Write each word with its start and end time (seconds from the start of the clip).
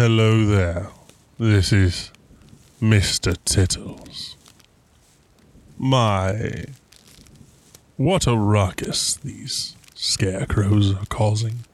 Hello 0.00 0.46
there. 0.46 0.90
This 1.40 1.72
is 1.72 2.12
Mr. 2.80 3.36
Tittles. 3.44 4.36
My. 5.76 6.66
What 7.96 8.28
a 8.28 8.36
ruckus 8.36 9.16
these 9.16 9.74
scarecrows 9.96 10.94
are 10.94 11.06
causing. 11.06 11.64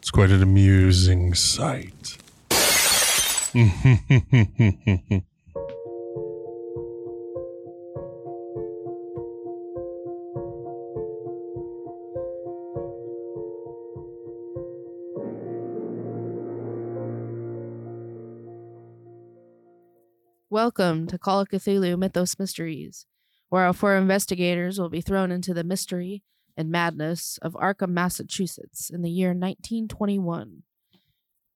It's 0.00 0.10
quite 0.10 0.28
an 0.28 0.42
amusing 0.42 1.32
sight. 1.32 2.18
Welcome 20.68 21.06
to 21.06 21.16
Call 21.16 21.40
of 21.40 21.48
Cthulhu 21.48 21.98
Mythos 21.98 22.38
Mysteries, 22.38 23.06
where 23.48 23.64
our 23.64 23.72
four 23.72 23.96
investigators 23.96 24.78
will 24.78 24.90
be 24.90 25.00
thrown 25.00 25.32
into 25.32 25.54
the 25.54 25.64
mystery 25.64 26.22
and 26.58 26.70
madness 26.70 27.38
of 27.40 27.54
Arkham, 27.54 27.88
Massachusetts 27.88 28.90
in 28.90 29.00
the 29.00 29.08
year 29.08 29.28
1921. 29.28 30.64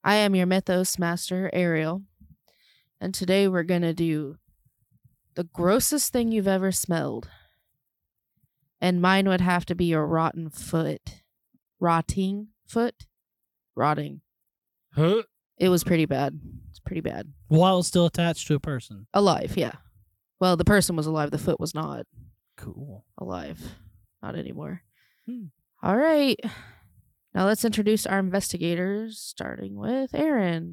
I 0.03 0.15
am 0.15 0.35
your 0.35 0.47
Mythos 0.47 0.99
Master, 0.99 1.51
Ariel, 1.53 2.05
and 3.03 3.13
today 3.13 3.47
we're 3.47 3.65
going 3.65 3.83
to 3.83 3.93
do 3.93 4.37
the 5.35 5.45
grossest 5.45 6.11
thing 6.11 6.33
you've 6.33 6.49
ever 6.49 6.73
smelled. 6.73 7.29
And 8.81 9.03
mine 9.03 9.29
would 9.29 9.43
have 9.43 9.67
to 9.67 9.75
be 9.75 9.93
a 9.93 10.01
rotten 10.01 10.49
foot. 10.49 11.21
Rotting 11.79 12.49
foot? 12.67 13.05
Rotting. 13.77 14.23
Huh? 14.95 15.25
It 15.59 15.69
was 15.69 15.85
pretty 15.85 16.07
bad. 16.07 16.41
It's 16.83 16.89
pretty 16.89 17.01
bad. 17.01 17.33
While 17.47 17.85
still 17.85 18.07
attached 18.07 18.49
to 18.49 18.57
a 18.57 18.61
person. 18.61 19.07
Alive, 19.15 19.57
yeah. 19.57 19.75
Well, 20.41 20.57
the 20.57 20.65
person 20.65 20.97
was 20.97 21.07
alive. 21.07 21.31
The 21.31 21.39
foot 21.39 21.61
was 21.61 21.77
not 21.77 22.07
Cool. 22.57 23.05
alive. 23.17 23.61
Not 24.21 24.35
anymore. 24.35 24.83
Hmm. 25.27 25.45
All 25.81 25.97
right. 25.97 26.39
Now 27.35 27.47
let's 27.47 27.65
introduce 27.65 28.05
our 28.05 28.19
investigators, 28.19 29.21
starting 29.21 29.77
with 29.77 30.13
Aaron. 30.13 30.73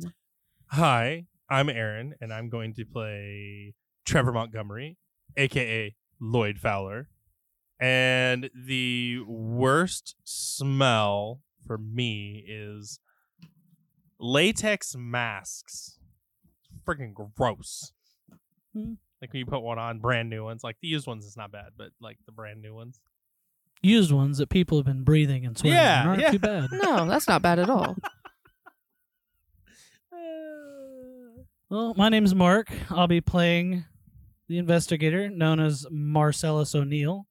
Hi, 0.71 1.27
I'm 1.47 1.69
Aaron, 1.69 2.16
and 2.19 2.33
I'm 2.33 2.49
going 2.49 2.73
to 2.75 2.85
play 2.85 3.75
Trevor 4.05 4.31
Montgomery, 4.33 4.97
aka 5.38 5.95
Lloyd 6.19 6.57
Fowler. 6.57 7.07
And 7.79 8.49
the 8.55 9.19
worst 9.27 10.16
smell 10.23 11.41
for 11.67 11.77
me 11.77 12.44
is 12.47 12.99
latex 14.19 14.95
masks. 14.97 15.98
Freaking 16.88 17.13
gross. 17.35 17.91
Hmm. 18.73 18.94
Like 19.22 19.33
when 19.33 19.39
you 19.39 19.45
put 19.45 19.61
one 19.61 19.77
on, 19.80 19.99
brand 19.99 20.30
new 20.30 20.44
ones. 20.44 20.63
Like 20.63 20.77
the 20.81 20.88
used 20.88 21.08
ones 21.08 21.25
is 21.25 21.35
not 21.35 21.52
bad, 21.52 21.72
but 21.77 21.89
like 21.99 22.17
the 22.25 22.31
brand 22.31 22.61
new 22.61 22.73
ones. 22.73 22.99
Used 23.81 24.11
ones 24.11 24.38
that 24.39 24.49
people 24.49 24.77
have 24.77 24.85
been 24.85 25.03
breathing 25.03 25.45
and 25.45 25.57
sweating 25.57 25.77
Yeah, 25.77 26.07
aren't 26.07 26.22
yeah. 26.22 26.31
too 26.31 26.39
bad. 26.39 26.69
No, 26.73 27.05
that's 27.07 27.27
not 27.27 27.41
bad 27.41 27.59
at 27.59 27.69
all. 27.69 27.95
Well, 31.69 31.94
my 31.95 32.09
name's 32.09 32.33
Mark. 32.33 32.72
I'll 32.89 33.07
be 33.07 33.22
playing 33.22 33.85
the 34.47 34.57
investigator 34.57 35.30
known 35.30 35.59
as 35.59 35.85
Marcellus 35.91 36.73
O'Neill. 36.73 37.27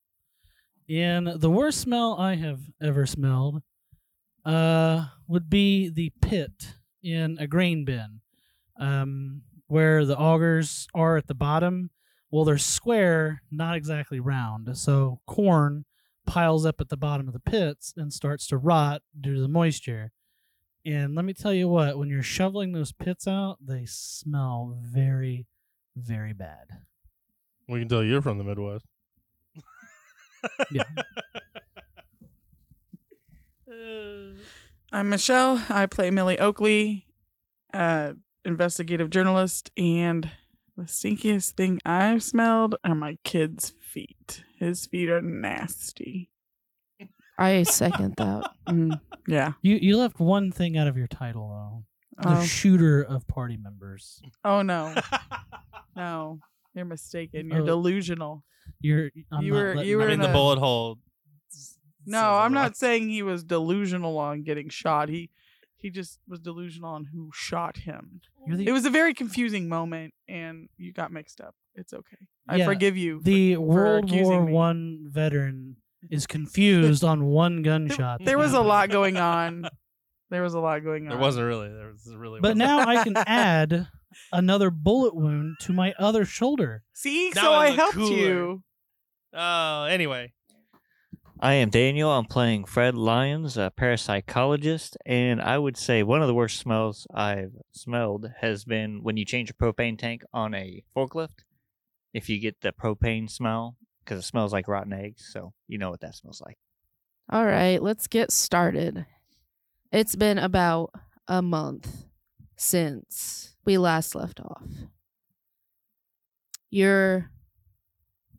And 0.88 1.26
the 1.26 1.50
worst 1.50 1.80
smell 1.80 2.16
I 2.16 2.36
have 2.36 2.60
ever 2.80 3.04
smelled 3.04 3.62
uh, 4.44 5.06
would 5.26 5.50
be 5.50 5.88
the 5.90 6.12
pit 6.22 6.74
in 7.02 7.36
a 7.40 7.48
grain 7.48 7.84
bin, 7.84 8.20
um, 8.78 9.42
where 9.66 10.04
the 10.04 10.16
augers 10.16 10.86
are 10.94 11.16
at 11.16 11.26
the 11.26 11.34
bottom. 11.34 11.90
Well, 12.30 12.44
they're 12.44 12.58
square, 12.58 13.42
not 13.50 13.76
exactly 13.76 14.20
round. 14.20 14.76
So 14.76 15.20
corn 15.26 15.84
piles 16.26 16.66
up 16.66 16.80
at 16.80 16.90
the 16.90 16.96
bottom 16.96 17.26
of 17.26 17.32
the 17.32 17.40
pits 17.40 17.94
and 17.96 18.12
starts 18.12 18.46
to 18.48 18.58
rot 18.58 19.02
due 19.18 19.34
to 19.34 19.40
the 19.40 19.48
moisture. 19.48 20.12
And 20.84 21.14
let 21.14 21.24
me 21.24 21.32
tell 21.32 21.52
you 21.54 21.68
what, 21.68 21.98
when 21.98 22.08
you're 22.08 22.22
shoveling 22.22 22.72
those 22.72 22.92
pits 22.92 23.26
out, 23.26 23.58
they 23.60 23.84
smell 23.86 24.78
very, 24.80 25.46
very 25.96 26.32
bad. 26.32 26.68
We 27.68 27.80
can 27.80 27.88
tell 27.88 28.02
you're 28.04 28.22
from 28.22 28.38
the 28.38 28.44
Midwest. 28.44 28.84
Yeah. 30.70 30.84
I'm 34.92 35.08
Michelle. 35.10 35.62
I 35.68 35.86
play 35.86 36.10
Millie 36.10 36.38
Oakley, 36.38 37.06
uh, 37.74 38.12
investigative 38.48 39.10
journalist, 39.10 39.70
and 39.76 40.30
the 40.76 40.84
stinkiest 40.84 41.52
thing 41.52 41.80
I've 41.84 42.22
smelled 42.22 42.74
are 42.84 42.94
my 42.94 43.18
kid's 43.24 43.72
feet. 43.80 44.42
His 44.58 44.86
feet 44.86 45.08
are 45.10 45.22
nasty. 45.22 46.30
I 47.38 47.62
second 47.62 48.14
that. 48.16 48.50
Mm, 48.68 49.00
yeah. 49.26 49.52
You 49.62 49.78
you 49.80 49.96
left 49.96 50.20
one 50.20 50.52
thing 50.52 50.76
out 50.76 50.88
of 50.88 50.96
your 50.98 51.06
title 51.06 51.48
though. 51.48 51.84
The 52.30 52.38
Oh, 52.40 52.42
shooter 52.44 53.02
of 53.02 53.26
party 53.28 53.56
members. 53.56 54.20
oh 54.44 54.60
no, 54.62 54.94
no, 55.96 56.40
you're 56.74 56.84
mistaken. 56.84 57.48
You're 57.48 57.62
Oh. 57.62 57.66
delusional. 57.66 58.44
You're 58.82 59.10
I'm 59.32 59.42
You 59.44 59.52
were- 59.54 59.82
you 59.82 59.96
were 59.96 60.04
that 60.06 60.12
in 60.12 60.20
the 60.20 60.28
a- 60.28 60.32
bullet 60.34 60.58
hole. 60.58 60.98
No, 62.04 62.20
I'm 62.34 62.52
not 62.52 62.76
saying 62.76 63.08
he 63.08 63.22
was 63.22 63.42
delusional 63.44 64.18
on 64.18 64.42
getting 64.42 64.68
shot. 64.68 65.08
He 65.08 65.30
he 65.78 65.90
just 65.90 66.18
was 66.28 66.40
delusional 66.40 66.90
on 66.90 67.06
who 67.12 67.30
shot 67.32 67.78
him. 67.78 68.20
The, 68.46 68.66
It 68.68 68.72
was 68.72 68.84
a 68.84 68.90
very 68.90 69.14
confusing 69.14 69.68
moment, 69.68 70.12
and 70.28 70.68
you 70.76 70.92
got 70.92 71.10
mixed 71.12 71.40
up. 71.40 71.54
It's 71.74 71.92
okay. 71.92 72.16
I 72.48 72.56
Yeah, 72.56 72.64
forgive 72.66 72.96
you. 72.96 73.20
the 73.22 73.54
for 73.54 73.60
World 73.60 74.04
accusing 74.04 74.26
War 74.36 74.44
me. 74.46 74.52
One 74.52 74.98
veteran 75.08 75.76
is 76.10 76.26
confused 76.26 77.02
on 77.04 77.24
one 77.26 77.62
gunshot. 77.62 78.20
There 78.24 78.36
that 78.36 78.42
was 78.42 78.52
a 78.54 78.60
lot 78.60 78.90
going 78.90 79.16
on. 79.16 79.68
There 80.30 80.42
was 80.42 80.54
a 80.54 80.60
lot 80.60 80.82
going 80.84 81.04
on. 81.04 81.10
There 81.10 81.18
wasn't 81.18 81.46
really. 81.46 81.68
There 81.72 81.88
was 81.88 82.12
really. 82.14 82.40
But 82.40 82.56
wasn't. 82.56 82.58
now 82.58 82.80
I 82.80 83.02
can 83.04 83.16
add 83.26 83.88
another 84.32 84.70
bullet 84.70 85.14
wound 85.14 85.56
to 85.60 85.72
my 85.72 85.94
other 85.98 86.24
shoulder. 86.24 86.82
See, 86.92 87.30
Now 87.34 87.42
so 87.42 87.52
I 87.52 87.66
I 87.66 87.70
helped 87.70 87.94
cooler. 87.96 88.16
you. 88.16 88.62
Oh, 89.32 89.84
anyway. 89.84 90.32
I 91.40 91.54
am 91.54 91.70
Daniel. 91.70 92.10
I'm 92.10 92.24
playing 92.24 92.64
Fred 92.64 92.96
Lyons, 92.96 93.56
a 93.56 93.72
parapsychologist, 93.78 94.96
and 95.06 95.40
I 95.40 95.56
would 95.56 95.76
say 95.76 96.02
one 96.02 96.20
of 96.20 96.26
the 96.26 96.34
worst 96.34 96.58
smells 96.58 97.06
I've 97.14 97.52
smelled 97.70 98.28
has 98.40 98.64
been 98.64 99.04
when 99.04 99.16
you 99.16 99.24
change 99.24 99.48
a 99.48 99.54
propane 99.54 99.96
tank 99.96 100.24
on 100.32 100.52
a 100.52 100.82
forklift. 100.96 101.44
If 102.12 102.28
you 102.28 102.40
get 102.40 102.60
the 102.60 102.72
propane 102.72 103.30
smell, 103.30 103.76
because 104.04 104.18
it 104.18 104.26
smells 104.26 104.52
like 104.52 104.66
rotten 104.66 104.92
eggs, 104.92 105.30
so 105.32 105.52
you 105.68 105.78
know 105.78 105.90
what 105.90 106.00
that 106.00 106.16
smells 106.16 106.42
like. 106.44 106.58
All 107.30 107.46
right, 107.46 107.80
let's 107.80 108.08
get 108.08 108.32
started. 108.32 109.06
It's 109.92 110.16
been 110.16 110.38
about 110.38 110.90
a 111.28 111.40
month 111.40 112.06
since 112.56 113.54
we 113.64 113.78
last 113.78 114.16
left 114.16 114.40
off. 114.40 114.66
Your 116.68 117.30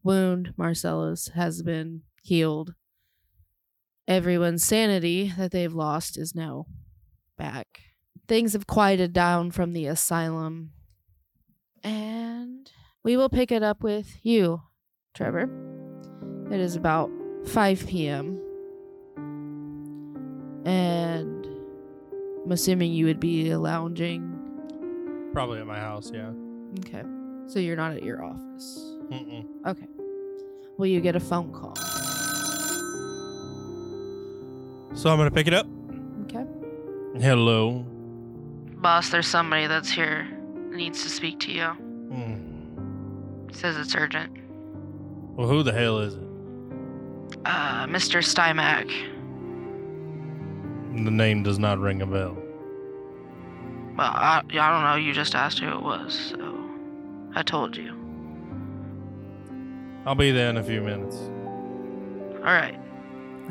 wound, 0.04 0.54
Marcellus, 0.58 1.30
has 1.30 1.62
been 1.64 2.02
healed. 2.22 2.74
Everyone's 4.10 4.64
sanity 4.64 5.32
that 5.38 5.52
they've 5.52 5.72
lost 5.72 6.18
is 6.18 6.34
now 6.34 6.66
back. 7.38 7.82
Things 8.28 8.54
have 8.54 8.66
quieted 8.66 9.14
down 9.14 9.52
from 9.52 9.74
the 9.74 9.86
asylum. 9.86 10.72
And 11.84 12.72
we 13.04 13.16
will 13.16 13.30
pick 13.30 13.52
it 13.52 13.62
up 13.62 13.84
with 13.84 14.18
you, 14.24 14.64
Trevor. 15.14 15.48
It 16.50 16.60
is 16.60 16.76
about 16.76 17.12
5 17.46 17.86
p.m. 17.86 18.42
And 20.66 21.46
I'm 22.44 22.52
assuming 22.52 22.92
you 22.92 23.06
would 23.06 23.20
be 23.20 23.56
lounging. 23.56 24.26
Probably 25.34 25.60
at 25.60 25.68
my 25.68 25.78
house. 25.78 26.10
Yeah. 26.12 26.32
Okay. 26.80 27.04
So 27.46 27.60
you're 27.60 27.76
not 27.76 27.92
at 27.92 28.02
your 28.02 28.26
office. 28.26 28.96
Mm-mm. 29.12 29.46
Okay. 29.68 29.86
Will 30.80 30.88
you 30.88 31.00
get 31.00 31.16
a 31.16 31.20
phone 31.20 31.54
call? 31.54 31.76
So 35.00 35.10
I'm 35.10 35.18
gonna 35.18 35.32
pick 35.32 35.48
it 35.48 35.54
up. 35.54 35.66
Okay. 36.24 36.46
Hello. 37.22 37.86
Boss, 38.82 39.10
there's 39.10 39.28
somebody 39.28 39.66
that's 39.66 39.90
here 39.90 40.28
that 40.30 40.76
needs 40.76 41.04
to 41.04 41.10
speak 41.10 41.40
to 41.40 41.54
you. 41.54 41.68
Hmm. 41.68 43.50
Says 43.54 43.78
it's 43.78 43.96
urgent. 43.96 44.38
Well, 45.38 45.48
who 45.48 45.64
the 45.64 45.72
hell 45.72 46.00
is 46.00 46.16
it? 46.16 46.28
Uh, 47.46 47.88
Mr. 47.88 48.20
Stymack. 48.20 48.90
The 51.06 51.12
name 51.12 51.44
does 51.44 51.60
not 51.60 51.80
ring 51.80 52.02
a 52.02 52.06
bell. 52.06 52.38
Well, 53.96 54.06
I, 54.06 54.42
I 54.50 54.72
don't 54.72 54.84
know. 54.84 54.96
You 54.96 55.14
just 55.14 55.34
asked 55.34 55.60
who 55.60 55.70
it 55.70 55.82
was, 55.82 56.14
so 56.32 56.70
I 57.36 57.44
told 57.44 57.78
you. 57.78 57.96
I'll 60.06 60.16
be 60.16 60.32
there 60.32 60.50
in 60.50 60.58
a 60.58 60.64
few 60.64 60.82
minutes. 60.82 61.16
All 62.40 62.54
right. 62.54 62.78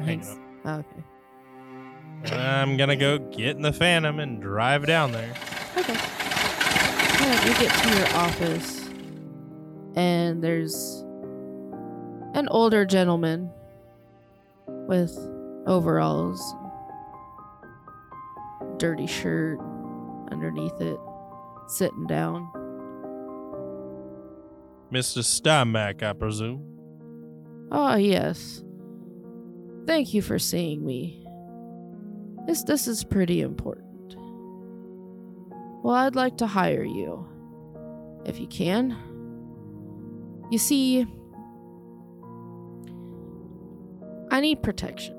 Thanks. 0.05 0.39
Okay. 0.67 1.05
I'm 2.27 2.77
gonna 2.77 2.97
go 2.97 3.19
get 3.19 3.57
in 3.57 3.63
the 3.63 3.73
Phantom 3.73 4.19
and 4.21 4.41
drive 4.43 4.87
down 4.87 5.13
there. 5.13 5.35
Okay. 5.77 5.93
Alright, 5.93 7.47
you 7.47 7.55
get 7.67 7.73
to 7.83 7.97
your 7.97 8.09
office, 8.17 8.89
and 9.95 10.43
there's 10.43 11.05
an 12.35 12.49
older 12.51 12.85
gentleman 12.85 13.51
with 14.67 15.17
overalls, 15.67 16.55
dirty 18.79 19.07
shirt 19.07 19.59
underneath 20.31 20.81
it, 20.81 20.99
sitting 21.69 22.07
down. 22.07 22.49
Mr. 24.93 25.23
Steinmack, 25.23 26.03
I 26.03 26.15
presume. 26.15 26.65
Ah, 27.71 27.97
yes. 27.97 28.63
Thank 29.87 30.15
you 30.15 30.23
for 30.23 30.39
seeing 30.39 30.85
me. 30.85 31.28
This 32.49 32.63
this 32.63 32.89
is 32.89 33.05
pretty 33.05 33.43
important. 33.43 34.17
Well, 35.85 35.95
I'd 35.95 36.17
like 36.17 36.39
to 36.39 36.47
hire 36.47 36.83
you. 36.83 37.29
If 38.25 38.41
you 38.41 38.47
can. 38.47 38.97
You 40.51 40.57
see, 40.57 41.07
I 44.31 44.41
need 44.41 44.63
protection. 44.63 45.15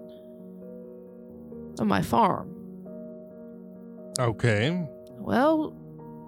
On 1.79 1.87
my 1.87 2.01
farm. 2.01 2.51
Okay. 4.17 4.87
Well, 5.19 5.75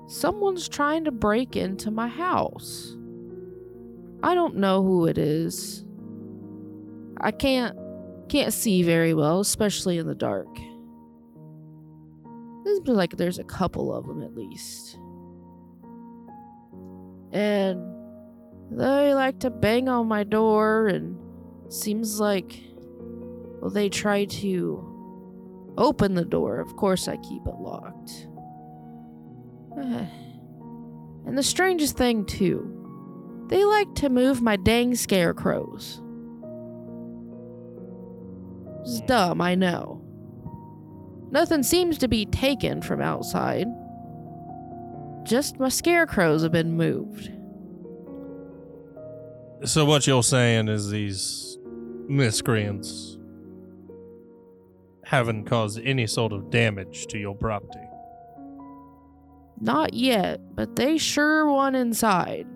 someone's 0.07 0.69
trying 0.69 1.05
to 1.05 1.11
break 1.11 1.55
into 1.55 1.89
my 1.89 2.09
house. 2.09 2.95
I 4.21 4.35
don't 4.35 4.57
know 4.57 4.83
who 4.83 5.07
it 5.07 5.17
is. 5.17 5.83
I 7.19 7.31
can't 7.31 7.75
can't 8.29 8.53
see 8.53 8.83
very 8.83 9.15
well, 9.15 9.39
especially 9.39 9.97
in 9.97 10.05
the 10.05 10.13
dark. 10.13 10.47
Seems 12.63 12.87
like 12.87 13.17
there's 13.17 13.39
a 13.39 13.43
couple 13.43 13.93
of 13.93 14.07
them 14.07 14.21
at 14.21 14.35
least. 14.35 14.97
And 17.31 17.95
they 18.71 19.13
like 19.13 19.39
to 19.39 19.49
bang 19.49 19.89
on 19.89 20.07
my 20.07 20.23
door 20.23 20.87
and 20.87 21.17
seems 21.71 22.19
like 22.19 22.59
well 23.61 23.71
they 23.71 23.89
try 23.89 24.25
to 24.25 25.73
open 25.77 26.13
the 26.15 26.25
door. 26.25 26.59
Of 26.59 26.75
course 26.75 27.07
I 27.07 27.17
keep 27.17 27.45
it 27.45 27.55
locked. 27.59 28.27
And 31.25 31.37
the 31.37 31.43
strangest 31.43 31.97
thing, 31.97 32.25
too, 32.25 33.45
they 33.47 33.63
like 33.63 33.93
to 33.95 34.09
move 34.09 34.41
my 34.41 34.55
dang 34.55 34.95
scarecrows. 34.95 36.01
It's 38.81 39.01
dumb, 39.01 39.39
I 39.39 39.55
know. 39.55 40.00
Nothing 41.31 41.63
seems 41.63 41.97
to 41.99 42.07
be 42.07 42.25
taken 42.25 42.81
from 42.81 43.01
outside. 43.01 43.67
Just 45.23 45.59
my 45.59 45.69
scarecrows 45.69 46.43
have 46.43 46.51
been 46.51 46.75
moved. 46.75 47.31
So 49.63 49.85
what 49.85 50.07
you're 50.07 50.23
saying 50.23 50.67
is 50.67 50.89
these 50.89 51.57
miscreants 52.07 53.17
haven't 55.05 55.45
caused 55.45 55.79
any 55.79 56.07
sort 56.07 56.33
of 56.33 56.49
damage 56.49 57.07
to 57.07 57.17
your 57.17 57.35
property. 57.35 57.79
Not 59.59 59.93
yet, 59.93 60.39
but 60.55 60.75
they 60.75 60.97
sure 60.97 61.45
won 61.45 61.75
inside. 61.75 62.47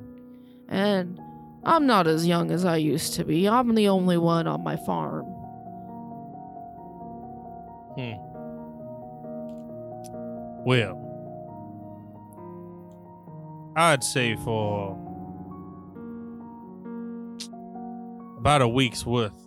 And 0.67 1.19
I'm 1.63 1.85
not 1.85 2.07
as 2.07 2.25
young 2.25 2.51
as 2.51 2.65
I 2.65 2.77
used 2.77 3.13
to 3.15 3.23
be. 3.23 3.47
I'm 3.47 3.75
the 3.75 3.87
only 3.87 4.17
one 4.17 4.47
on 4.47 4.63
my 4.63 4.75
farm. 4.75 5.25
Hmm. 7.95 8.24
Well, 10.65 10.99
I'd 13.75 14.03
say 14.03 14.35
for 14.37 14.97
about 18.39 18.61
a 18.61 18.67
week's 18.67 19.05
worth. 19.05 19.39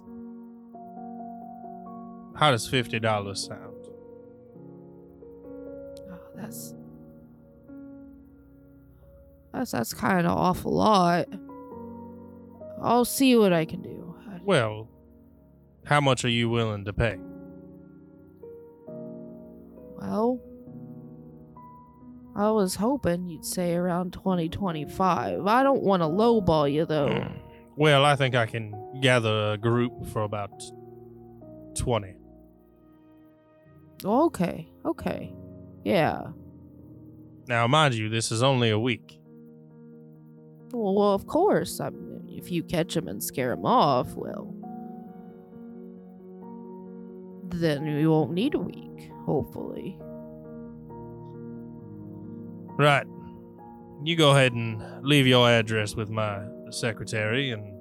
How 2.37 2.53
does 2.53 2.69
fifty 2.69 3.01
dollars 3.01 3.45
sound? 3.45 3.75
Oh, 6.09 6.21
that's 6.37 6.75
that's 9.53 9.73
that's 9.73 9.93
kind 9.93 10.25
of 10.25 10.39
awful 10.39 10.73
lot. 10.73 11.27
I'll 12.81 13.05
see 13.05 13.35
what 13.35 13.53
I 13.53 13.65
can 13.65 13.83
do. 13.83 14.15
Well, 14.45 14.89
how 15.85 16.01
much 16.01 16.25
are 16.25 16.29
you 16.29 16.49
willing 16.49 16.85
to 16.85 16.93
pay? 16.93 17.19
Well, 20.01 20.41
I 22.39 22.53
was 22.53 22.77
hoping 22.77 23.29
you'd 23.29 23.45
say 23.45 23.75
around 23.75 24.13
2025. 24.13 25.45
I 25.45 25.63
don't 25.65 25.83
want 25.83 26.03
to 26.03 26.07
lowball 26.07 26.73
you 26.73 26.87
though. 26.87 27.13
Hmm. 27.13 27.37
Well, 27.75 28.05
I 28.05 28.15
think 28.15 28.37
I 28.37 28.47
can 28.47 29.01
gather 29.01 29.53
a 29.53 29.59
group 29.59 30.07
for 30.13 30.23
about 30.23 30.51
twenty. 31.77 32.15
Okay, 34.05 34.69
okay. 34.85 35.35
Yeah. 35.85 36.29
Now, 37.49 37.67
mind 37.67 37.95
you, 37.95 38.09
this 38.09 38.31
is 38.31 38.43
only 38.43 38.71
a 38.71 38.79
week. 38.79 39.19
Well, 40.73 40.95
well 40.95 41.15
of 41.15 41.27
course. 41.27 41.81
I 41.81 41.91
mean, 41.91 42.29
if 42.29 42.53
you 42.53 42.63
catch 42.63 42.95
them 42.95 43.09
and 43.09 43.23
scare 43.23 43.51
them 43.51 43.67
off, 43.67 44.15
well, 44.15 44.55
then 47.51 47.85
we 47.85 48.07
won't 48.07 48.33
need 48.33 48.55
a 48.55 48.59
week, 48.59 49.11
hopefully. 49.25 49.99
Right. 52.79 53.07
You 54.05 54.15
go 54.15 54.31
ahead 54.31 54.53
and 54.53 55.05
leave 55.05 55.27
your 55.27 55.51
address 55.51 55.97
with 55.97 56.09
my 56.09 56.47
secretary, 56.71 57.51
and 57.51 57.75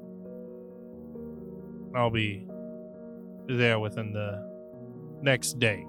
I'll 1.95 2.09
be 2.09 2.47
there 3.47 3.79
within 3.79 4.11
the 4.13 4.44
next 5.21 5.59
day. 5.59 5.85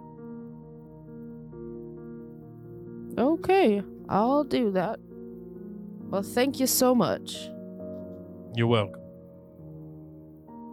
Okay, 3.19 3.83
I'll 4.11 4.45
do 4.45 4.71
that. 4.73 5.01
Well, 6.11 6.23
thank 6.23 6.61
you 6.61 6.67
so 6.67 6.95
much. 6.95 7.49
You're 8.55 8.67
welcome. 8.67 9.01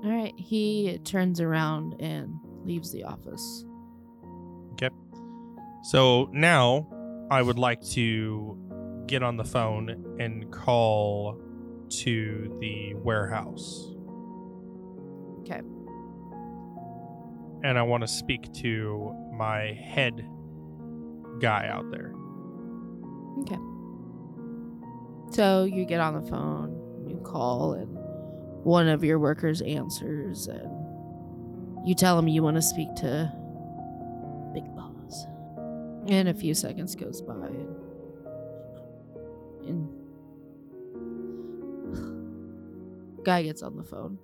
All 0.04 0.12
right, 0.12 0.34
he 0.38 1.00
turns 1.06 1.40
around 1.40 1.96
and 2.02 2.36
leaves 2.66 2.92
the 2.92 3.06
office. 3.06 3.66
Okay. 4.74 4.90
So 5.84 6.30
now 6.34 6.88
I 7.30 7.42
would 7.42 7.58
like 7.58 7.82
to 7.92 8.58
get 9.08 9.24
on 9.24 9.38
the 9.38 9.44
phone 9.44 10.18
and 10.20 10.52
call 10.52 11.42
to 11.90 12.58
the 12.60 12.94
warehouse. 12.96 13.92
Okay. 15.42 15.62
And 17.64 17.78
I 17.78 17.84
want 17.84 18.02
to 18.02 18.08
speak 18.08 18.52
to 18.62 19.16
my 19.34 19.74
head 19.74 20.28
guy 21.40 21.68
out 21.68 21.90
there. 21.92 22.14
Okay. 23.42 23.58
So 25.32 25.66
you 25.66 25.86
get 25.86 26.00
on 26.00 26.14
the 26.22 26.30
phone, 26.30 27.06
you 27.08 27.18
call, 27.18 27.74
and 27.74 27.90
one 28.64 28.88
of 28.88 29.04
your 29.04 29.20
workers 29.20 29.62
answers, 29.62 30.48
and 30.48 31.88
you 31.88 31.94
tell 31.96 32.18
him 32.18 32.28
you 32.28 32.42
want 32.42 32.56
to 32.56 32.62
speak 32.62 32.94
to 32.96 33.32
Big 34.54 34.64
Boss. 34.76 34.95
And 36.08 36.30
a 36.30 36.34
few 36.34 36.54
seconds 36.54 36.96
goes 36.96 37.22
by, 37.22 37.34
and, 37.34 37.76
and 39.68 39.90
guy 43.24 43.42
gets 43.42 43.64
on 43.64 43.76
the 43.76 43.84
phone. 43.84 44.20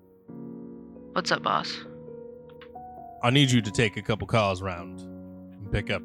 What's 1.14 1.32
up, 1.32 1.42
boss? 1.42 1.76
I 3.24 3.32
need 3.32 3.50
you 3.50 3.62
to 3.62 3.72
take 3.72 3.98
a 3.98 4.02
couple 4.02 4.28
calls 4.28 4.62
round 4.62 5.02
and 5.02 5.72
pick 5.72 5.90
up 5.90 6.04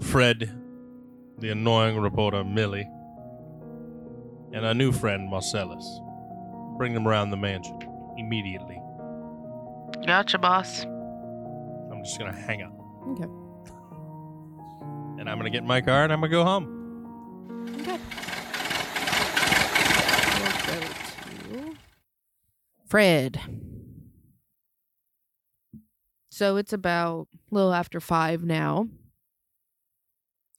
Fred, 0.00 0.54
the 1.38 1.50
annoying 1.50 1.98
reporter 1.98 2.44
Millie, 2.44 2.88
and 4.52 4.66
our 4.66 4.74
new 4.74 4.92
friend 4.92 5.28
Marcellus. 5.28 6.00
Bring 6.76 6.92
them 6.92 7.08
around 7.08 7.30
the 7.30 7.36
mansion 7.36 7.78
immediately. 8.18 8.80
Gotcha, 10.06 10.38
boss. 10.38 10.84
I'm 10.84 12.02
just 12.04 12.18
gonna 12.18 12.36
hang 12.36 12.62
up. 12.62 12.72
Okay. 13.08 13.28
And 15.24 15.30
I'm 15.30 15.38
gonna 15.38 15.48
get 15.48 15.62
in 15.62 15.66
my 15.66 15.80
car 15.80 16.04
and 16.04 16.12
I'm 16.12 16.20
gonna 16.20 16.30
go 16.30 16.44
home. 16.44 17.70
Okay. 17.80 17.98
We'll 21.48 21.62
go 21.62 21.70
to 21.70 21.76
Fred. 22.86 23.40
So 26.30 26.58
it's 26.58 26.74
about 26.74 27.28
a 27.32 27.54
little 27.54 27.72
after 27.72 28.00
five 28.00 28.44
now. 28.44 28.88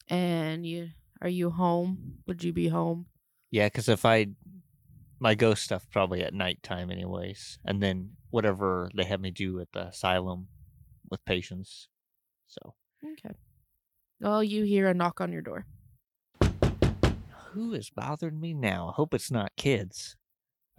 And 0.08 0.66
you 0.66 0.90
are 1.22 1.30
you 1.30 1.52
home? 1.52 2.24
Would 2.26 2.44
you 2.44 2.52
be 2.52 2.70
home? 2.70 3.06
Yeah, 3.52 3.68
because 3.68 3.88
if 3.88 4.04
I, 4.04 4.30
my 5.20 5.36
ghost 5.36 5.62
stuff 5.64 5.86
probably 5.92 6.24
at 6.24 6.34
nighttime, 6.34 6.90
anyways, 6.90 7.60
and 7.64 7.84
then 7.84 8.14
whatever 8.32 8.90
they 8.96 9.04
have 9.04 9.22
me 9.22 9.30
do 9.30 9.60
at 9.60 9.72
the 9.74 9.90
asylum 9.90 10.48
with 11.12 11.24
patients. 11.24 11.88
So 12.48 12.74
Okay. 13.04 13.36
Well, 14.26 14.44
you 14.44 14.64
hear 14.64 14.88
a 14.88 14.94
knock 14.96 15.22
on 15.22 15.32
your 15.32 15.44
door. 15.44 15.68
Who 17.52 17.76
is 17.76 17.92
bothering 17.92 18.40
me 18.40 18.56
now? 18.56 18.90
I 18.90 18.94
hope 18.94 19.14
it's 19.14 19.30
not 19.30 19.56
kids. 19.56 20.16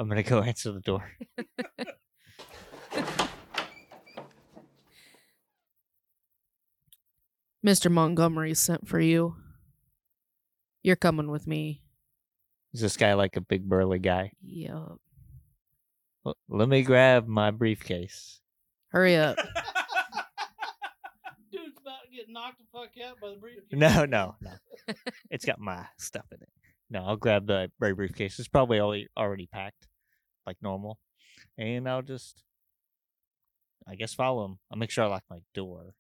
I'm 0.00 0.08
gonna 0.08 0.24
go 0.24 0.42
answer 0.42 0.72
the 0.72 0.80
door. 0.80 1.12
Mr. 7.64 7.88
Montgomery 7.88 8.54
sent 8.54 8.88
for 8.88 8.98
you. 8.98 9.36
You're 10.82 10.96
coming 10.96 11.30
with 11.30 11.46
me. 11.46 11.82
Is 12.74 12.80
this 12.80 12.96
guy 12.96 13.14
like 13.14 13.36
a 13.36 13.40
big 13.40 13.68
burly 13.68 14.00
guy? 14.00 14.32
Yup. 14.42 15.00
L- 16.26 16.36
let 16.48 16.68
me 16.68 16.82
grab 16.82 17.28
my 17.28 17.52
briefcase. 17.52 18.40
Hurry 18.88 19.14
up. 19.14 19.38
Dude's 22.26 22.36
about 22.36 22.54
to 22.54 22.58
get 22.58 22.58
knocked 22.58 22.58
the 22.58 22.64
fuck 22.72 22.90
out 23.08 23.20
by 23.20 23.30
the 23.30 23.36
briefcase. 23.36 23.64
No, 23.72 24.04
no, 24.04 24.36
no. 24.40 24.94
it's 25.30 25.44
got 25.44 25.60
my 25.60 25.86
stuff 25.98 26.26
in 26.32 26.38
it. 26.42 26.48
No, 26.90 27.04
I'll 27.04 27.16
grab 27.16 27.46
the 27.46 27.70
bri- 27.78 27.92
briefcase. 27.94 28.38
It's 28.38 28.48
probably 28.48 28.80
already 28.80 29.08
already 29.16 29.46
packed, 29.46 29.88
like 30.46 30.56
normal, 30.62 30.98
and 31.58 31.88
I'll 31.88 32.02
just, 32.02 32.42
I 33.88 33.96
guess, 33.96 34.14
follow 34.14 34.44
him. 34.44 34.58
I'll 34.70 34.78
make 34.78 34.90
sure 34.90 35.04
I 35.04 35.08
lock 35.08 35.24
my 35.30 35.40
door. 35.54 35.94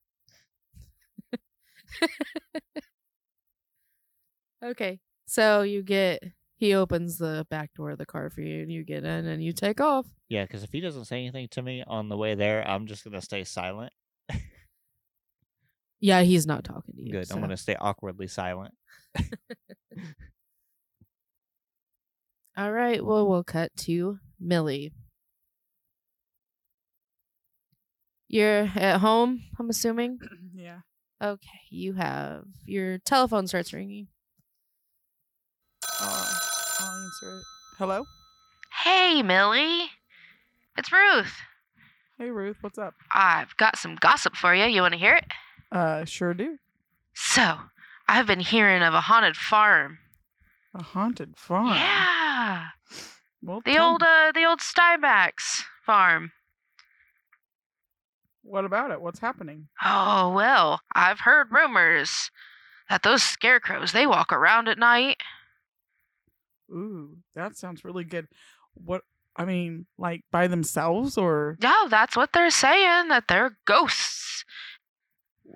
Okay. 4.64 5.00
So 5.26 5.62
you 5.62 5.82
get 5.82 6.22
he 6.56 6.74
opens 6.74 7.18
the 7.18 7.46
back 7.50 7.74
door 7.74 7.90
of 7.90 7.98
the 7.98 8.06
car 8.06 8.30
for 8.30 8.40
you 8.40 8.62
and 8.62 8.72
you 8.72 8.84
get 8.84 9.04
in 9.04 9.26
and 9.26 9.42
you 9.42 9.52
take 9.52 9.80
off. 9.80 10.06
Yeah, 10.28 10.44
because 10.44 10.62
if 10.62 10.72
he 10.72 10.80
doesn't 10.80 11.04
say 11.04 11.18
anything 11.18 11.48
to 11.52 11.62
me 11.62 11.84
on 11.86 12.08
the 12.08 12.16
way 12.16 12.34
there, 12.34 12.66
I'm 12.66 12.86
just 12.86 13.04
gonna 13.04 13.20
stay 13.20 13.44
silent. 13.44 13.92
Yeah, 16.00 16.22
he's 16.22 16.46
not 16.46 16.64
talking 16.64 16.94
to 16.96 17.02
you. 17.02 17.12
Good. 17.12 17.26
so- 17.28 17.34
I'm 17.34 17.40
gonna 17.40 17.56
stay 17.56 17.74
awkwardly 17.76 18.26
silent. 18.28 18.74
All 22.56 22.72
right. 22.72 23.04
Well, 23.04 23.28
we'll 23.28 23.44
cut 23.44 23.70
to 23.80 24.18
Millie. 24.40 24.92
You're 28.28 28.70
at 28.74 28.98
home, 28.98 29.42
I'm 29.58 29.70
assuming. 29.70 30.18
yeah. 30.54 30.80
Okay. 31.22 31.60
You 31.70 31.92
have 31.94 32.44
your 32.64 32.98
telephone 32.98 33.46
starts 33.46 33.72
ringing. 33.72 34.08
Uh, 36.00 36.26
I'll 36.80 37.04
answer 37.04 37.38
it. 37.38 37.44
Hello? 37.78 38.04
Hey, 38.84 39.22
Millie. 39.22 39.86
It's 40.76 40.90
Ruth. 40.92 41.32
Hey, 42.18 42.30
Ruth. 42.30 42.56
What's 42.62 42.78
up? 42.78 42.94
I've 43.14 43.56
got 43.56 43.78
some 43.78 43.96
gossip 43.96 44.34
for 44.34 44.54
you. 44.54 44.64
You 44.64 44.80
want 44.82 44.94
to 44.94 45.00
hear 45.00 45.14
it? 45.14 45.24
Uh, 45.72 46.04
sure 46.04 46.34
do. 46.34 46.58
So, 47.14 47.56
I've 48.08 48.26
been 48.26 48.40
hearing 48.40 48.82
of 48.82 48.94
a 48.94 49.00
haunted 49.02 49.36
farm. 49.36 49.98
A 50.74 50.82
haunted 50.82 51.36
farm. 51.36 51.68
Yeah. 51.68 52.66
Well, 53.42 53.60
The 53.64 53.78
old 53.78 54.00
me. 54.02 54.06
uh 54.08 54.32
the 54.32 54.44
old 54.44 54.60
Steinbach's 54.60 55.64
farm. 55.84 56.32
What 58.42 58.64
about 58.64 58.90
it? 58.92 59.00
What's 59.00 59.18
happening? 59.18 59.68
Oh, 59.84 60.32
well, 60.34 60.80
I've 60.94 61.20
heard 61.20 61.48
rumors 61.50 62.30
that 62.88 63.02
those 63.02 63.22
scarecrows, 63.22 63.92
they 63.92 64.06
walk 64.06 64.32
around 64.32 64.68
at 64.68 64.78
night. 64.78 65.16
Ooh, 66.70 67.18
that 67.34 67.56
sounds 67.56 67.84
really 67.84 68.04
good. 68.04 68.28
What? 68.74 69.02
I 69.38 69.44
mean, 69.44 69.86
like 69.98 70.22
by 70.30 70.46
themselves 70.46 71.18
or? 71.18 71.56
No, 71.62 71.88
that's 71.88 72.16
what 72.16 72.32
they're 72.32 72.50
saying, 72.50 73.08
that 73.08 73.24
they're 73.28 73.58
ghosts 73.66 74.15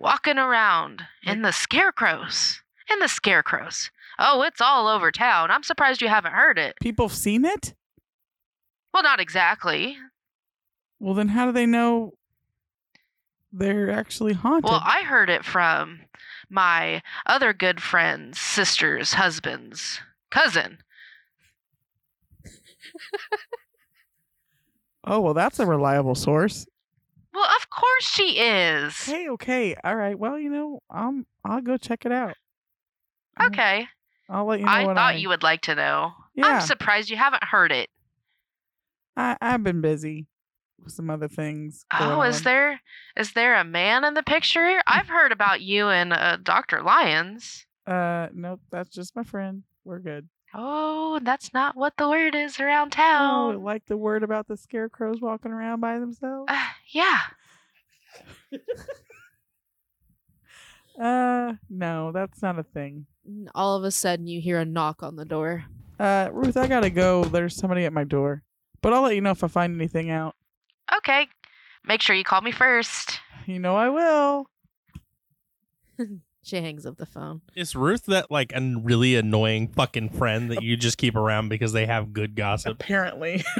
walking 0.01 0.39
around 0.39 1.03
in 1.23 1.43
the 1.43 1.53
scarecrows. 1.53 2.63
In 2.91 2.99
the 2.99 3.09
scarecrows. 3.09 3.91
Oh, 4.19 4.43
it's 4.43 4.61
all 4.61 4.89
over 4.89 5.13
town. 5.13 5.51
I'm 5.51 5.63
surprised 5.63 6.03
you 6.03 6.09
haven't 6.09 6.33
heard 6.33 6.59
it. 6.59 6.75
People 6.81 7.09
have 7.09 7.17
seen 7.17 7.45
it? 7.45 7.75
Well, 8.93 9.03
not 9.03 9.21
exactly. 9.21 9.97
Well, 10.99 11.15
then 11.15 11.29
how 11.29 11.47
do 11.47 11.53
they 11.53 11.67
know 11.67 12.15
they're 13.53 13.91
actually 13.91 14.33
haunted? 14.33 14.65
Well, 14.71 14.83
I 14.85 15.03
heard 15.03 15.31
it 15.31 15.45
from 15.45 16.01
my 16.49 17.03
other 17.27 17.53
good 17.53 17.81
friend's 17.81 18.41
sister's 18.41 19.13
husband's 19.15 20.01
cousin. 20.31 20.79
oh, 25.05 25.21
well, 25.21 25.35
that's 25.35 25.61
a 25.61 25.67
reliable 25.67 26.15
source. 26.17 26.67
Well, 27.33 27.49
of 27.57 27.71
course 27.71 28.05
she 28.05 28.39
is. 28.39 28.97
Hey, 29.05 29.29
okay, 29.31 29.77
all 29.85 29.95
right. 29.95 30.19
Well, 30.19 30.39
you 30.39 30.51
know, 30.51 30.81
um, 30.91 31.27
I'll 31.45 31.61
go 31.61 31.77
check 31.77 32.05
it 32.05 32.13
out. 32.13 32.35
Okay. 33.41 33.87
I'll 34.29 34.47
let 34.47 34.61
you 34.61 34.67
know 34.67 34.73
I 34.73 34.85
thought 34.85 35.15
I. 35.15 35.17
you 35.17 35.29
would 35.29 35.43
like 35.43 35.63
to 35.63 35.75
know. 35.75 36.13
Yeah. 36.35 36.47
I'm 36.47 36.61
surprised 36.61 37.11
you 37.11 37.17
haven't 37.17 37.45
heard 37.45 37.73
it. 37.73 37.89
I 39.17 39.37
I've 39.41 39.63
been 39.63 39.81
busy 39.81 40.27
with 40.83 40.93
some 40.93 41.11
other 41.11 41.29
things. 41.29 41.85
Oh, 41.93 42.23
is 42.23 42.39
on. 42.39 42.43
there 42.45 42.81
is 43.17 43.33
there 43.33 43.57
a 43.57 43.65
man 43.65 44.05
in 44.05 44.15
the 44.15 44.23
picture? 44.23 44.69
Here? 44.69 44.83
I've 44.87 45.09
heard 45.09 45.33
about 45.33 45.61
you 45.61 45.89
and 45.89 46.13
uh, 46.13 46.37
Dr. 46.43 46.83
Lyons. 46.83 47.67
Uh, 47.87 48.29
nope. 48.33 48.61
That's 48.71 48.91
just 48.91 49.17
my 49.17 49.25
friend. 49.25 49.65
We're 49.85 49.99
good. 49.99 50.29
Oh, 50.53 51.21
that's 51.23 51.55
not 51.55 51.77
what 51.77 51.97
the 51.97 52.09
word 52.09 52.35
is 52.35 52.59
around 52.59 52.91
town. 52.91 53.51
Oh, 53.51 53.53
town. 53.53 53.63
like 53.63 53.87
the 53.87 53.97
word 53.97 54.23
about 54.23 54.49
the 54.49 54.57
scarecrows 54.57 55.21
walking 55.21 55.53
around 55.53 55.81
by 55.81 55.99
themselves. 55.99 56.47
Uh, 56.49 56.67
yeah. 56.93 57.19
Uh, 61.01 61.55
no, 61.71 62.13
that's 62.13 62.43
not 62.43 62.59
a 62.59 62.63
thing. 62.63 63.07
All 63.55 63.75
of 63.75 63.85
a 63.85 63.91
sudden, 63.91 64.27
you 64.27 64.41
hear 64.41 64.59
a 64.59 64.67
knock 64.67 65.03
on 65.03 65.17
the 65.17 65.25
door. 65.25 65.65
Uh, 65.99 66.29
Ruth, 66.31 66.59
I 66.59 66.67
gotta 66.67 66.91
go. 66.91 67.25
There's 67.25 67.57
somebody 67.57 67.87
at 67.87 67.93
my 67.93 68.05
door, 68.05 68.43
but 68.83 68.93
I'll 68.93 69.03
let 69.03 69.15
you 69.15 69.23
know 69.23 69.31
if 69.31 69.43
I 69.43 69.49
find 69.49 69.75
anything 69.75 70.11
out. 70.11 70.37
Okay. 70.95 71.29
Make 71.85 72.03
sure 72.03 72.15
you 72.15 72.25
call 72.25 72.43
me 72.43 72.53
first. 72.53 73.21
You 73.47 73.59
know 73.59 73.77
I 73.77 73.89
will. 73.89 74.47
She 76.43 76.57
hangs 76.57 76.87
up 76.87 76.97
the 76.97 77.07
phone. 77.07 77.43
Is 77.55 77.77
Ruth 77.77 78.07
that 78.07 78.31
like 78.31 78.53
a 78.55 78.61
really 78.83 79.15
annoying 79.17 79.69
fucking 79.69 80.09
friend 80.11 80.51
that 80.51 80.63
you 80.63 80.77
just 80.77 80.97
keep 80.99 81.15
around 81.15 81.49
because 81.51 81.73
they 81.73 81.85
have 81.87 82.13
good 82.13 82.35
gossip? 82.35 82.73
Apparently. 82.73 83.45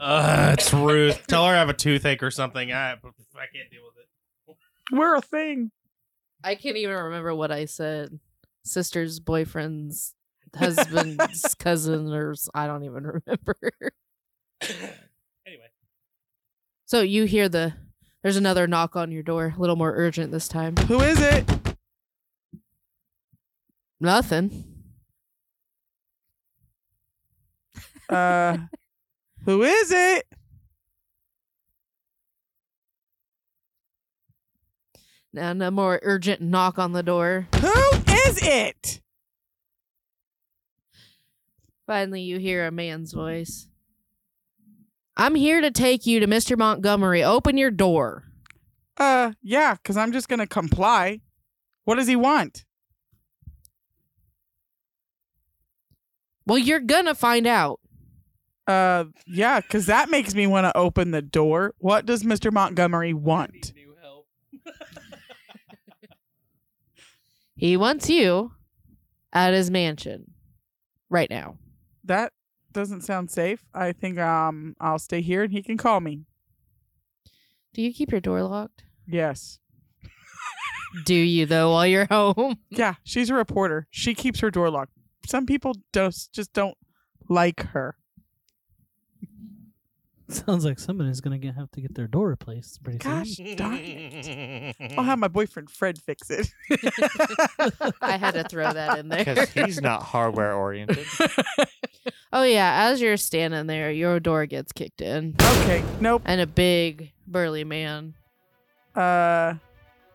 Uh, 0.00 0.54
it's 0.56 0.72
Ruth. 0.72 1.26
Tell 1.26 1.44
her 1.44 1.52
I 1.54 1.58
have 1.58 1.68
a 1.68 1.74
toothache 1.74 2.22
or 2.22 2.30
something. 2.30 2.72
I 2.72 2.92
I 2.92 2.94
can't 2.94 3.68
deal 3.70 3.82
with 3.84 3.96
it. 3.98 4.56
We're 4.96 5.16
a 5.16 5.20
thing. 5.20 5.72
I 6.44 6.54
can't 6.54 6.76
even 6.76 6.94
remember 6.96 7.34
what 7.34 7.50
I 7.50 7.64
said. 7.64 8.20
Sister's 8.62 9.18
boyfriend's 9.18 10.14
husband's 10.54 11.54
cousin, 11.58 12.12
or 12.14 12.30
s- 12.32 12.48
I 12.54 12.68
don't 12.68 12.84
even 12.84 13.02
remember. 13.06 13.60
Anyway, 14.62 15.66
So 16.86 17.00
you 17.00 17.24
hear 17.24 17.48
the 17.48 17.74
there's 18.22 18.36
another 18.36 18.66
knock 18.66 18.96
on 18.96 19.12
your 19.12 19.22
door, 19.22 19.54
a 19.56 19.60
little 19.60 19.76
more 19.76 19.92
urgent 19.94 20.32
this 20.32 20.48
time. 20.48 20.76
Who 20.76 21.00
is 21.00 21.20
it? 21.20 21.48
Nothing. 24.00 24.64
Uh, 28.08 28.56
who 29.44 29.62
is 29.62 29.90
it? 29.90 30.26
Now, 35.32 35.50
a 35.50 35.70
more 35.70 36.00
urgent 36.02 36.40
knock 36.40 36.78
on 36.78 36.92
the 36.92 37.02
door. 37.02 37.46
Who 37.60 37.92
is 38.26 38.42
it? 38.42 39.00
Finally, 41.86 42.22
you 42.22 42.38
hear 42.38 42.66
a 42.66 42.70
man's 42.70 43.12
voice. 43.12 43.68
I'm 45.18 45.34
here 45.34 45.60
to 45.60 45.70
take 45.70 46.06
you 46.06 46.20
to 46.20 46.26
Mr. 46.26 46.56
Montgomery. 46.56 47.24
Open 47.24 47.58
your 47.58 47.72
door. 47.72 48.24
Uh, 48.96 49.32
yeah, 49.42 49.74
because 49.74 49.96
I'm 49.96 50.12
just 50.12 50.28
gonna 50.28 50.46
comply. 50.46 51.20
What 51.84 51.96
does 51.96 52.06
he 52.06 52.16
want? 52.16 52.64
Well, 56.46 56.58
you're 56.58 56.80
gonna 56.80 57.14
find 57.14 57.46
out. 57.46 57.80
Uh, 58.66 59.06
yeah, 59.26 59.60
because 59.60 59.86
that 59.86 60.08
makes 60.10 60.34
me 60.34 60.46
want 60.46 60.66
to 60.66 60.76
open 60.76 61.10
the 61.10 61.22
door. 61.22 61.74
What 61.78 62.06
does 62.06 62.22
Mr. 62.22 62.52
Montgomery 62.52 63.12
want? 63.12 63.72
He 67.56 67.76
wants 67.76 68.08
you 68.08 68.52
at 69.32 69.52
his 69.52 69.68
mansion 69.68 70.32
right 71.10 71.28
now. 71.28 71.58
That 72.04 72.32
doesn't 72.78 73.00
sound 73.00 73.28
safe. 73.28 73.64
I 73.74 73.90
think 73.90 74.18
um 74.20 74.76
I'll 74.80 75.00
stay 75.00 75.20
here 75.20 75.42
and 75.42 75.52
he 75.52 75.62
can 75.64 75.76
call 75.76 76.00
me. 76.00 76.22
Do 77.74 77.82
you 77.82 77.92
keep 77.92 78.12
your 78.12 78.20
door 78.20 78.40
locked? 78.42 78.84
Yes. 79.04 79.58
Do 81.04 81.14
you 81.14 81.44
though 81.44 81.72
while 81.72 81.86
you're 81.86 82.06
home? 82.06 82.58
Yeah, 82.70 82.94
she's 83.02 83.30
a 83.30 83.34
reporter. 83.34 83.88
She 83.90 84.14
keeps 84.14 84.38
her 84.40 84.50
door 84.52 84.70
locked. 84.70 84.92
Some 85.26 85.44
people 85.44 85.74
just 85.92 86.32
just 86.32 86.52
don't 86.52 86.76
like 87.28 87.60
her. 87.74 87.96
Sounds 90.30 90.62
like 90.62 90.78
somebody's 90.78 91.22
gonna 91.22 91.38
get, 91.38 91.54
have 91.54 91.70
to 91.70 91.80
get 91.80 91.94
their 91.94 92.06
door 92.06 92.28
replaced 92.28 92.82
pretty 92.84 92.98
Gosh 92.98 93.36
soon. 93.36 93.56
darn 93.56 93.78
it. 93.78 94.76
I'll 94.98 95.04
have 95.04 95.18
my 95.18 95.28
boyfriend 95.28 95.70
Fred 95.70 95.98
fix 95.98 96.28
it. 96.28 96.50
I 98.02 98.18
had 98.18 98.32
to 98.32 98.44
throw 98.44 98.70
that 98.70 98.98
in 98.98 99.08
there. 99.08 99.24
Because 99.24 99.48
he's 99.50 99.80
not 99.80 100.02
hardware 100.02 100.52
oriented. 100.52 101.06
oh 102.32 102.42
yeah, 102.42 102.88
as 102.90 103.00
you're 103.00 103.16
standing 103.16 103.66
there, 103.68 103.90
your 103.90 104.20
door 104.20 104.44
gets 104.44 104.70
kicked 104.70 105.00
in, 105.00 105.34
okay, 105.40 105.82
nope. 105.98 106.20
and 106.26 106.42
a 106.42 106.46
big 106.46 107.12
burly 107.26 107.64
man. 107.64 108.12
Uh, 108.94 109.54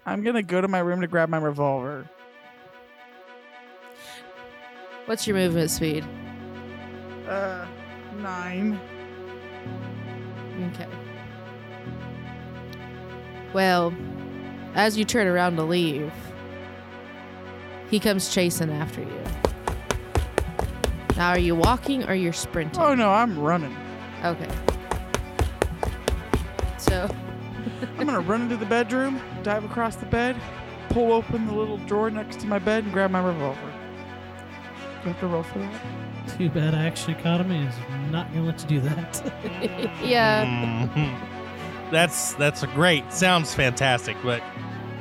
I'm 0.05 0.23
gonna 0.23 0.43
go 0.43 0.61
to 0.61 0.67
my 0.67 0.79
room 0.79 1.01
to 1.01 1.07
grab 1.07 1.29
my 1.29 1.39
revolver. 1.39 2.07
What's 5.05 5.25
your 5.25 5.37
movement 5.37 5.71
speed? 5.71 6.05
Uh, 7.27 7.65
nine. 8.19 8.79
Okay. 10.71 10.87
Well, 13.53 13.93
as 14.75 14.97
you 14.97 15.05
turn 15.05 15.27
around 15.27 15.55
to 15.57 15.63
leave, 15.63 16.11
he 17.89 17.99
comes 17.99 18.33
chasing 18.33 18.71
after 18.71 19.01
you. 19.01 19.23
Now, 21.15 21.29
are 21.29 21.39
you 21.39 21.55
walking 21.55 22.09
or 22.09 22.15
you're 22.15 22.33
sprinting? 22.33 22.81
Oh 22.81 22.95
no, 22.95 23.11
I'm 23.11 23.37
running. 23.37 23.75
Okay. 24.23 24.49
So, 26.77 27.07
I'm 27.97 28.07
gonna 28.07 28.19
run 28.21 28.41
into 28.41 28.57
the 28.57 28.65
bedroom, 28.65 29.21
dive 29.43 29.63
across 29.63 29.95
the 29.95 30.07
bed, 30.07 30.35
pull 30.89 31.13
open 31.13 31.45
the 31.45 31.53
little 31.53 31.77
drawer 31.79 32.09
next 32.09 32.39
to 32.39 32.47
my 32.47 32.57
bed, 32.57 32.85
and 32.85 32.93
grab 32.93 33.11
my 33.11 33.23
revolver. 33.23 33.59
Do 35.03 35.09
I 35.09 35.11
have 35.11 35.19
to 35.19 35.27
roll 35.27 35.43
for 35.43 35.59
that? 35.59 36.02
Too 36.37 36.49
bad 36.49 36.73
Action 36.73 37.13
Economy 37.13 37.65
is 37.65 37.75
not 38.11 38.31
gonna 38.33 38.45
let 38.45 38.61
you 38.61 38.67
do 38.67 38.81
that. 38.81 39.33
yeah. 40.03 40.45
Mhm. 40.87 41.91
That's 41.91 42.33
that's 42.35 42.63
a 42.63 42.67
great. 42.67 43.11
Sounds 43.13 43.53
fantastic, 43.53 44.17
but 44.23 44.41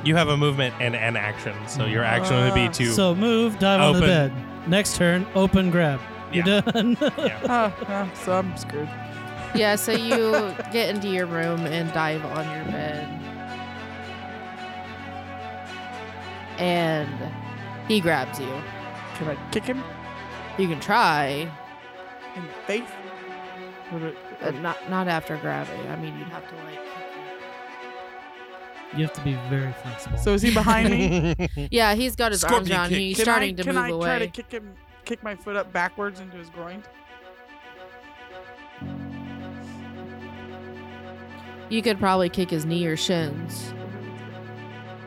you 0.03 0.15
have 0.15 0.27
a 0.27 0.37
movement 0.37 0.75
and 0.79 0.95
an 0.95 1.15
action, 1.15 1.55
so 1.67 1.85
your 1.85 2.03
action 2.03 2.35
would 2.35 2.53
be 2.53 2.67
Ah. 2.67 2.71
to. 2.71 2.85
so 2.93 3.15
move, 3.15 3.57
dive 3.59 3.79
on 3.81 3.93
the 3.95 4.01
bed. 4.01 4.33
Next 4.67 4.95
turn, 4.97 5.25
open, 5.33 5.71
grab. 5.71 5.99
You're 6.31 6.43
done. 6.43 6.97
Ah, 7.47 7.73
ah, 7.87 8.09
so 8.13 8.33
I'm 8.33 8.55
screwed. 8.57 8.89
Yeah, 9.55 9.75
so 9.75 9.91
you 9.91 10.53
get 10.71 10.89
into 10.93 11.07
your 11.07 11.25
room 11.27 11.65
and 11.67 11.91
dive 11.93 12.25
on 12.25 12.45
your 12.55 12.65
bed. 12.65 13.07
And 16.59 17.09
he 17.87 17.99
grabs 17.99 18.39
you. 18.39 18.47
Can 19.15 19.29
I 19.29 19.49
kick 19.51 19.63
him 19.63 19.83
You 20.57 20.67
can 20.67 20.79
try, 20.79 21.51
in 22.35 22.43
the 22.43 22.53
face? 22.67 22.89
Would 23.91 24.03
uh, 24.03 24.11
but 24.41 24.55
not 24.55 24.89
not 24.89 25.07
after 25.07 25.37
gravity. 25.37 25.87
I 25.87 25.95
mean, 25.95 26.17
you'd 26.17 26.27
have 26.27 26.47
to 26.49 26.55
like. 26.55 26.79
you 28.95 29.03
have 29.05 29.13
to 29.13 29.21
be 29.21 29.33
very 29.49 29.73
flexible. 29.73 30.17
So 30.17 30.33
is 30.33 30.41
he 30.41 30.53
behind 30.53 30.89
me? 30.89 31.35
Yeah, 31.71 31.95
he's 31.95 32.15
got 32.15 32.31
his 32.31 32.43
arms 32.43 32.67
Scorpion 32.67 32.77
around 32.79 32.89
kick. 32.89 32.97
He's 32.99 33.15
can 33.17 33.25
starting 33.25 33.49
I, 33.49 33.53
to 33.53 33.63
can 33.63 33.75
move 33.75 33.83
I 33.83 33.89
away. 33.89 34.05
try 34.05 34.19
to 34.19 34.27
kick 34.27 34.51
him, 34.51 34.73
kick 35.05 35.23
my 35.23 35.35
foot 35.35 35.55
up 35.55 35.71
backwards 35.73 36.19
into 36.19 36.37
his 36.37 36.49
groin? 36.49 36.83
You 41.69 41.81
could 41.81 41.99
probably 41.99 42.29
kick 42.29 42.51
his 42.51 42.65
knee 42.65 42.85
or 42.85 42.95
shins. 42.95 43.73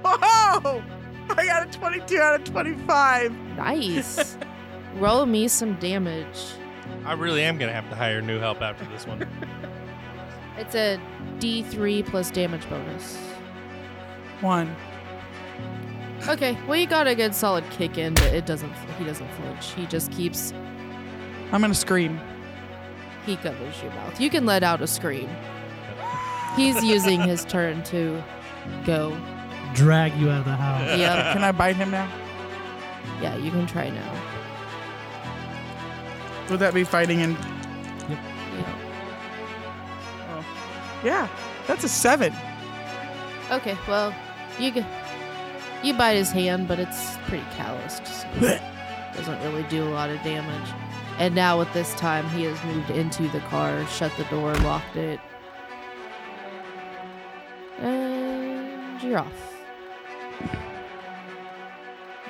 Whoa! 0.02 0.82
I 1.30 1.44
got 1.46 1.68
a 1.68 1.70
22 1.78 2.18
out 2.18 2.40
of 2.40 2.44
25. 2.44 3.32
Nice. 3.56 4.36
Roll 4.96 5.26
me 5.26 5.48
some 5.48 5.74
damage. 5.74 6.54
I 7.04 7.12
really 7.12 7.42
am 7.42 7.58
gonna 7.58 7.72
have 7.72 7.88
to 7.90 7.96
hire 7.96 8.20
new 8.20 8.38
help 8.38 8.60
after 8.62 8.84
this 8.86 9.06
one. 9.06 9.26
It's 10.58 10.74
a 10.74 10.98
D3 11.38 12.06
plus 12.06 12.30
damage 12.30 12.66
bonus. 12.70 13.18
One. 14.40 14.74
Okay, 16.26 16.56
well 16.66 16.76
you 16.78 16.86
got 16.86 17.06
a 17.06 17.14
good 17.14 17.34
solid 17.34 17.62
kick 17.70 17.98
in, 17.98 18.14
but 18.14 18.32
it 18.32 18.46
doesn't. 18.46 18.72
He 18.98 19.04
doesn't 19.04 19.28
flinch. 19.32 19.72
He 19.72 19.84
just 19.86 20.10
keeps. 20.12 20.52
I'm 21.52 21.60
gonna 21.60 21.74
scream. 21.74 22.18
He 23.26 23.36
covers 23.36 23.82
your 23.82 23.92
mouth. 23.92 24.18
You 24.18 24.30
can 24.30 24.46
let 24.46 24.62
out 24.62 24.80
a 24.80 24.86
scream. 24.86 25.28
He's 26.56 26.82
using 26.82 27.20
his 27.20 27.44
turn 27.48 27.82
to 27.84 28.22
go. 28.86 29.14
Drag 29.74 30.14
you 30.16 30.30
out 30.30 30.38
of 30.38 30.44
the 30.46 30.56
house. 30.56 30.98
Yep. 30.98 31.34
Can 31.34 31.44
I 31.44 31.52
bite 31.52 31.76
him 31.76 31.90
now? 31.90 32.10
Yeah, 33.20 33.36
you 33.36 33.50
can 33.50 33.66
try 33.66 33.90
now. 33.90 34.25
Would 36.50 36.60
that 36.60 36.74
be 36.74 36.84
fighting 36.84 37.20
in? 37.20 37.32
Yeah. 38.08 38.74
Yeah, 41.04 41.28
that's 41.66 41.84
a 41.84 41.88
seven. 41.88 42.32
Okay, 43.50 43.76
well, 43.88 44.14
you 44.58 44.70
g- 44.72 44.86
you 45.82 45.94
bite 45.94 46.16
his 46.16 46.30
hand, 46.30 46.68
but 46.68 46.78
it's 46.78 47.16
pretty 47.26 47.44
calloused. 47.56 48.06
So 48.06 48.28
it 48.40 48.62
doesn't 49.16 49.40
really 49.42 49.62
do 49.64 49.88
a 49.88 49.90
lot 49.90 50.10
of 50.10 50.20
damage. 50.22 50.68
And 51.18 51.34
now 51.34 51.58
with 51.58 51.72
this 51.72 51.94
time, 51.94 52.28
he 52.30 52.44
has 52.44 52.62
moved 52.64 52.90
into 52.90 53.28
the 53.28 53.40
car, 53.40 53.86
shut 53.86 54.12
the 54.16 54.24
door, 54.24 54.54
locked 54.56 54.96
it, 54.96 55.18
and 57.78 59.02
you're 59.02 59.18
off. 59.18 59.54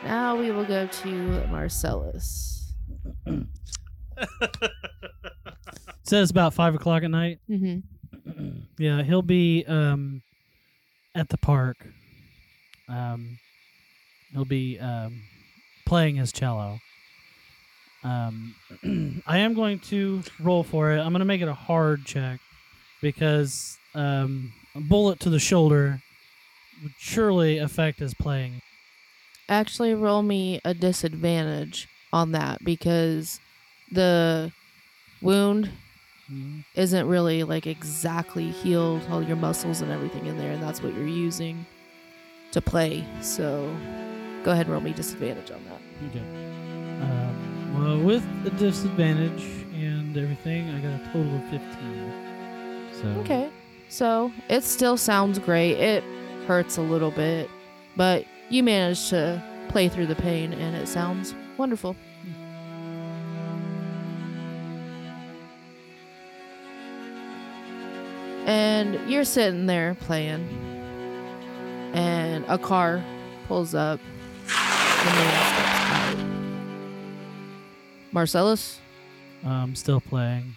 Now 0.05 0.37
we 0.37 0.53
will 0.53 0.65
go 0.65 0.87
to 0.87 1.47
Marcellus. 1.49 2.73
Says 6.05 6.31
about 6.31 6.55
five 6.55 6.75
o'clock 6.75 7.03
at 7.03 7.11
night. 7.11 7.41
Mm-hmm. 7.51 8.51
yeah, 8.79 9.03
he'll 9.03 9.23
be 9.23 9.65
um, 9.67 10.23
at 11.15 11.29
the 11.29 11.39
park. 11.39 11.77
Um, 12.89 13.39
he'll 14.33 14.45
be 14.45 14.79
um, 14.79 15.23
playing 15.85 16.17
his 16.17 16.33
cello. 16.33 16.79
Um, 18.05 18.55
I 19.27 19.39
am 19.39 19.55
going 19.55 19.81
to 19.81 20.23
roll 20.41 20.63
for 20.63 20.93
it. 20.93 21.01
I'm 21.01 21.11
going 21.13 21.21
to 21.21 21.25
make 21.25 21.41
it 21.41 21.49
a 21.49 21.55
hard 21.55 22.05
check 22.05 22.39
because 23.03 23.79
um, 23.95 24.53
a 24.75 24.81
bullet 24.81 25.19
to 25.21 25.31
the 25.31 25.41
shoulder 25.41 26.03
would 26.83 26.93
surely 26.99 27.59
affect 27.59 27.99
his 27.99 28.15
playing. 28.15 28.63
Actually, 29.49 29.95
roll 29.95 30.23
me 30.23 30.61
a 30.65 30.75
disadvantage 30.75 31.89
on 32.13 32.33
that 32.33 32.65
because 32.65 33.41
the 33.93 34.53
wound 35.23 35.71
isn't 36.75 37.07
really 37.07 37.45
like 37.45 37.67
exactly 37.67 38.51
healed. 38.51 39.03
All 39.11 39.23
your 39.23 39.37
muscles 39.37 39.81
and 39.81 39.93
everything 39.93 40.27
in 40.27 40.39
there 40.39 40.53
and 40.53 40.63
that's 40.63 40.83
what 40.83 40.95
you're 40.95 41.07
using 41.07 41.65
to 42.53 42.61
play. 42.61 43.05
So 43.21 43.75
go 44.45 44.53
ahead 44.53 44.67
and 44.67 44.73
roll 44.73 44.81
me 44.81 44.93
disadvantage 44.93 45.51
on 45.51 45.63
that. 45.65 45.81
Okay. 46.11 46.25
Um, 47.03 47.85
well, 47.85 48.01
with 48.01 48.45
the 48.45 48.51
disadvantage 48.51 49.45
and 49.75 50.17
everything, 50.17 50.71
I 50.71 50.81
got 50.81 51.01
a 51.01 51.13
total 51.13 51.37
of 51.37 51.45
15. 51.51 52.93
So. 53.01 53.09
Okay. 53.21 53.51
So 53.89 54.33
it 54.49 54.65
still 54.65 54.97
sounds 54.97 55.39
great. 55.39 55.79
It 55.79 56.03
hurts 56.47 56.77
a 56.77 56.83
little 56.83 57.11
bit 57.11 57.51
but 57.97 58.25
you 58.51 58.63
managed 58.63 59.09
to 59.11 59.43
play 59.69 59.89
through 59.89 60.07
the 60.07 60.15
pain 60.15 60.53
and 60.53 60.77
it 60.77 60.87
sounds 60.87 61.35
wonderful 61.57 61.97
and 68.77 69.11
you're 69.11 69.25
sitting 69.25 69.65
there 69.67 69.95
playing 69.95 70.47
and 71.95 72.45
a 72.49 72.59
car 72.59 73.03
pulls 73.49 73.75
up 73.75 74.01
the 74.47 75.11
man 75.11 75.47
steps 75.55 75.91
out. 75.93 76.17
marcellus 78.13 78.81
I'm 79.45 79.77
still 79.77 80.01
playing. 80.01 80.57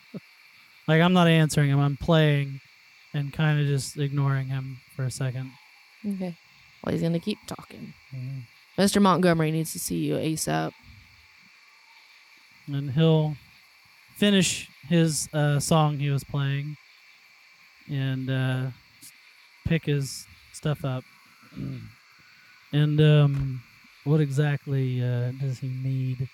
like 0.86 1.00
I'm 1.02 1.12
not 1.12 1.26
answering 1.26 1.70
him. 1.70 1.80
I'm 1.80 1.96
playing 1.96 2.60
and 3.12 3.32
kind 3.32 3.60
of 3.60 3.66
just 3.66 3.98
ignoring 3.98 4.46
him 4.46 4.78
for 4.94 5.04
a 5.04 5.10
second. 5.10 5.50
okay 6.06 6.34
well 6.84 6.92
he's 6.92 7.02
gonna 7.02 7.18
keep 7.20 7.38
talking 7.46 7.92
Mhm. 8.14 8.42
mr 8.78 9.00
montgomery 9.02 9.50
needs 9.50 9.72
to 9.72 9.78
see 9.78 9.96
you 9.98 10.14
asap 10.14 10.72
And 12.68 12.92
he'll 12.92 13.36
finish 14.16 14.68
his 14.88 15.28
uh, 15.34 15.58
song 15.60 15.98
he 15.98 16.08
was 16.10 16.24
playing 16.24 16.76
and 17.92 18.30
uh, 18.30 18.70
pick 19.66 19.84
his 19.86 20.26
stuff 20.52 20.84
up. 20.84 21.04
and 22.72 23.00
um, 23.00 23.62
what 24.04 24.20
exactly 24.20 25.02
uh, 25.02 25.32
does 25.40 25.58
he 25.58 25.68
need? 25.68 26.28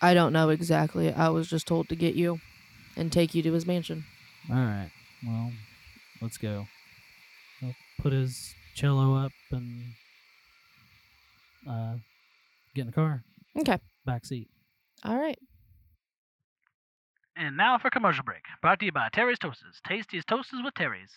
I 0.00 0.14
don't 0.14 0.32
know 0.32 0.50
exactly. 0.50 1.12
I 1.12 1.28
was 1.30 1.48
just 1.48 1.66
told 1.66 1.88
to 1.88 1.96
get 1.96 2.14
you 2.14 2.38
and 2.96 3.10
take 3.12 3.34
you 3.34 3.42
to 3.42 3.52
his 3.52 3.66
mansion. 3.66 4.04
All 4.50 4.56
right. 4.56 4.90
Well, 5.26 5.50
let's 6.20 6.36
go. 6.38 6.66
He'll 7.60 7.74
put 8.00 8.12
his 8.12 8.54
cello 8.74 9.14
up 9.16 9.32
and 9.50 9.82
uh, 11.68 11.94
get 12.74 12.82
in 12.82 12.86
the 12.88 12.92
car, 12.92 13.22
Okay. 13.58 13.78
back 14.04 14.24
seat. 14.26 14.48
All 15.04 15.16
right. 15.18 15.38
And 17.38 17.54
now 17.54 17.76
for 17.76 17.90
commercial 17.90 18.24
break. 18.24 18.44
Brought 18.62 18.80
to 18.80 18.86
you 18.86 18.92
by 18.92 19.10
Terry's 19.12 19.38
Toasters. 19.38 19.82
Tastiest 19.86 20.26
toasters 20.26 20.60
with 20.64 20.72
Terry's. 20.72 21.10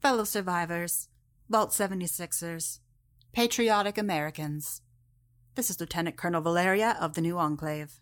Fellow 0.00 0.24
survivors, 0.24 1.08
Vault 1.50 1.72
76ers, 1.72 2.78
patriotic 3.34 3.98
Americans. 3.98 4.80
This 5.54 5.68
is 5.68 5.78
Lieutenant 5.78 6.16
Colonel 6.16 6.40
Valeria 6.40 6.96
of 6.98 7.12
the 7.12 7.20
New 7.20 7.36
Enclave. 7.36 8.00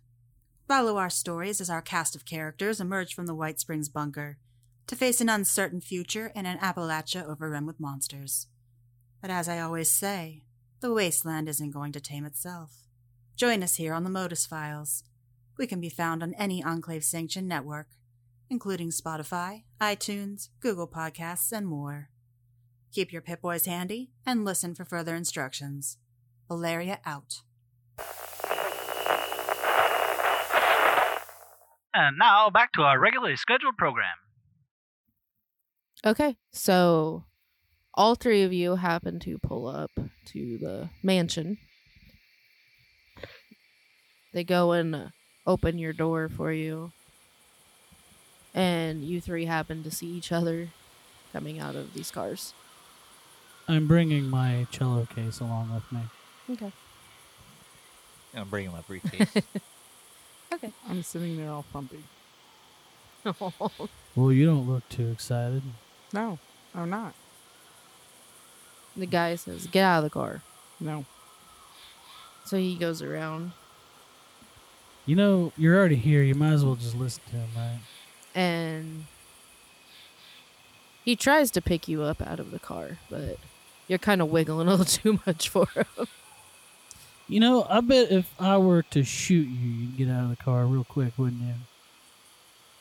Follow 0.68 0.96
our 0.96 1.10
stories 1.10 1.60
as 1.60 1.68
our 1.68 1.82
cast 1.82 2.14
of 2.14 2.24
characters 2.24 2.80
emerge 2.80 3.12
from 3.12 3.26
the 3.26 3.34
White 3.34 3.58
Springs 3.58 3.88
bunker 3.88 4.38
to 4.87 4.94
face 4.94 5.20
an 5.20 5.28
uncertain 5.28 5.80
future 5.80 6.30
in 6.37 6.46
an 6.46 6.58
Appalachia 6.58 7.28
overrun 7.28 7.66
with 7.66 7.80
monsters. 7.80 8.46
But 9.20 9.30
as 9.30 9.48
I 9.48 9.58
always 9.58 9.90
say, 9.90 10.44
the 10.78 10.92
wasteland 10.92 11.48
isn't 11.48 11.72
going 11.72 11.90
to 11.92 12.00
tame 12.00 12.24
itself. 12.24 12.83
Join 13.36 13.64
us 13.64 13.76
here 13.76 13.92
on 13.92 14.04
the 14.04 14.10
Modus 14.10 14.46
Files. 14.46 15.02
We 15.58 15.66
can 15.66 15.80
be 15.80 15.88
found 15.88 16.22
on 16.22 16.34
any 16.34 16.62
Enclave 16.62 17.02
sanctioned 17.02 17.48
network, 17.48 17.88
including 18.48 18.90
Spotify, 18.90 19.64
iTunes, 19.80 20.50
Google 20.60 20.86
Podcasts, 20.86 21.50
and 21.50 21.66
more. 21.66 22.10
Keep 22.92 23.12
your 23.12 23.22
Pip 23.22 23.42
Boys 23.42 23.66
handy 23.66 24.12
and 24.24 24.44
listen 24.44 24.72
for 24.72 24.84
further 24.84 25.16
instructions. 25.16 25.98
Valeria 26.46 27.00
out. 27.04 27.40
And 31.92 32.18
now 32.18 32.50
back 32.50 32.72
to 32.74 32.82
our 32.82 33.00
regularly 33.00 33.36
scheduled 33.36 33.76
program. 33.76 34.16
Okay, 36.06 36.36
so 36.52 37.24
all 37.94 38.14
three 38.14 38.42
of 38.42 38.52
you 38.52 38.76
happen 38.76 39.18
to 39.20 39.38
pull 39.38 39.66
up 39.66 39.90
to 40.26 40.58
the 40.58 40.90
mansion. 41.02 41.58
They 44.34 44.42
go 44.42 44.72
and 44.72 44.94
uh, 44.94 45.04
open 45.46 45.78
your 45.78 45.92
door 45.92 46.28
for 46.28 46.52
you. 46.52 46.90
And 48.52 49.04
you 49.04 49.20
three 49.20 49.46
happen 49.46 49.84
to 49.84 49.90
see 49.90 50.08
each 50.08 50.32
other 50.32 50.68
coming 51.32 51.60
out 51.60 51.76
of 51.76 51.94
these 51.94 52.10
cars. 52.10 52.52
I'm 53.68 53.86
bringing 53.86 54.28
my 54.28 54.66
cello 54.70 55.06
case 55.06 55.38
along 55.40 55.72
with 55.72 55.90
me. 55.90 56.00
Okay. 56.50 56.72
I'm 58.36 58.48
bringing 58.48 58.72
my 58.72 58.82
briefcase. 58.82 59.32
Okay. 60.52 60.72
I'm 60.88 61.02
sitting 61.02 61.36
there 61.36 61.50
all 61.50 61.64
frumpy. 61.72 62.04
Well, 64.14 64.30
you 64.30 64.46
don't 64.46 64.68
look 64.68 64.88
too 64.88 65.10
excited. 65.10 65.62
No, 66.12 66.38
I'm 66.72 66.88
not. 66.90 67.14
the 68.96 69.06
guy 69.06 69.34
says, 69.34 69.66
Get 69.66 69.82
out 69.82 69.98
of 69.98 70.04
the 70.04 70.10
car. 70.10 70.42
No. 70.78 71.06
So 72.44 72.56
he 72.56 72.76
goes 72.76 73.02
around 73.02 73.50
You 75.06 75.16
know, 75.16 75.52
you're 75.56 75.76
already 75.76 75.96
here. 75.96 76.22
You 76.22 76.34
might 76.34 76.52
as 76.52 76.64
well 76.64 76.76
just 76.76 76.94
listen 76.96 77.22
to 77.30 77.36
him, 77.36 77.48
right? 77.56 77.78
and 78.34 79.04
he 81.04 81.14
tries 81.14 81.50
to 81.52 81.60
pick 81.60 81.86
you 81.86 82.02
up 82.02 82.20
out 82.22 82.40
of 82.40 82.50
the 82.50 82.58
car, 82.58 82.98
but 83.10 83.38
you're 83.86 83.98
kind 83.98 84.20
of 84.22 84.28
wiggling 84.30 84.66
a 84.68 84.70
little 84.70 84.84
too 84.86 85.20
much 85.26 85.48
for 85.48 85.66
him. 85.68 86.06
You 87.28 87.40
know, 87.40 87.66
I 87.70 87.80
bet 87.80 88.10
if 88.10 88.32
I 88.40 88.56
were 88.58 88.82
to 88.82 89.04
shoot 89.04 89.46
you, 89.46 89.68
you'd 89.70 89.96
get 89.96 90.08
out 90.10 90.24
of 90.24 90.30
the 90.30 90.36
car 90.36 90.64
real 90.66 90.84
quick, 90.84 91.12
wouldn't 91.18 91.42
you? 91.42 91.54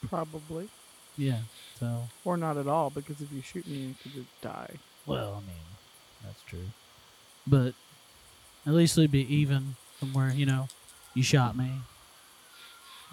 Probably. 0.07 0.69
Yeah. 1.17 1.39
So, 1.79 2.03
Or 2.25 2.35
not 2.37 2.57
at 2.57 2.67
all, 2.67 2.89
because 2.89 3.21
if 3.21 3.31
you 3.31 3.41
shoot 3.41 3.67
me, 3.67 3.77
you 3.77 3.95
could 4.01 4.13
just 4.13 4.41
die. 4.41 4.75
well, 5.05 5.33
I 5.35 5.39
mean, 5.41 5.61
that's 6.23 6.41
true. 6.43 6.65
But 7.45 7.73
at 8.65 8.73
least 8.73 8.97
it'd 8.97 9.11
be 9.11 9.33
even 9.33 9.75
from 9.99 10.13
where, 10.13 10.29
you 10.31 10.45
know, 10.45 10.67
you 11.13 11.23
shot 11.23 11.55
me. 11.57 11.71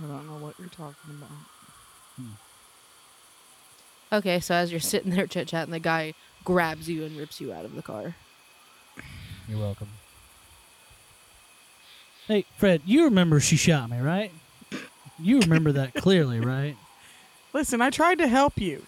I 0.03 0.07
don't 0.07 0.27
know 0.27 0.45
what 0.45 0.55
you're 0.59 0.69
talking 0.69 1.11
about. 1.11 1.31
Hmm. 2.17 2.33
Okay, 4.13 4.41
so 4.41 4.55
as 4.55 4.71
you're 4.71 4.81
sitting 4.81 5.11
there 5.13 5.27
chit 5.27 5.49
chatting, 5.49 5.73
the 5.73 5.79
guy 5.79 6.15
grabs 6.45 6.89
you 6.89 7.05
and 7.05 7.17
rips 7.17 7.41
you 7.41 7.53
out 7.53 7.65
of 7.65 7.75
the 7.75 7.83
car. 7.83 8.17
You're 9.49 9.59
welcome. 9.61 9.89
Hey, 12.27 12.45
Fred, 12.57 12.83
you 12.85 13.05
remember 13.05 13.41
she 13.41 13.57
shot 13.57 13.91
me, 13.91 13.99
right? 13.99 14.33
You 15.19 15.41
remember 15.41 15.73
that 15.73 15.95
clearly, 16.03 16.41
right? 16.41 16.77
Listen, 17.53 17.81
I 17.83 17.91
tried 17.91 18.19
to 18.19 18.29
help 18.29 18.59
you. 18.59 18.85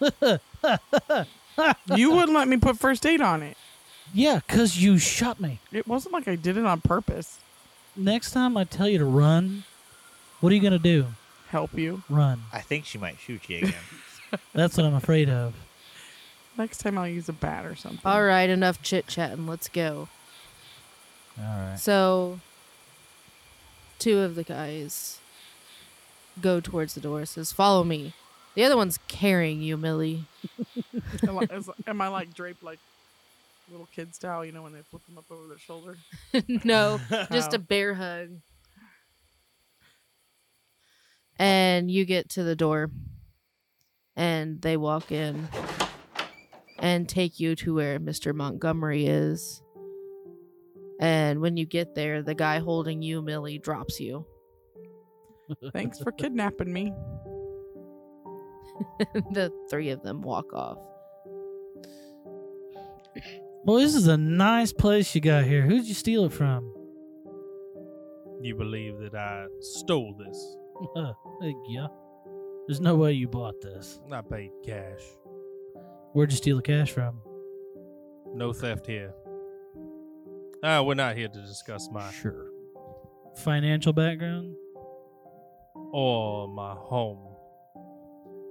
you 1.94 2.10
wouldn't 2.10 2.34
let 2.36 2.48
me 2.48 2.56
put 2.56 2.78
first 2.78 3.06
aid 3.06 3.20
on 3.20 3.42
it. 3.42 3.56
Yeah, 4.12 4.40
'cause 4.46 4.76
you 4.76 4.98
shot 4.98 5.40
me. 5.40 5.60
It 5.72 5.86
wasn't 5.88 6.12
like 6.12 6.28
I 6.28 6.34
did 6.36 6.56
it 6.56 6.64
on 6.66 6.80
purpose. 6.80 7.38
Next 7.96 8.32
time 8.32 8.56
I 8.56 8.64
tell 8.64 8.88
you 8.88 8.98
to 8.98 9.04
run, 9.04 9.64
what 10.40 10.52
are 10.52 10.54
you 10.54 10.60
going 10.60 10.72
to 10.72 10.78
do? 10.78 11.06
Help 11.48 11.74
you. 11.74 12.02
Run. 12.08 12.42
I 12.52 12.60
think 12.60 12.84
she 12.84 12.98
might 12.98 13.18
shoot 13.18 13.48
you 13.48 13.58
again. 13.58 13.74
That's 14.52 14.76
what 14.76 14.84
I'm 14.84 14.94
afraid 14.94 15.28
of. 15.28 15.54
Next 16.58 16.78
time 16.78 16.98
I'll 16.98 17.08
use 17.08 17.28
a 17.28 17.32
bat 17.32 17.64
or 17.64 17.74
something. 17.74 18.00
All 18.04 18.22
right, 18.22 18.48
enough 18.48 18.82
chit 18.82 19.06
chatting. 19.06 19.46
Let's 19.46 19.68
go. 19.68 20.08
All 21.38 21.44
right. 21.44 21.76
So, 21.78 22.40
two 23.98 24.18
of 24.20 24.34
the 24.34 24.44
guys 24.44 25.18
go 26.40 26.60
towards 26.60 26.94
the 26.94 27.00
door. 27.00 27.24
Says, 27.26 27.52
"Follow 27.52 27.82
me." 27.82 28.14
The 28.54 28.62
other 28.64 28.76
one's 28.76 28.98
carrying 29.08 29.62
you, 29.62 29.76
Millie. 29.76 30.24
am, 31.26 31.38
I, 31.38 31.42
is- 31.50 31.70
am 31.88 32.00
I 32.00 32.08
like 32.08 32.34
draped 32.34 32.62
like 32.62 32.78
little 33.70 33.88
kid 33.94 34.14
style, 34.14 34.44
you 34.44 34.52
know, 34.52 34.62
when 34.62 34.72
they 34.72 34.82
flip 34.82 35.04
them 35.06 35.18
up 35.18 35.24
over 35.30 35.46
their 35.48 35.58
shoulder? 35.58 35.96
no, 36.64 37.00
just 37.32 37.52
a 37.54 37.58
Oh. 37.58 37.60
bear 37.60 37.94
hug. 37.94 38.28
Oh. 41.40 41.44
And 41.44 41.90
you 41.90 42.04
get 42.04 42.28
to 42.30 42.44
the 42.44 42.54
door, 42.54 42.90
and 44.14 44.62
they 44.62 44.76
walk 44.76 45.10
in 45.10 45.48
and 46.78 47.08
take 47.08 47.40
you 47.40 47.56
to 47.56 47.74
where 47.74 47.98
Mr. 47.98 48.32
Montgomery 48.32 49.06
is. 49.06 49.60
And 51.00 51.40
when 51.40 51.56
you 51.56 51.66
get 51.66 51.96
there, 51.96 52.22
the 52.22 52.34
guy 52.36 52.60
holding 52.60 53.02
you, 53.02 53.20
Millie, 53.20 53.58
drops 53.58 53.98
you. 53.98 54.24
Thanks 55.72 55.98
for 55.98 56.12
kidnapping 56.18 56.72
me. 56.72 56.92
the 59.32 59.52
three 59.68 59.90
of 59.90 60.02
them 60.04 60.22
walk 60.22 60.52
off. 60.52 60.78
Well, 63.64 63.78
this 63.78 63.94
is 63.94 64.06
a 64.08 64.16
nice 64.16 64.72
place 64.72 65.14
you 65.14 65.20
got 65.20 65.44
here. 65.44 65.62
Who'd 65.62 65.86
you 65.86 65.94
steal 65.94 66.26
it 66.26 66.32
from? 66.32 66.70
You 68.42 68.54
believe 68.54 68.98
that 68.98 69.14
I 69.14 69.46
stole 69.60 70.14
this? 70.18 70.56
Yeah. 71.68 71.86
There's 72.66 72.80
no 72.80 72.94
way 72.96 73.12
you 73.12 73.28
bought 73.28 73.60
this. 73.60 74.00
I 74.10 74.20
paid 74.22 74.50
cash. 74.64 75.00
Where'd 76.12 76.30
you 76.30 76.36
steal 76.36 76.56
the 76.56 76.62
cash 76.62 76.90
from? 76.92 77.20
No 78.34 78.52
theft 78.52 78.86
here. 78.86 79.12
Ah, 80.62 80.80
we're 80.82 80.94
not 80.94 81.16
here 81.16 81.28
to 81.28 81.40
discuss 81.42 81.88
my 81.92 82.10
Sure. 82.12 82.46
Financial 83.36 83.92
background? 83.92 84.54
or 85.92 86.48
my 86.48 86.74
home. 86.74 87.18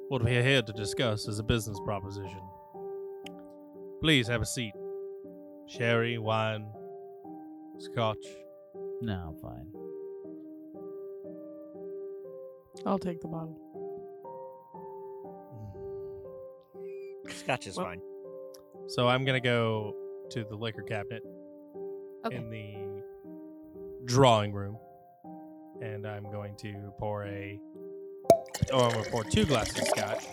What 0.09 0.23
we're 0.23 0.43
here 0.43 0.61
to 0.61 0.73
discuss 0.73 1.27
is 1.27 1.39
a 1.39 1.43
business 1.43 1.79
proposition. 1.83 2.41
Please 4.01 4.27
have 4.27 4.41
a 4.41 4.45
seat. 4.45 4.73
Sherry, 5.77 6.17
wine, 6.19 6.67
scotch. 7.79 8.23
No, 9.01 9.29
I'm 9.29 9.37
fine. 9.41 9.67
I'll 12.85 12.99
take 12.99 13.21
the 13.21 13.27
bottle. 13.27 13.57
Mm. 17.25 17.31
Scotch 17.31 17.65
is 17.67 17.75
Well- 17.77 17.87
fine. 17.87 18.01
So 18.87 19.07
I'm 19.07 19.25
gonna 19.25 19.39
go 19.41 19.95
to 20.29 20.43
the 20.43 20.55
liquor 20.55 20.83
cabinet 20.83 21.23
Okay. 22.25 22.35
in 22.35 22.49
the 22.51 23.03
drawing 24.05 24.53
room, 24.53 24.77
and 25.81 26.05
I'm 26.05 26.29
going 26.29 26.55
to 26.57 26.93
pour 26.99 27.23
a. 27.25 27.59
Oh, 28.71 28.79
I'm 28.85 28.91
gonna 28.91 29.09
pour 29.09 29.23
two 29.23 29.45
glasses 29.45 29.79
of 29.79 29.87
scotch, 29.87 30.23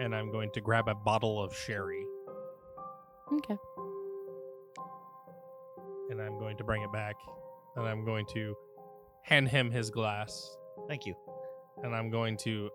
and 0.00 0.14
I'm 0.16 0.32
going 0.32 0.50
to 0.52 0.60
grab 0.60 0.88
a 0.88 0.94
bottle 0.96 1.40
of 1.40 1.54
sherry, 1.54 2.04
Okay. 3.32 3.56
And 6.10 6.20
I'm 6.20 6.38
going 6.38 6.56
to 6.56 6.64
bring 6.64 6.82
it 6.82 6.92
back, 6.92 7.16
and 7.76 7.86
I'm 7.86 8.04
going 8.04 8.26
to 8.34 8.54
hand 9.22 9.48
him 9.48 9.70
his 9.70 9.90
glass, 9.90 10.56
Thank 10.88 11.06
you. 11.06 11.14
and 11.82 11.94
I'm 11.94 12.10
going 12.10 12.36
to 12.38 12.70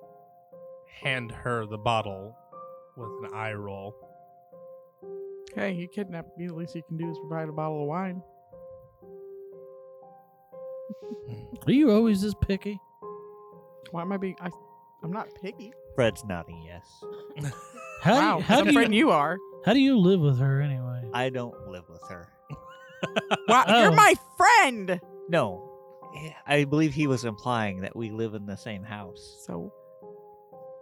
hand 1.02 1.32
her 1.32 1.66
the 1.66 1.78
bottle 1.78 2.36
with 2.96 3.32
an 3.32 3.38
eye 3.38 3.54
roll. 3.54 3.96
Hey, 5.56 5.72
you 5.72 5.88
kidnapped 5.88 6.38
me. 6.38 6.48
The 6.48 6.54
least 6.54 6.76
you 6.76 6.84
can 6.88 6.98
do 6.98 7.10
is 7.10 7.18
provide 7.20 7.50
a 7.50 7.52
bottle 7.52 7.82
of 7.82 7.88
wine. 7.88 8.22
Are 11.68 11.72
you 11.72 11.92
always 11.92 12.22
this 12.22 12.34
picky? 12.42 12.80
Why 13.92 14.02
am 14.02 14.12
I 14.12 14.18
being? 14.18 14.36
I, 14.40 14.50
I'm 15.04 15.12
not 15.12 15.28
picky. 15.42 15.74
Fred's 15.96 16.24
nodding 16.24 16.64
yes. 16.66 17.04
How 18.02 18.14
wow, 18.14 18.36
do 18.36 18.38
you, 18.38 18.44
how 18.44 18.60
I'm 18.60 18.66
do 18.66 18.82
you, 18.82 18.90
you 18.90 19.12
are. 19.12 19.38
how 19.66 19.74
do 19.74 19.80
you 19.80 19.98
live 19.98 20.22
with 20.22 20.40
her 20.40 20.62
anyway? 20.62 21.04
I 21.14 21.30
don't 21.30 21.68
live 21.68 21.84
with 21.90 22.02
her. 22.10 22.30
Wow, 23.48 23.64
you're 23.68 23.92
Oh. 23.92 23.96
my 23.96 24.14
friend. 24.38 25.00
No, 25.30 25.68
I 26.46 26.66
believe 26.66 26.94
he 26.94 27.08
was 27.08 27.26
implying 27.26 27.82
that 27.82 27.96
we 27.96 28.10
live 28.12 28.34
in 28.34 28.46
the 28.46 28.58
same 28.58 28.84
house. 28.84 29.44
So 29.46 29.72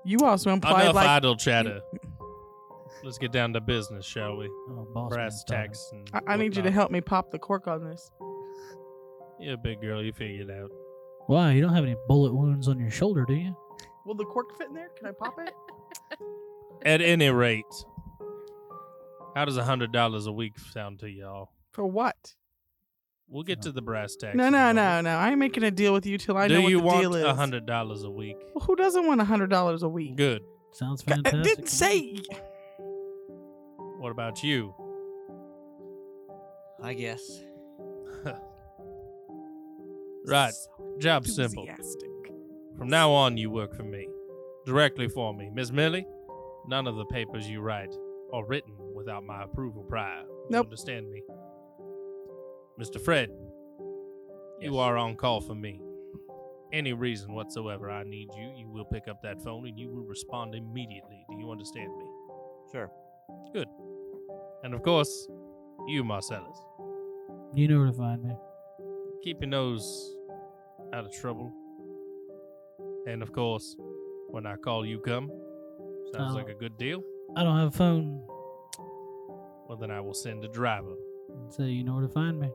you 0.05 0.19
also 0.23 0.51
implied 0.51 0.83
Enough 0.83 0.95
like 0.95 1.07
idle 1.07 1.35
chatter. 1.35 1.81
Let's 3.03 3.17
get 3.17 3.31
down 3.31 3.53
to 3.53 3.61
business, 3.61 4.05
shall 4.05 4.35
we? 4.37 4.47
Oh, 4.47 4.87
boss 4.93 5.13
Brass 5.13 5.43
tacks. 5.45 5.89
And 5.93 6.09
I, 6.13 6.33
I 6.33 6.37
need 6.37 6.57
you 6.57 6.63
to 6.63 6.71
help 6.71 6.91
me 6.91 6.99
pop 6.99 7.31
the 7.31 7.39
cork 7.39 7.67
on 7.67 7.83
this. 7.85 8.11
You're 9.39 9.53
a 9.53 9.57
big 9.57 9.79
girl. 9.79 10.03
You 10.03 10.11
figure 10.11 10.41
it 10.43 10.51
out. 10.51 10.69
Why? 11.27 11.53
You 11.53 11.61
don't 11.61 11.73
have 11.73 11.85
any 11.85 11.95
bullet 12.07 12.33
wounds 12.33 12.67
on 12.67 12.77
your 12.79 12.91
shoulder, 12.91 13.23
do 13.25 13.35
you? 13.35 13.55
Will 14.05 14.15
the 14.15 14.25
cork 14.25 14.57
fit 14.57 14.67
in 14.69 14.73
there? 14.73 14.89
Can 14.97 15.07
I 15.07 15.11
pop 15.11 15.37
it? 15.39 15.53
At 16.85 17.01
any 17.01 17.29
rate, 17.29 17.63
how 19.35 19.45
does 19.45 19.57
a 19.57 19.63
hundred 19.63 19.91
dollars 19.91 20.25
a 20.27 20.31
week 20.31 20.57
sound 20.57 20.99
to 20.99 21.09
y'all? 21.09 21.51
For 21.71 21.85
what? 21.85 22.35
We'll 23.27 23.43
get 23.43 23.61
to 23.63 23.71
the 23.71 23.81
brass 23.81 24.15
tacks. 24.15 24.35
No, 24.35 24.47
in 24.47 24.53
a 24.55 24.57
no, 24.57 24.71
no, 24.71 24.83
moment. 24.83 25.03
no. 25.05 25.15
I 25.17 25.29
ain't 25.29 25.37
making 25.37 25.63
a 25.63 25.69
deal 25.71 25.93
with 25.93 26.05
you 26.07 26.17
till 26.17 26.35
I 26.35 26.47
Do 26.47 26.55
know 26.55 26.61
what 26.61 26.69
you 26.71 26.77
the 26.79 26.83
want 26.83 27.01
deal 27.01 27.15
is. 27.15 27.23
a 27.25 27.35
hundred 27.35 27.65
dollars 27.67 28.03
a 28.03 28.09
week? 28.09 28.37
Well, 28.55 28.65
who 28.65 28.75
doesn't 28.75 29.05
want 29.05 29.21
a 29.21 29.23
hundred 29.25 29.51
dollars 29.51 29.83
a 29.83 29.89
week? 29.89 30.15
Good. 30.15 30.41
Sounds 30.73 31.03
I 31.07 31.11
uh, 31.11 31.15
fantastic. 31.15 31.43
didn't 31.43 31.67
say. 31.69 32.17
What 33.99 34.11
about 34.11 34.43
you? 34.43 34.73
I 36.81 36.93
guess. 36.93 37.21
Right. 40.25 40.53
So 40.53 40.95
Job 40.99 41.25
simple. 41.25 41.63
enthusiastic. 41.65 42.09
From 42.77 42.87
now 42.87 43.11
on, 43.11 43.37
you 43.37 43.49
work 43.49 43.73
for 43.75 43.83
me, 43.83 44.07
directly 44.65 45.07
for 45.07 45.33
me, 45.33 45.49
Miss 45.51 45.71
Millie. 45.71 46.05
None 46.67 46.87
of 46.87 46.97
the 46.97 47.05
papers 47.05 47.49
you 47.49 47.61
write 47.61 47.93
are 48.31 48.45
written 48.45 48.73
without 48.95 49.23
my 49.23 49.43
approval 49.43 49.83
prior. 49.83 50.21
You 50.21 50.47
Nope. 50.51 50.67
understand 50.67 51.09
me, 51.09 51.23
Mr. 52.79 52.99
Fred? 52.99 53.29
You 54.59 54.77
are 54.77 54.97
on 54.97 55.15
call 55.15 55.41
for 55.41 55.55
me. 55.55 55.81
Any 56.71 56.93
reason 56.93 57.33
whatsoever 57.33 57.89
I 57.89 58.03
need 58.03 58.29
you, 58.37 58.51
you 58.55 58.69
will 58.69 58.85
pick 58.85 59.07
up 59.07 59.21
that 59.23 59.41
phone 59.41 59.67
and 59.67 59.77
you 59.79 59.89
will 59.89 60.03
respond 60.05 60.53
immediately. 60.53 61.25
Do 61.29 61.37
you 61.37 61.49
understand 61.51 61.95
me? 61.97 62.05
Sure. 62.71 62.91
Good. 63.53 63.67
And 64.63 64.73
of 64.73 64.83
course, 64.83 65.27
you, 65.87 66.03
Marcellus. 66.03 66.57
You 67.53 67.67
know 67.67 67.77
where 67.79 67.87
to 67.87 67.93
find 67.93 68.23
me. 68.23 68.35
keep 69.23 69.41
your 69.41 69.49
nose 69.49 70.15
out 70.93 71.03
of 71.05 71.11
trouble. 71.11 71.51
And 73.07 73.21
of 73.21 73.33
course, 73.33 73.75
when 74.29 74.45
I 74.45 74.55
call 74.55 74.85
you 74.85 74.99
come, 74.99 75.29
sounds 76.13 76.33
Oh. 76.33 76.35
like 76.37 76.47
a 76.49 76.53
good 76.53 76.77
deal. 76.77 77.03
I 77.35 77.43
don't 77.43 77.57
have 77.57 77.67
a 77.69 77.71
phone, 77.77 78.25
Well, 79.67 79.77
then 79.79 79.91
I 79.91 79.99
will 79.99 80.13
send 80.13 80.43
a 80.45 80.47
driver. 80.47 80.95
so 81.49 81.63
you 81.63 81.83
know 81.83 81.95
where 81.95 82.03
to 82.03 82.13
find 82.13 82.39
me. 82.39 82.49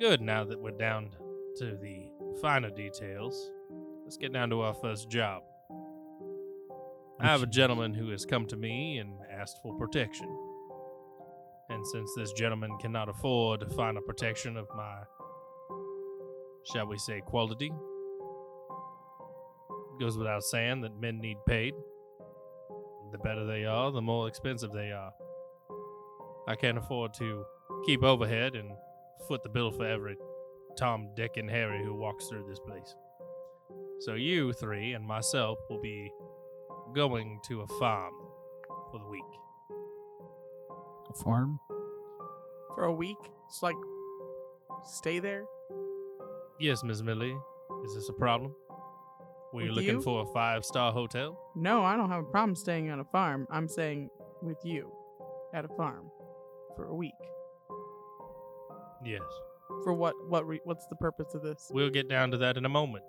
Good. 0.00 0.22
Now 0.22 0.44
that 0.44 0.58
we're 0.58 0.70
down 0.70 1.10
to 1.58 1.76
the 1.76 2.10
finer 2.40 2.70
details, 2.70 3.50
let's 4.02 4.16
get 4.16 4.32
down 4.32 4.48
to 4.48 4.62
our 4.62 4.72
first 4.72 5.10
job. 5.10 5.42
I 7.20 7.26
have 7.26 7.42
a 7.42 7.46
gentleman 7.46 7.92
who 7.92 8.08
has 8.08 8.24
come 8.24 8.46
to 8.46 8.56
me 8.56 8.96
and 8.96 9.12
asked 9.30 9.58
for 9.62 9.76
protection. 9.76 10.26
And 11.68 11.86
since 11.86 12.10
this 12.16 12.32
gentleman 12.32 12.78
cannot 12.80 13.10
afford 13.10 13.70
final 13.76 14.00
protection 14.00 14.56
of 14.56 14.66
my, 14.74 15.02
shall 16.72 16.86
we 16.86 16.96
say, 16.96 17.20
quality, 17.20 17.70
goes 20.00 20.16
without 20.16 20.44
saying 20.44 20.80
that 20.80 20.98
men 20.98 21.20
need 21.20 21.36
paid. 21.46 21.74
The 23.12 23.18
better 23.18 23.44
they 23.44 23.66
are, 23.66 23.92
the 23.92 24.00
more 24.00 24.28
expensive 24.28 24.72
they 24.72 24.92
are. 24.92 25.12
I 26.48 26.54
can't 26.54 26.78
afford 26.78 27.12
to 27.18 27.44
keep 27.84 28.02
overhead 28.02 28.54
and 28.54 28.70
foot 29.30 29.44
the 29.44 29.48
bill 29.48 29.70
for 29.70 29.86
every 29.86 30.16
Tom, 30.76 31.08
Dick, 31.14 31.36
and 31.36 31.48
Harry 31.48 31.84
who 31.84 31.94
walks 31.94 32.26
through 32.26 32.44
this 32.48 32.58
place. 32.58 32.96
So 34.00 34.14
you 34.14 34.52
three 34.52 34.94
and 34.94 35.06
myself 35.06 35.56
will 35.70 35.80
be 35.80 36.10
going 36.96 37.38
to 37.46 37.60
a 37.60 37.66
farm 37.78 38.12
for 38.90 38.98
the 38.98 39.06
week. 39.06 39.22
A 41.10 41.14
farm? 41.22 41.60
For 42.74 42.86
a 42.86 42.92
week? 42.92 43.18
It's 43.46 43.62
like 43.62 43.76
stay 44.84 45.20
there. 45.20 45.44
Yes, 46.58 46.82
Miss 46.82 47.00
Millie. 47.00 47.36
Is 47.84 47.94
this 47.94 48.08
a 48.08 48.12
problem? 48.12 48.52
Were 49.52 49.62
you 49.62 49.68
With 49.68 49.76
looking 49.76 49.94
you? 49.98 50.02
for 50.02 50.22
a 50.22 50.26
five 50.32 50.64
star 50.64 50.90
hotel? 50.90 51.38
No, 51.54 51.84
I 51.84 51.94
don't 51.94 52.10
have 52.10 52.24
a 52.24 52.30
problem 52.30 52.56
staying 52.56 52.90
on 52.90 52.98
a 52.98 53.04
farm. 53.04 53.46
I'm 53.48 53.68
saying 53.68 54.10
with 54.42 54.58
you 54.64 54.90
at 55.54 55.64
a 55.64 55.68
farm 55.68 56.10
for 56.74 56.86
a 56.86 56.94
week. 56.96 57.14
Yes. 59.04 59.22
For 59.84 59.92
what? 59.94 60.14
What? 60.28 60.46
Re- 60.46 60.60
what's 60.64 60.86
the 60.86 60.96
purpose 60.96 61.34
of 61.34 61.42
this? 61.42 61.70
We'll 61.72 61.90
get 61.90 62.08
down 62.08 62.30
to 62.32 62.38
that 62.38 62.56
in 62.56 62.64
a 62.64 62.68
moment. 62.68 63.04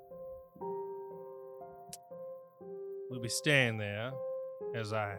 We'll 3.09 3.19
be 3.21 3.29
staying 3.29 3.77
there 3.77 4.11
as 4.75 4.93
I. 4.93 5.17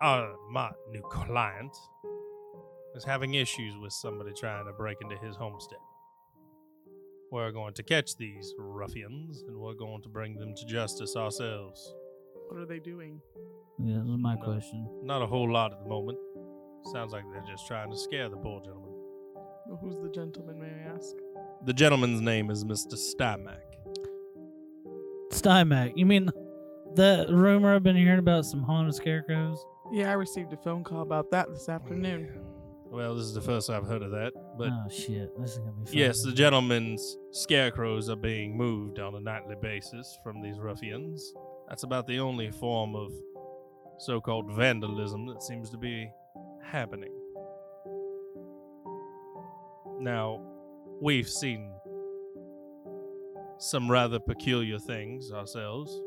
Uh, 0.00 0.28
my 0.50 0.70
new 0.90 1.02
client 1.10 1.74
is 2.94 3.04
having 3.04 3.34
issues 3.34 3.74
with 3.80 3.92
somebody 3.92 4.32
trying 4.38 4.66
to 4.66 4.72
break 4.72 4.98
into 5.00 5.16
his 5.16 5.34
homestead. 5.36 5.78
We're 7.32 7.50
going 7.50 7.74
to 7.74 7.82
catch 7.82 8.16
these 8.16 8.54
ruffians 8.58 9.42
and 9.48 9.56
we're 9.56 9.74
going 9.74 10.02
to 10.02 10.08
bring 10.08 10.36
them 10.36 10.54
to 10.54 10.64
justice 10.66 11.16
ourselves. 11.16 11.92
What 12.48 12.60
are 12.60 12.66
they 12.66 12.78
doing? 12.78 13.20
Yeah, 13.82 13.96
that 13.96 14.04
was 14.06 14.18
my 14.20 14.34
No. 14.36 14.42
question. 14.44 14.86
Not 15.02 15.22
a 15.22 15.26
whole 15.26 15.50
lot 15.50 15.72
at 15.72 15.80
the 15.82 15.88
moment. 15.88 16.18
Sounds 16.92 17.12
like 17.12 17.24
they're 17.32 17.42
just 17.50 17.66
trying 17.66 17.90
to 17.90 17.96
scare 17.96 18.28
the 18.28 18.36
poor 18.36 18.60
gentleman. 18.60 18.93
Well, 19.74 19.90
Who's 19.90 20.00
the 20.00 20.08
gentleman? 20.08 20.60
May 20.60 20.68
I 20.68 20.94
ask? 20.94 21.16
The 21.64 21.72
gentleman's 21.72 22.20
name 22.20 22.48
is 22.48 22.64
Mr. 22.64 22.94
Stymack. 22.94 23.58
Stymac, 25.32 25.94
you 25.96 26.06
mean 26.06 26.30
the 26.94 27.26
rumor 27.28 27.74
I've 27.74 27.82
been 27.82 27.96
hearing 27.96 28.20
about 28.20 28.44
some 28.44 28.62
haunted 28.62 28.94
scarecrows? 28.94 29.58
Yeah, 29.90 30.10
I 30.10 30.12
received 30.12 30.52
a 30.52 30.56
phone 30.58 30.84
call 30.84 31.02
about 31.02 31.32
that 31.32 31.48
this 31.50 31.68
oh, 31.68 31.72
afternoon. 31.72 32.40
Well, 32.84 33.16
this 33.16 33.24
is 33.24 33.34
the 33.34 33.40
first 33.40 33.68
I've 33.68 33.84
heard 33.84 34.02
of 34.02 34.12
that, 34.12 34.32
but 34.56 34.68
oh 34.70 34.88
shit, 34.88 35.36
this 35.40 35.52
is 35.52 35.58
gonna 35.58 35.72
be 35.72 35.86
fun. 35.86 35.94
Yes, 35.94 36.22
the 36.22 36.30
gentleman's 36.30 37.18
scarecrows 37.32 38.08
are 38.08 38.16
being 38.16 38.56
moved 38.56 39.00
on 39.00 39.16
a 39.16 39.20
nightly 39.20 39.56
basis 39.60 40.16
from 40.22 40.40
these 40.40 40.60
ruffians. 40.60 41.34
That's 41.68 41.82
about 41.82 42.06
the 42.06 42.20
only 42.20 42.52
form 42.52 42.94
of 42.94 43.10
so 43.98 44.20
called 44.20 44.52
vandalism 44.52 45.26
that 45.26 45.42
seems 45.42 45.68
to 45.70 45.78
be 45.78 46.08
happening. 46.62 47.10
Now, 50.04 50.38
we've 51.00 51.26
seen 51.26 51.72
some 53.56 53.90
rather 53.90 54.18
peculiar 54.18 54.78
things 54.78 55.32
ourselves 55.32 55.98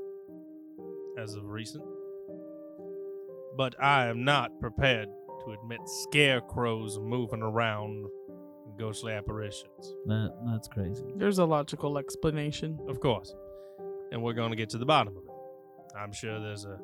as 1.18 1.34
of 1.34 1.50
recent, 1.50 1.84
but 3.58 3.74
I 3.82 4.06
am 4.06 4.24
not 4.24 4.60
prepared 4.60 5.10
to 5.46 5.52
admit 5.52 5.80
scarecrows 5.86 7.00
moving 7.00 7.42
around 7.42 8.06
in 8.68 8.78
ghostly 8.78 9.14
apparitions. 9.14 9.96
That 10.06 10.32
that's 10.46 10.68
crazy. 10.68 11.04
There's 11.16 11.40
a 11.40 11.46
logical 11.46 11.98
explanation. 11.98 12.78
Of 12.88 13.00
course. 13.00 13.34
And 14.12 14.22
we're 14.22 14.34
going 14.34 14.52
to 14.52 14.56
get 14.56 14.70
to 14.70 14.78
the 14.78 14.86
bottom 14.86 15.18
of 15.18 15.24
it. 15.24 15.98
I'm 15.98 16.14
sure 16.14 16.40
there's 16.40 16.66
a 16.66 16.78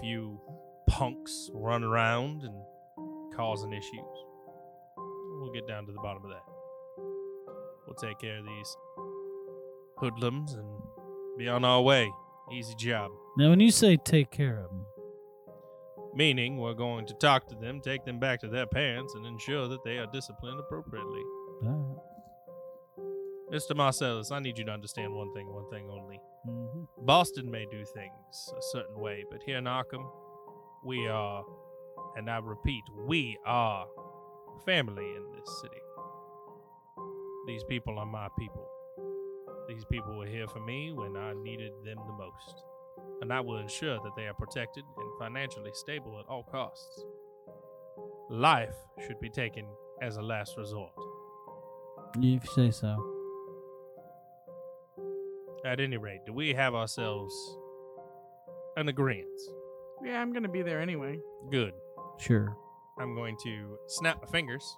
few 0.00 0.40
punks 0.88 1.48
running 1.54 1.88
around 1.88 2.42
and 2.42 3.34
causing 3.36 3.72
issues. 3.72 4.24
We'll 5.38 5.52
get 5.52 5.68
down 5.68 5.86
to 5.86 5.92
the 5.92 6.00
bottom 6.00 6.24
of 6.24 6.30
that. 6.30 6.55
We'll 7.86 7.94
take 7.94 8.18
care 8.18 8.38
of 8.38 8.44
these 8.44 8.76
hoodlums 9.98 10.54
and 10.54 10.68
be 11.38 11.48
on 11.48 11.64
our 11.64 11.82
way. 11.82 12.10
Easy 12.52 12.74
job. 12.74 13.10
Now, 13.36 13.50
when 13.50 13.60
you 13.60 13.70
say 13.70 13.96
take 13.96 14.30
care 14.30 14.58
of 14.58 14.70
them, 14.70 14.86
Meaning, 16.16 16.56
we're 16.56 16.72
going 16.72 17.04
to 17.08 17.14
talk 17.14 17.46
to 17.48 17.54
them, 17.54 17.82
take 17.82 18.06
them 18.06 18.18
back 18.18 18.40
to 18.40 18.48
their 18.48 18.64
parents, 18.64 19.14
and 19.14 19.26
ensure 19.26 19.68
that 19.68 19.84
they 19.84 19.98
are 19.98 20.06
disciplined 20.06 20.58
appropriately. 20.58 21.20
Mr. 23.52 23.76
Marcellus, 23.76 24.30
I 24.30 24.38
need 24.38 24.56
you 24.56 24.64
to 24.64 24.72
understand 24.72 25.12
one 25.12 25.34
thing, 25.34 25.52
one 25.52 25.68
thing 25.68 25.90
only. 25.90 26.18
mm-hmm. 26.48 27.04
Boston 27.04 27.50
may 27.50 27.66
do 27.70 27.84
things 27.84 28.50
a 28.56 28.62
certain 28.62 28.98
way, 28.98 29.24
but 29.30 29.42
here 29.42 29.58
in 29.58 29.64
Arkham, 29.64 30.10
we 30.82 31.06
are, 31.06 31.44
and 32.16 32.30
I 32.30 32.38
repeat, 32.38 32.82
we 33.06 33.36
are 33.44 33.86
family 34.64 35.04
in 35.04 35.22
this 35.38 35.60
city. 35.60 35.82
These 37.46 37.62
people 37.64 37.96
are 37.98 38.06
my 38.06 38.26
people. 38.36 38.68
These 39.68 39.84
people 39.84 40.18
were 40.18 40.26
here 40.26 40.48
for 40.48 40.58
me 40.58 40.92
when 40.92 41.16
I 41.16 41.32
needed 41.34 41.70
them 41.84 41.98
the 42.06 42.12
most. 42.12 42.64
And 43.20 43.32
I 43.32 43.40
will 43.40 43.58
ensure 43.58 43.98
that 44.02 44.16
they 44.16 44.26
are 44.26 44.34
protected 44.34 44.82
and 44.96 45.18
financially 45.18 45.70
stable 45.72 46.18
at 46.18 46.26
all 46.28 46.42
costs. 46.42 47.04
Life 48.30 48.74
should 49.06 49.20
be 49.20 49.30
taken 49.30 49.64
as 50.02 50.16
a 50.16 50.22
last 50.22 50.56
resort. 50.58 50.90
if 52.16 52.44
you 52.44 52.50
say 52.52 52.70
so. 52.72 52.96
At 55.64 55.78
any 55.78 55.98
rate, 55.98 56.20
do 56.26 56.32
we 56.32 56.52
have 56.52 56.74
ourselves 56.74 57.32
an 58.76 58.88
agreement? 58.88 59.40
Yeah, 60.04 60.20
I'm 60.20 60.32
gonna 60.32 60.48
be 60.48 60.62
there 60.62 60.80
anyway. 60.80 61.20
Good. 61.50 61.74
Sure. 62.18 62.56
I'm 62.98 63.14
going 63.14 63.36
to 63.44 63.78
snap 63.86 64.20
my 64.20 64.28
fingers 64.30 64.76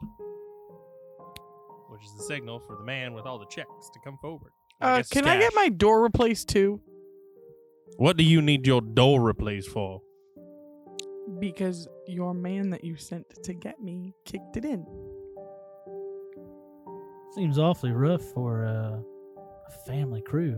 which 1.98 2.06
is 2.06 2.14
the 2.14 2.22
signal 2.22 2.61
for 2.61 2.76
the 2.76 2.84
man 2.84 3.12
with 3.12 3.26
all 3.26 3.38
the 3.40 3.46
checks 3.46 3.90
to 3.92 3.98
come 4.04 4.16
forward. 4.18 4.52
I 4.80 4.92
Uh, 4.92 4.96
guess 4.98 5.08
can 5.08 5.26
I 5.26 5.37
get 5.37 5.50
cash. 5.50 5.56
my 5.56 5.68
door 5.68 6.00
replaced 6.02 6.48
too? 6.48 6.80
What 7.96 8.16
do 8.16 8.22
you 8.22 8.40
need 8.40 8.66
your 8.68 8.80
door 8.80 9.20
replaced 9.20 9.68
for? 9.70 10.00
Because 11.40 11.88
your 12.06 12.34
man 12.34 12.70
that 12.70 12.84
you 12.84 12.96
sent 12.96 13.26
to 13.42 13.52
get 13.52 13.82
me 13.82 14.14
kicked 14.24 14.56
it 14.56 14.64
in. 14.64 14.87
Seems 17.34 17.58
awfully 17.58 17.90
rough 17.90 18.22
for 18.32 18.64
uh, 18.64 19.00
a 19.66 19.70
family 19.87 20.22
crew. 20.22 20.56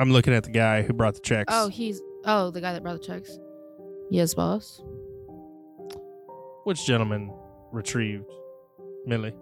I'm 0.00 0.10
looking 0.12 0.34
at 0.34 0.42
the 0.44 0.50
guy 0.50 0.82
who 0.82 0.92
brought 0.92 1.14
the 1.14 1.20
checks. 1.20 1.52
Oh, 1.54 1.68
he's 1.68 2.00
oh 2.24 2.50
the 2.50 2.60
guy 2.60 2.72
that 2.72 2.82
brought 2.82 3.00
the 3.00 3.06
checks. 3.06 3.38
Yes, 4.10 4.34
boss. 4.34 4.82
Which 6.64 6.84
gentleman 6.84 7.32
retrieved 7.70 8.30
Millie? 9.10 9.34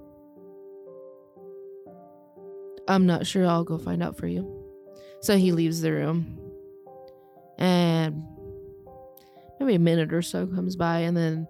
I'm 2.88 3.04
not 3.07 3.26
sure. 3.26 3.46
I'll 3.46 3.64
go 3.64 3.76
find 3.76 4.02
out 4.02 4.16
for 4.16 4.26
you. 4.26 4.64
So 5.20 5.37
he 5.37 5.52
leaves 5.52 5.83
the 5.83 5.92
room, 5.92 6.38
and 7.59 8.24
maybe 9.61 9.74
a 9.74 9.78
minute 9.78 10.12
or 10.14 10.22
so 10.22 10.46
comes 10.46 10.74
by, 10.74 11.00
and 11.00 11.14
then 11.16 11.46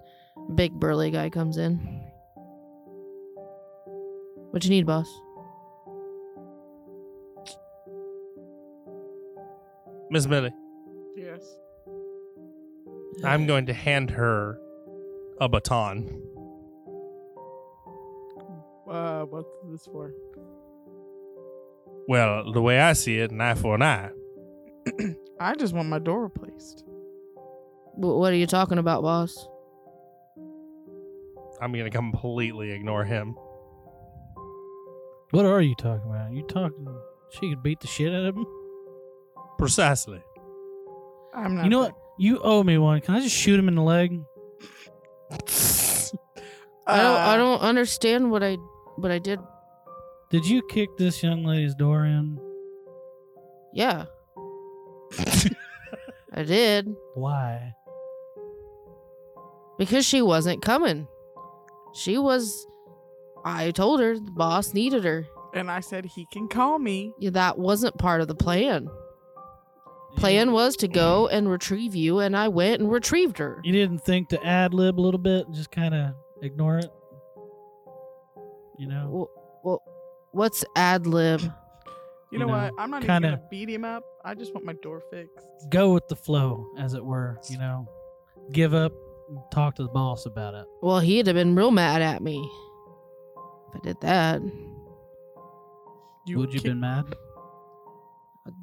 big 0.57 0.73
burly 0.73 1.11
guy 1.13 1.31
comes 1.31 1.59
in. 1.59 1.77
What 4.51 4.65
you 4.65 4.71
need, 4.71 4.87
boss? 4.87 5.07
Miss 10.11 10.27
Millie, 10.27 10.55
Yes. 11.17 11.43
I'm 13.23 13.47
going 13.47 13.67
to 13.67 13.75
hand 13.75 14.11
her 14.11 14.59
a 15.41 15.49
baton. 15.49 16.23
Uh, 18.89 19.25
what's 19.25 19.49
this 19.71 19.85
for? 19.87 20.13
Well, 22.09 22.53
the 22.53 22.63
way 22.63 22.81
I 22.81 22.95
see 22.95 23.19
it, 23.19 23.31
an 23.31 23.41
eye 23.41 23.55
for 23.55 23.75
an 23.75 23.83
eye. 23.83 24.11
I 25.41 25.55
just 25.55 25.75
want 25.75 25.89
my 25.89 25.99
door 25.99 26.23
replaced. 26.23 26.85
Wh- 27.95 28.17
What 28.19 28.33
are 28.33 28.37
you 28.37 28.47
talking 28.47 28.79
about, 28.79 29.03
boss? 29.03 29.47
I'm 31.61 31.73
going 31.73 31.85
to 31.85 31.91
completely 31.91 32.71
ignore 32.71 33.05
him. 33.05 33.35
What 35.33 35.45
are 35.45 35.61
you 35.61 35.75
talking 35.75 36.09
about? 36.09 36.33
You 36.33 36.43
talking? 36.47 36.87
She 37.33 37.51
could 37.51 37.63
beat 37.63 37.81
the 37.81 37.87
shit 37.89 38.15
out 38.15 38.25
of 38.25 38.37
him. 38.37 38.47
Precisely. 39.59 40.23
I'm 41.35 41.57
not. 41.57 41.65
You 41.65 41.71
know 41.71 41.83
that- 41.83 41.93
what? 41.93 42.03
You 42.21 42.41
owe 42.43 42.63
me 42.65 42.79
one. 42.79 43.01
Can 43.01 43.15
I 43.15 43.21
just 43.21 43.37
shoot 43.37 43.61
him 43.61 43.69
in 43.69 43.75
the 43.77 43.83
leg? 43.83 44.19
I 45.31 46.97
don't. 46.97 47.17
I 47.17 47.35
Uh, 47.35 47.37
don't 47.37 47.61
understand 47.61 48.31
what 48.31 48.43
I 48.43 48.57
what 48.99 49.11
I 49.11 49.19
did. 49.19 49.39
Did 50.31 50.47
you 50.47 50.63
kick 50.69 50.97
this 50.99 51.23
young 51.23 51.45
lady's 51.45 51.75
door 51.75 52.05
in? 52.05 52.39
Yeah, 53.73 54.07
I 56.35 56.43
did 56.43 56.95
Why? 57.15 57.75
because 59.79 60.05
she 60.05 60.23
wasn't 60.23 60.63
coming. 60.63 61.07
She 61.95 62.19
was. 62.19 62.67
I 63.45 63.71
told 63.71 64.01
her 64.01 64.19
the 64.19 64.31
boss 64.31 64.75
needed 64.75 65.05
her. 65.05 65.27
And 65.55 65.71
I 65.71 65.81
said 65.81 66.05
he 66.05 66.27
can 66.33 66.49
call 66.49 66.79
me. 66.79 67.13
Yeah, 67.19 67.31
That 67.31 67.59
wasn't 67.59 67.97
part 67.99 68.21
of 68.21 68.29
the 68.29 68.35
plan. 68.35 68.89
Plan 70.17 70.53
was 70.53 70.77
to 70.77 70.89
go 70.89 71.29
and 71.29 71.49
retrieve 71.49 71.95
you, 71.95 72.19
and 72.19 72.37
I 72.37 72.49
went 72.49 72.81
and 72.81 72.91
retrieved 72.91 73.39
her. 73.39 73.61
You 73.63 73.73
didn't 73.73 74.01
think 74.01 74.31
to 74.31 74.45
ad 74.45 74.75
lib 74.75 74.99
a 74.99 75.01
little 75.03 75.19
bit 75.21 75.47
and 75.47 75.55
just 75.55 75.71
kind 75.71 75.95
of 75.95 76.15
ignore 76.43 76.79
it? 76.79 76.91
You 78.79 78.87
know? 78.89 79.09
Well, 79.11 79.31
well 79.65 79.83
what's 80.33 80.65
ad 80.77 81.07
lib? 81.07 81.41
You, 82.31 82.41
You 82.41 82.45
know, 82.45 82.53
know, 82.53 82.59
what? 82.65 82.75
I'm 82.79 82.91
not 82.91 83.01
kinda- 83.01 83.17
even 83.17 83.39
gonna 83.39 83.49
beat 83.51 83.71
him 83.71 83.87
up. 83.87 84.05
I 84.23 84.35
just 84.35 84.53
want 84.53 84.67
my 84.67 84.75
door 84.83 85.01
fixed. 85.11 85.47
Go 85.71 85.95
with 85.95 86.09
the 86.09 86.15
flow, 86.17 86.67
as 86.79 86.93
it 86.93 87.03
were, 87.03 87.39
you 87.49 87.57
know? 87.57 87.89
Give 88.53 88.75
up 88.75 88.93
and 89.31 89.39
talk 89.51 89.77
to 89.77 89.83
the 89.83 89.89
boss 89.89 90.27
about 90.27 90.53
it. 90.53 90.67
Well, 90.83 91.01
he'd 91.01 91.27
have 91.27 91.37
been 91.37 91.55
real 91.55 91.71
mad 91.71 92.03
at 92.03 92.23
me 92.23 92.37
if 93.71 93.77
I 93.77 93.79
did 93.83 93.99
that. 94.03 94.43
You 96.27 96.37
Would 96.37 96.53
you 96.53 96.59
have 96.59 96.65
been 96.65 96.81
mad? 96.81 97.07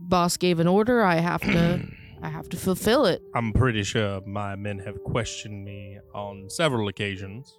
Boss 0.02 0.38
gave 0.38 0.60
an 0.60 0.68
order. 0.68 1.02
I 1.04 1.16
have 1.16 1.42
to. 1.42 1.88
I 2.22 2.30
have 2.30 2.48
to 2.50 2.58
fulfill 2.58 3.06
it. 3.08 3.22
I'm 3.34 3.52
pretty 3.52 3.82
sure 3.84 4.22
my 4.28 4.56
men 4.56 4.78
have 4.80 5.04
questioned 5.04 5.66
me 5.66 5.98
on 6.14 6.50
several 6.52 6.88
occasions, 6.88 7.58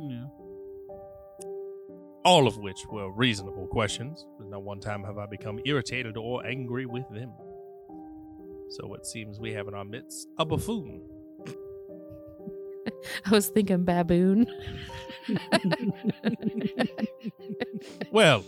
Yeah. 0.00 0.24
All 2.24 2.46
of 2.46 2.58
which 2.58 2.86
were 2.90 3.10
reasonable 3.10 3.66
questions. 3.66 4.26
But 4.38 4.48
not 4.48 4.62
one 4.62 4.80
time 4.80 5.04
have 5.04 5.18
I 5.18 5.26
become 5.26 5.60
irritated 5.64 6.16
or 6.16 6.46
angry 6.46 6.86
with 6.86 7.08
them. 7.10 7.32
So 8.70 8.94
it 8.94 9.06
seems 9.06 9.40
we 9.40 9.52
have 9.54 9.68
in 9.68 9.74
our 9.74 9.84
midst 9.84 10.28
a 10.38 10.44
buffoon. 10.44 11.02
I 13.26 13.30
was 13.30 13.48
thinking 13.48 13.84
baboon. 13.84 14.46
Well, 18.10 18.44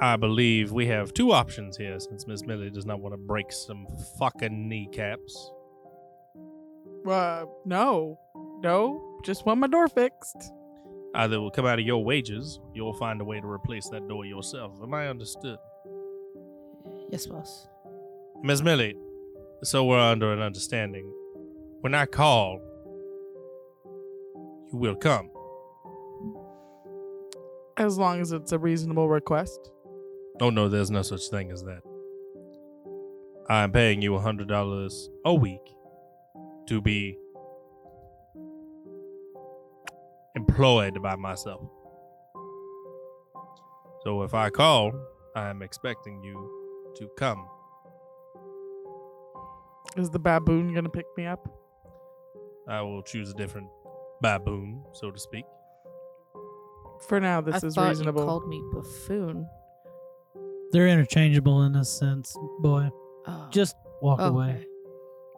I 0.00 0.16
believe 0.16 0.72
we 0.72 0.86
have 0.86 1.12
two 1.14 1.32
options 1.32 1.76
here 1.76 1.98
since 1.98 2.26
Miss 2.26 2.44
Millie 2.44 2.70
does 2.70 2.86
not 2.86 3.00
want 3.00 3.12
to 3.12 3.18
break 3.18 3.50
some 3.52 3.86
fucking 4.18 4.68
kneecaps. 4.68 5.50
Uh, 7.08 7.44
no, 7.64 8.18
no. 8.60 9.18
Just 9.24 9.46
want 9.46 9.60
my 9.60 9.66
door 9.66 9.88
fixed. 9.88 10.36
Either 11.14 11.36
it 11.36 11.38
will 11.38 11.50
come 11.50 11.64
out 11.64 11.78
of 11.78 11.84
your 11.86 12.04
wages, 12.04 12.60
you'll 12.74 12.92
find 12.94 13.20
a 13.20 13.24
way 13.24 13.40
to 13.40 13.46
replace 13.46 13.88
that 13.88 14.06
door 14.08 14.24
yourself. 14.26 14.72
Am 14.82 14.92
I 14.92 15.08
understood? 15.08 15.58
yes, 17.10 17.26
boss. 17.26 17.68
Miss 18.42 18.60
Millie, 18.62 18.96
so 19.62 19.84
we're 19.84 19.98
under 19.98 20.32
an 20.32 20.40
understanding. 20.40 21.10
When 21.80 21.94
I 21.94 22.06
call, 22.06 22.60
you 24.72 24.78
will 24.78 24.96
come. 24.96 25.30
As 27.76 27.96
long 27.96 28.20
as 28.20 28.32
it's 28.32 28.52
a 28.52 28.58
reasonable 28.58 29.08
request. 29.08 29.70
Oh 30.40 30.50
no, 30.50 30.68
there's 30.68 30.90
no 30.90 31.02
such 31.02 31.28
thing 31.28 31.50
as 31.52 31.62
that. 31.62 31.82
I'm 33.48 33.72
paying 33.72 34.02
you 34.02 34.14
a 34.16 34.20
hundred 34.20 34.48
dollars 34.48 35.08
a 35.24 35.32
week 35.32 35.60
to 36.66 36.80
be 36.80 37.16
employed 40.58 41.02
by 41.02 41.16
myself. 41.16 41.62
So 44.04 44.22
if 44.22 44.34
I 44.34 44.50
call, 44.50 44.92
I 45.34 45.48
am 45.48 45.62
expecting 45.62 46.22
you 46.22 46.92
to 46.96 47.08
come. 47.16 47.44
Is 49.96 50.10
the 50.10 50.18
baboon 50.18 50.72
gonna 50.72 50.88
pick 50.88 51.06
me 51.16 51.26
up? 51.26 51.48
I 52.68 52.82
will 52.82 53.02
choose 53.02 53.30
a 53.30 53.34
different 53.34 53.68
baboon, 54.22 54.84
so 54.92 55.10
to 55.10 55.18
speak. 55.18 55.44
For 57.08 57.18
now, 57.20 57.40
this 57.40 57.62
I 57.62 57.66
is 57.66 57.74
thought 57.74 57.88
reasonable. 57.88 58.22
you 58.22 58.26
called 58.28 58.48
me 58.48 58.62
buffoon. 58.72 59.48
They're 60.70 60.88
interchangeable 60.88 61.64
in 61.64 61.74
a 61.74 61.84
sense, 61.84 62.36
boy. 62.60 62.88
Oh. 63.26 63.48
Just 63.50 63.74
walk 64.00 64.20
Oh, 64.20 64.28
away. 64.28 64.64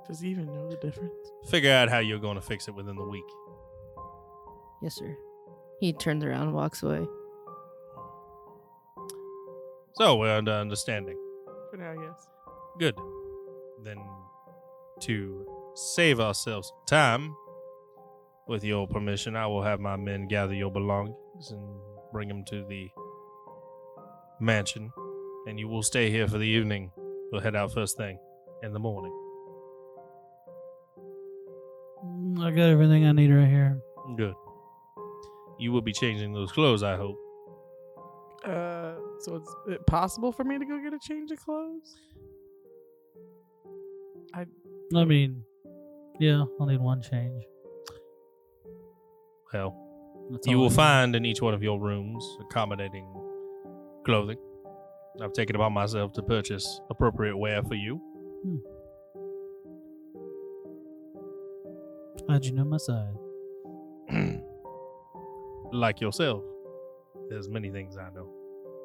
Does 0.07 0.21
he 0.21 0.29
even 0.29 0.47
know 0.47 0.69
the 0.71 0.77
difference? 0.77 1.13
Figure 1.49 1.73
out 1.73 1.89
how 1.89 1.99
you're 1.99 2.19
going 2.21 2.37
to 2.37 2.41
fix 2.41 2.69
it 2.69 2.75
within 2.75 2.95
the 2.97 3.05
week. 3.05 3.25
Yes, 4.83 4.95
sir. 4.97 5.17
He 5.81 5.93
turns 5.93 6.25
around 6.25 6.49
and 6.49 6.55
walks 6.55 6.83
away. 6.83 7.07
So 9.95 10.17
we're 10.17 10.37
under 10.37 10.53
understanding. 10.53 11.17
For 11.71 11.77
now, 11.77 11.95
yes. 12.01 12.29
Good. 12.79 12.97
Then, 13.83 13.99
to 15.01 15.47
save 15.75 16.21
ourselves 16.21 16.69
some 16.69 16.79
time, 16.87 17.37
with 18.49 18.63
your 18.63 18.87
permission, 18.87 19.35
I 19.37 19.47
will 19.47 19.63
have 19.63 19.81
my 19.81 19.97
men 19.97 20.29
gather 20.29 20.55
your 20.55 20.71
belongings 20.71 21.51
and 21.51 21.81
bring 22.13 22.29
them 22.29 22.45
to 22.45 22.65
the 22.69 22.89
mansion, 24.41 24.93
and 25.47 25.59
you 25.59 25.69
will 25.69 25.83
stay 25.83 26.11
here 26.11 26.29
for 26.29 26.39
the 26.39 26.47
evening. 26.47 26.93
We'll 27.33 27.41
head 27.41 27.57
out 27.57 27.73
first 27.73 27.97
thing 27.97 28.19
in 28.63 28.73
the 28.73 28.79
morning. 28.79 29.13
I 32.41 32.51
got 32.51 32.69
everything 32.69 33.05
I 33.05 33.13
need 33.13 33.31
right 33.31 33.49
here. 33.49 33.81
Good. 34.17 34.35
You 35.59 35.73
will 35.73 35.81
be 35.83 35.93
changing 35.93 36.33
those 36.33 36.53
clothes, 36.53 36.83
I 36.83 36.97
hope. 36.97 37.19
Uh, 38.45 38.95
so 39.21 39.37
it's 39.37 39.57
it 39.69 39.87
possible 39.87 40.31
for 40.31 40.45
me 40.45 40.59
to 40.59 40.65
go 40.65 40.79
get 40.83 40.93
a 40.93 40.99
change 41.03 41.31
of 41.31 41.39
clothes? 41.45 41.97
I 44.35 44.45
I 44.95 45.05
mean, 45.05 45.43
yeah, 46.21 46.45
I'll 46.61 46.67
need 46.67 46.81
one 46.81 47.03
change. 47.03 47.45
Well, 49.53 49.75
That's 50.31 50.47
you 50.47 50.59
will 50.59 50.69
need. 50.69 50.77
find 50.77 51.17
in 51.17 51.25
each 51.25 51.41
one 51.41 51.55
of 51.55 51.63
your 51.63 51.81
rooms 51.81 52.25
accommodating 52.41 53.07
clothing. 54.05 54.39
I've 55.21 55.33
taken 55.33 55.57
it 55.57 55.59
upon 55.59 55.73
myself 55.73 56.13
to 56.13 56.23
purchase 56.23 56.81
appropriate 56.91 57.37
wear 57.37 57.63
for 57.63 57.75
you. 57.75 58.01
How'd 62.29 62.45
you 62.45 62.53
know 62.53 62.65
my 62.65 62.77
size? 62.77 63.15
Like 65.73 66.01
yourself, 66.01 66.43
there's 67.29 67.49
many 67.49 67.71
things 67.71 67.97
I 67.97 68.11
know. 68.11 68.29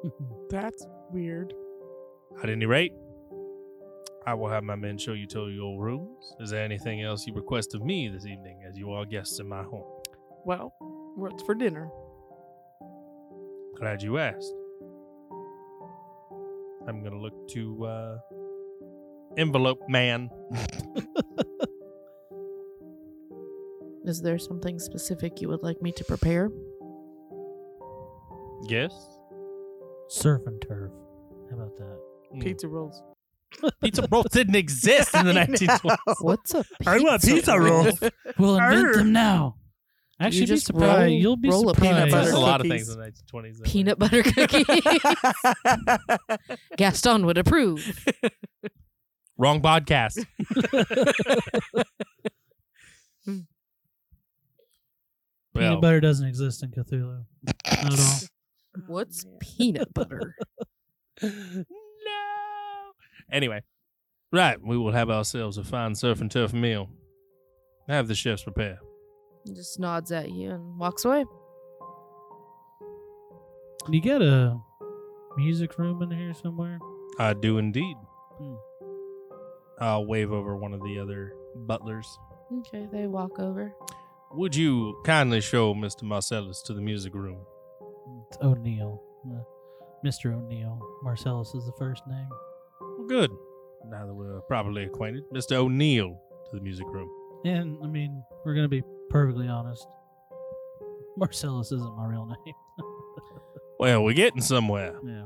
That's 0.50 0.86
weird. 1.10 1.54
At 2.42 2.50
any 2.50 2.66
rate, 2.66 2.92
I 4.26 4.34
will 4.34 4.48
have 4.48 4.64
my 4.64 4.76
men 4.76 4.98
show 4.98 5.12
you 5.12 5.26
to 5.28 5.48
your 5.48 5.80
rooms. 5.80 6.34
Is 6.40 6.50
there 6.50 6.64
anything 6.64 7.02
else 7.02 7.26
you 7.26 7.34
request 7.34 7.74
of 7.74 7.82
me 7.82 8.08
this 8.08 8.24
evening, 8.24 8.62
as 8.68 8.78
you 8.78 8.92
are 8.92 9.04
guests 9.04 9.40
in 9.40 9.48
my 9.48 9.62
home? 9.62 9.84
Well, 10.44 10.72
what's 11.16 11.42
for 11.42 11.54
dinner? 11.54 11.88
Glad 13.76 14.02
you 14.02 14.18
asked. 14.18 14.54
I'm 16.88 17.02
gonna 17.02 17.18
look 17.20 17.48
to 17.48 17.84
uh, 17.84 18.18
envelope 19.36 19.80
man. 19.88 20.30
Is 24.04 24.20
there 24.20 24.38
something 24.38 24.78
specific 24.80 25.40
you 25.40 25.48
would 25.48 25.62
like 25.62 25.80
me 25.80 25.92
to 25.92 26.04
prepare? 26.04 26.50
Yes. 28.68 28.92
Surf 30.08 30.42
and 30.46 30.60
turf. 30.62 30.90
How 31.50 31.56
about 31.56 31.76
that? 31.76 31.98
Mm. 32.34 32.42
Pizza 32.42 32.68
rolls. 32.68 33.02
Pizza 33.82 34.06
rolls 34.10 34.26
didn't 34.30 34.54
exist 34.56 35.14
in 35.14 35.26
the 35.26 35.32
I 35.40 35.46
1920s. 35.46 35.84
know. 35.84 35.96
What's 36.20 36.54
a 36.54 36.64
I 36.86 36.98
want 37.00 37.22
pizza 37.22 37.58
rolls. 37.58 37.98
We'll 38.38 38.56
invent 38.56 38.94
them 38.94 39.12
now. 39.12 39.56
Actually, 40.20 40.40
be 40.42 40.46
just 40.46 40.66
surprised. 40.66 40.98
roll- 41.00 41.08
You'll 41.08 41.36
be 41.36 41.48
roll 41.50 41.70
a 41.70 41.74
surprised. 41.74 41.96
peanut 41.96 42.10
There's 42.12 42.30
a 42.32 42.38
lot 42.38 42.60
of 42.60 42.66
cookies. 42.66 42.86
things 42.86 42.96
in 42.96 43.00
the 43.00 43.10
1920s. 43.10 43.58
that 43.58 43.64
peanut 43.64 43.98
butter 43.98 44.22
cookie? 44.22 44.64
Gaston 46.76 47.26
would 47.26 47.38
approve. 47.38 47.84
were- 48.22 48.30
Wrong 49.38 49.60
podcast. 49.60 50.24
Peanut 53.26 53.46
well, 55.54 55.80
butter 55.80 56.00
doesn't 56.00 56.26
exist 56.26 56.62
in 56.62 56.70
Cthulhu. 56.70 57.24
Not 57.44 57.92
at 57.92 58.00
all. 58.00 58.20
What's 58.86 59.26
peanut 59.40 59.92
butter? 59.92 60.34
no. 61.22 61.62
Anyway, 63.30 63.62
right, 64.32 64.60
we 64.60 64.76
will 64.76 64.92
have 64.92 65.10
ourselves 65.10 65.58
a 65.58 65.64
fine 65.64 65.94
surf 65.94 66.20
and 66.20 66.30
turf 66.30 66.52
meal. 66.52 66.88
Have 67.88 68.08
the 68.08 68.14
chefs 68.14 68.44
prepare. 68.44 68.78
He 69.44 69.54
just 69.54 69.78
nods 69.78 70.12
at 70.12 70.30
you 70.30 70.50
and 70.50 70.78
walks 70.78 71.04
away. 71.04 71.24
You 73.90 74.00
got 74.00 74.22
a 74.22 74.56
music 75.36 75.78
room 75.78 76.02
in 76.02 76.10
here 76.10 76.32
somewhere? 76.34 76.78
I 77.18 77.34
do 77.34 77.58
indeed. 77.58 77.96
Hmm. 78.38 78.54
I'll 79.80 80.06
wave 80.06 80.32
over 80.32 80.56
one 80.56 80.72
of 80.72 80.80
the 80.82 80.98
other 80.98 81.32
butlers. 81.56 82.06
Okay, 82.52 82.86
they 82.92 83.06
walk 83.06 83.38
over. 83.40 83.74
Would 84.32 84.54
you 84.54 85.00
kindly 85.04 85.40
show 85.40 85.74
Mr. 85.74 86.04
Marcellus 86.04 86.62
to 86.62 86.74
the 86.74 86.80
music 86.80 87.14
room? 87.14 87.44
It's 88.28 88.38
O'Neill. 88.42 89.02
Uh, 89.26 89.42
Mr. 90.04 90.34
O'Neill. 90.34 90.78
Marcellus 91.02 91.54
is 91.54 91.64
the 91.66 91.72
first 91.78 92.02
name. 92.06 92.26
Well, 92.80 93.06
good. 93.06 93.30
Now 93.88 94.06
that 94.06 94.14
we're 94.14 94.40
properly 94.42 94.84
acquainted, 94.84 95.24
Mr. 95.32 95.52
O'Neill 95.56 96.18
to 96.50 96.56
the 96.56 96.60
music 96.62 96.86
room. 96.88 97.08
And, 97.44 97.76
I 97.82 97.86
mean, 97.86 98.22
we're 98.44 98.54
going 98.54 98.64
to 98.64 98.68
be 98.68 98.82
perfectly 99.10 99.48
honest. 99.48 99.86
Marcellus 101.16 101.72
isn't 101.72 101.96
my 101.96 102.06
real 102.06 102.26
name. 102.46 102.54
Well, 103.78 104.04
we're 104.04 104.14
getting 104.14 104.40
somewhere. 104.40 104.94
Yeah. 105.04 105.24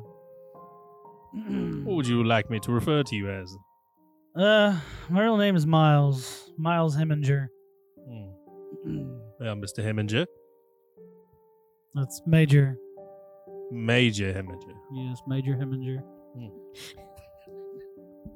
What 1.84 1.96
would 1.96 2.06
you 2.06 2.24
like 2.24 2.48
me 2.50 2.58
to 2.60 2.72
refer 2.72 3.02
to 3.02 3.14
you 3.16 3.30
as? 3.30 3.54
Uh, 4.34 4.78
my 5.10 5.22
real 5.22 5.36
name 5.36 5.56
is 5.56 5.66
Miles. 5.66 6.50
Miles 6.56 6.96
Heminger. 6.96 7.48
Hmm. 8.08 9.08
Well, 9.38 9.54
Mr. 9.56 9.84
Heminger, 9.84 10.24
That's 11.96 12.22
Major. 12.26 12.78
Major 13.72 14.32
Heminger. 14.32 14.74
Yes, 14.94 15.20
Major 15.26 15.54
Heminger. 15.54 16.02
Hmm. 16.36 16.48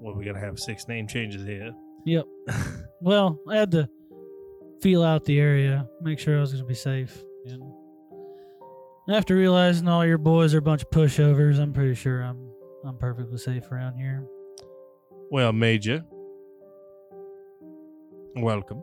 Well, 0.03 0.15
we're 0.15 0.25
gonna 0.25 0.41
have 0.41 0.59
six 0.59 0.89
name 0.89 1.07
changes 1.07 1.45
here. 1.45 1.73
Yep. 2.07 2.25
Well, 3.03 3.39
I 3.49 3.57
had 3.57 3.71
to 3.73 3.89
feel 4.83 5.03
out 5.03 5.25
the 5.25 5.39
area, 5.41 5.89
make 6.03 6.19
sure 6.19 6.37
I 6.37 6.41
was 6.41 6.53
going 6.53 6.63
to 6.63 6.69
be 6.69 6.75
safe. 6.75 7.23
And 7.47 7.63
after 9.09 9.35
realizing 9.35 9.89
all 9.89 10.05
your 10.05 10.19
boys 10.19 10.55
are 10.55 10.59
a 10.59 10.63
bunch 10.63 10.83
of 10.83 10.91
pushovers, 10.91 11.59
I'm 11.59 11.73
pretty 11.73 11.95
sure 11.95 12.23
I'm 12.23 12.51
I'm 12.85 12.99
perfectly 12.99 13.39
safe 13.39 13.71
around 13.73 13.97
here. 13.97 14.27
Well, 15.31 15.53
Major, 15.53 16.05
welcome. 18.37 18.83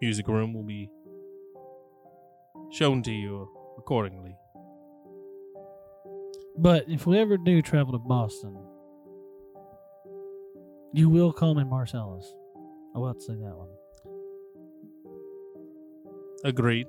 Music 0.00 0.26
room 0.26 0.52
will 0.52 0.62
be 0.64 0.90
shown 2.74 3.02
to 3.04 3.12
you 3.12 3.48
accordingly. 3.78 4.36
But 6.58 6.84
if 6.88 7.06
we 7.06 7.18
ever 7.18 7.36
do 7.36 7.62
travel 7.62 7.92
to 7.92 7.98
Boston, 7.98 8.56
you 10.92 11.08
will 11.08 11.32
call 11.32 11.54
me 11.54 11.64
Marcellus. 11.64 12.26
I 12.94 12.98
will 12.98 13.14
say 13.18 13.34
that 13.34 13.56
one. 13.56 13.68
Agreed. 16.44 16.86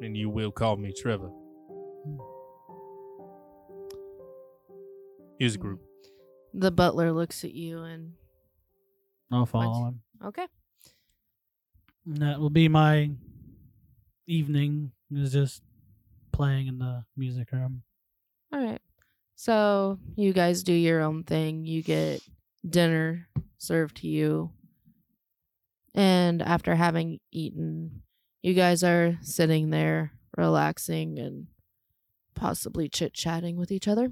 And 0.00 0.16
you 0.16 0.28
will 0.28 0.52
call 0.52 0.76
me 0.76 0.92
Trevor. 0.92 1.30
Here's 5.38 5.54
a 5.54 5.58
hmm. 5.58 5.62
group. 5.62 5.82
The 6.54 6.70
butler 6.70 7.12
looks 7.12 7.44
at 7.44 7.52
you 7.52 7.82
and 7.82 8.12
I'll 9.30 9.46
follow 9.46 9.86
him. 9.86 10.00
okay. 10.24 10.46
And 12.06 12.16
that 12.18 12.40
will 12.40 12.50
be 12.50 12.68
my 12.68 13.10
evening. 14.28 14.92
Is 15.10 15.32
just 15.32 15.62
playing 16.32 16.66
in 16.66 16.78
the 16.78 17.04
music 17.16 17.50
room. 17.50 17.82
All 18.52 18.62
right. 18.62 18.80
So 19.36 19.98
you 20.16 20.32
guys 20.32 20.62
do 20.62 20.72
your 20.72 21.00
own 21.00 21.24
thing. 21.24 21.64
You 21.64 21.82
get 21.82 22.20
dinner 22.68 23.26
served 23.56 23.98
to 23.98 24.08
you. 24.08 24.50
And 25.94 26.42
after 26.42 26.74
having 26.74 27.20
eaten, 27.32 28.02
you 28.42 28.54
guys 28.54 28.84
are 28.84 29.18
sitting 29.22 29.70
there 29.70 30.12
relaxing 30.36 31.18
and 31.18 31.46
possibly 32.34 32.88
chit 32.88 33.14
chatting 33.14 33.56
with 33.56 33.72
each 33.72 33.88
other. 33.88 34.10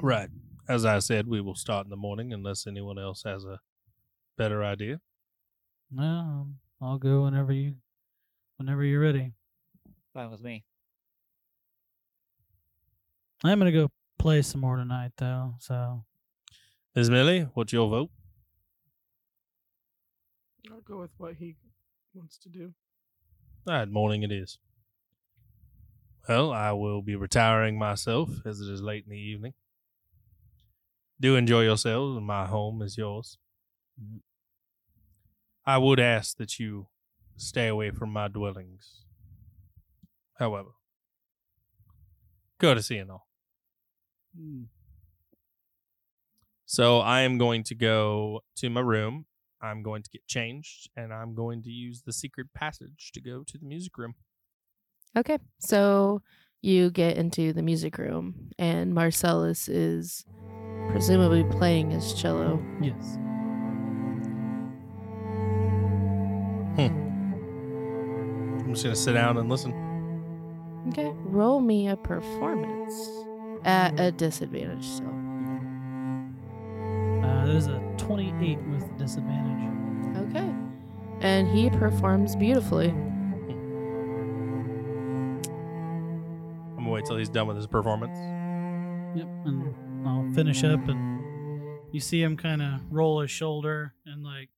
Right. 0.00 0.30
As 0.68 0.84
I 0.86 1.00
said, 1.00 1.26
we 1.26 1.40
will 1.40 1.54
start 1.54 1.86
in 1.86 1.90
the 1.90 1.96
morning 1.96 2.32
unless 2.32 2.66
anyone 2.66 2.98
else 2.98 3.24
has 3.24 3.44
a 3.44 3.60
better 4.38 4.64
idea. 4.64 5.00
No, 5.90 6.02
um, 6.02 6.56
I'll 6.80 6.98
go 6.98 7.22
whenever 7.24 7.52
you, 7.52 7.76
whenever 8.56 8.84
you're 8.84 9.00
ready. 9.00 9.32
Fine 10.12 10.30
with 10.30 10.42
me. 10.42 10.64
I'm 13.42 13.58
gonna 13.58 13.72
go 13.72 13.90
play 14.18 14.42
some 14.42 14.60
more 14.60 14.76
tonight, 14.76 15.12
though. 15.16 15.54
So 15.58 16.04
Ms. 16.94 17.10
Millie, 17.10 17.42
what's 17.54 17.72
your 17.72 17.88
vote? 17.88 18.10
I'll 20.70 20.80
go 20.80 21.00
with 21.00 21.10
what 21.18 21.34
he 21.34 21.56
wants 22.14 22.38
to 22.38 22.48
do. 22.48 22.72
All 23.66 23.74
right, 23.74 23.88
morning 23.88 24.22
it 24.22 24.32
is. 24.32 24.58
Well, 26.28 26.52
I 26.52 26.72
will 26.72 27.02
be 27.02 27.16
retiring 27.16 27.78
myself 27.78 28.30
as 28.46 28.60
it 28.60 28.72
is 28.72 28.80
late 28.80 29.04
in 29.04 29.10
the 29.10 29.18
evening. 29.18 29.52
Do 31.20 31.36
enjoy 31.36 31.62
yourselves, 31.64 32.16
and 32.16 32.26
my 32.26 32.46
home 32.46 32.82
is 32.82 32.96
yours. 32.96 33.38
I 35.66 35.78
would 35.78 36.00
ask 36.00 36.36
that 36.36 36.58
you 36.58 36.88
stay 37.36 37.68
away 37.68 37.90
from 37.90 38.12
my 38.12 38.28
dwellings. 38.28 39.04
However, 40.38 40.70
courtesy 42.58 42.98
and 42.98 43.10
all. 43.10 43.26
Hmm. 44.36 44.64
So 46.66 46.98
I 46.98 47.20
am 47.20 47.38
going 47.38 47.62
to 47.64 47.74
go 47.74 48.42
to 48.56 48.68
my 48.68 48.80
room. 48.80 49.26
I'm 49.62 49.82
going 49.82 50.02
to 50.02 50.10
get 50.10 50.26
changed, 50.26 50.90
and 50.96 51.12
I'm 51.12 51.34
going 51.34 51.62
to 51.62 51.70
use 51.70 52.02
the 52.02 52.12
secret 52.12 52.48
passage 52.54 53.12
to 53.14 53.20
go 53.20 53.44
to 53.44 53.58
the 53.58 53.64
music 53.64 53.96
room. 53.96 54.14
Okay. 55.16 55.38
So 55.60 56.22
you 56.60 56.90
get 56.90 57.16
into 57.16 57.52
the 57.52 57.62
music 57.62 57.96
room, 57.96 58.50
and 58.58 58.94
Marcellus 58.94 59.68
is 59.68 60.24
presumably 60.88 61.44
playing 61.44 61.90
his 61.90 62.12
cello. 62.14 62.62
yes, 62.82 63.18
I'm 66.82 68.66
just 68.70 68.82
gonna 68.84 68.96
sit 68.96 69.12
down 69.12 69.36
and 69.38 69.48
listen. 69.48 69.72
Okay. 70.88 71.10
Roll 71.24 71.60
me 71.60 71.88
a 71.88 71.96
performance 71.96 72.92
at 73.64 73.98
a 73.98 74.12
disadvantage 74.12 74.84
still. 74.86 75.08
uh, 77.24 77.46
there's 77.46 77.66
a 77.68 77.78
28 77.96 78.58
with 78.70 78.98
disadvantage. 78.98 80.28
Okay. 80.30 80.52
And 81.20 81.48
he 81.48 81.70
performs 81.70 82.36
beautifully. 82.36 82.88
I'm 82.90 83.02
gonna 86.76 86.90
wait 86.90 87.04
till 87.06 87.16
he's 87.16 87.30
done 87.30 87.46
with 87.46 87.56
his 87.56 87.66
performance. 87.66 88.18
Yep, 89.16 89.28
and 89.46 89.74
I'll 90.06 90.30
finish 90.34 90.62
up, 90.64 90.86
and 90.88 91.22
you 91.92 92.00
see 92.00 92.20
him 92.22 92.36
kind 92.36 92.60
of 92.60 92.80
roll 92.90 93.20
his 93.20 93.30
shoulder 93.30 93.94
and 94.04 94.22
like 94.24 94.50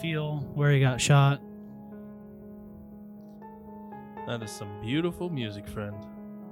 feel 0.00 0.40
where 0.54 0.72
he 0.72 0.80
got 0.80 1.00
shot, 1.00 1.40
That 4.26 4.42
is 4.42 4.50
some 4.50 4.68
beautiful 4.80 5.28
music, 5.30 5.66
friend. 5.68 5.94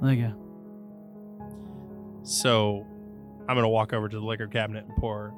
Thank 0.03 0.21
you. 0.21 0.35
So, 2.23 2.85
I'm 3.49 3.55
gonna 3.57 3.69
walk 3.69 3.93
over 3.93 4.09
to 4.09 4.19
the 4.19 4.25
liquor 4.25 4.47
cabinet 4.47 4.85
and 4.87 4.97
pour 4.97 5.33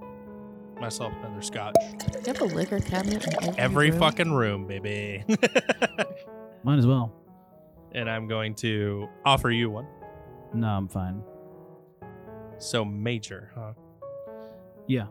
myself 0.81 1.13
another 1.23 1.43
scotch. 1.43 1.75
You 2.15 2.21
have 2.33 2.41
a 2.41 2.45
liquor 2.47 2.81
cabinet 2.81 3.27
in 3.27 3.35
every, 3.45 3.59
Every 3.59 3.91
room? 3.91 3.99
fucking 4.01 4.33
room, 4.33 4.67
baby. 4.67 5.25
Might 6.65 6.79
as 6.79 6.87
well. 6.87 7.13
and 7.93 8.09
I'm 8.09 8.27
going 8.29 8.55
to 8.57 9.09
offer 9.25 9.51
you 9.51 9.69
one. 9.71 9.87
No, 10.55 10.69
I'm 10.69 10.89
fine. 10.89 11.23
So 12.59 12.85
major, 12.85 13.51
huh? 13.55 13.73
Yeah. 14.87 15.07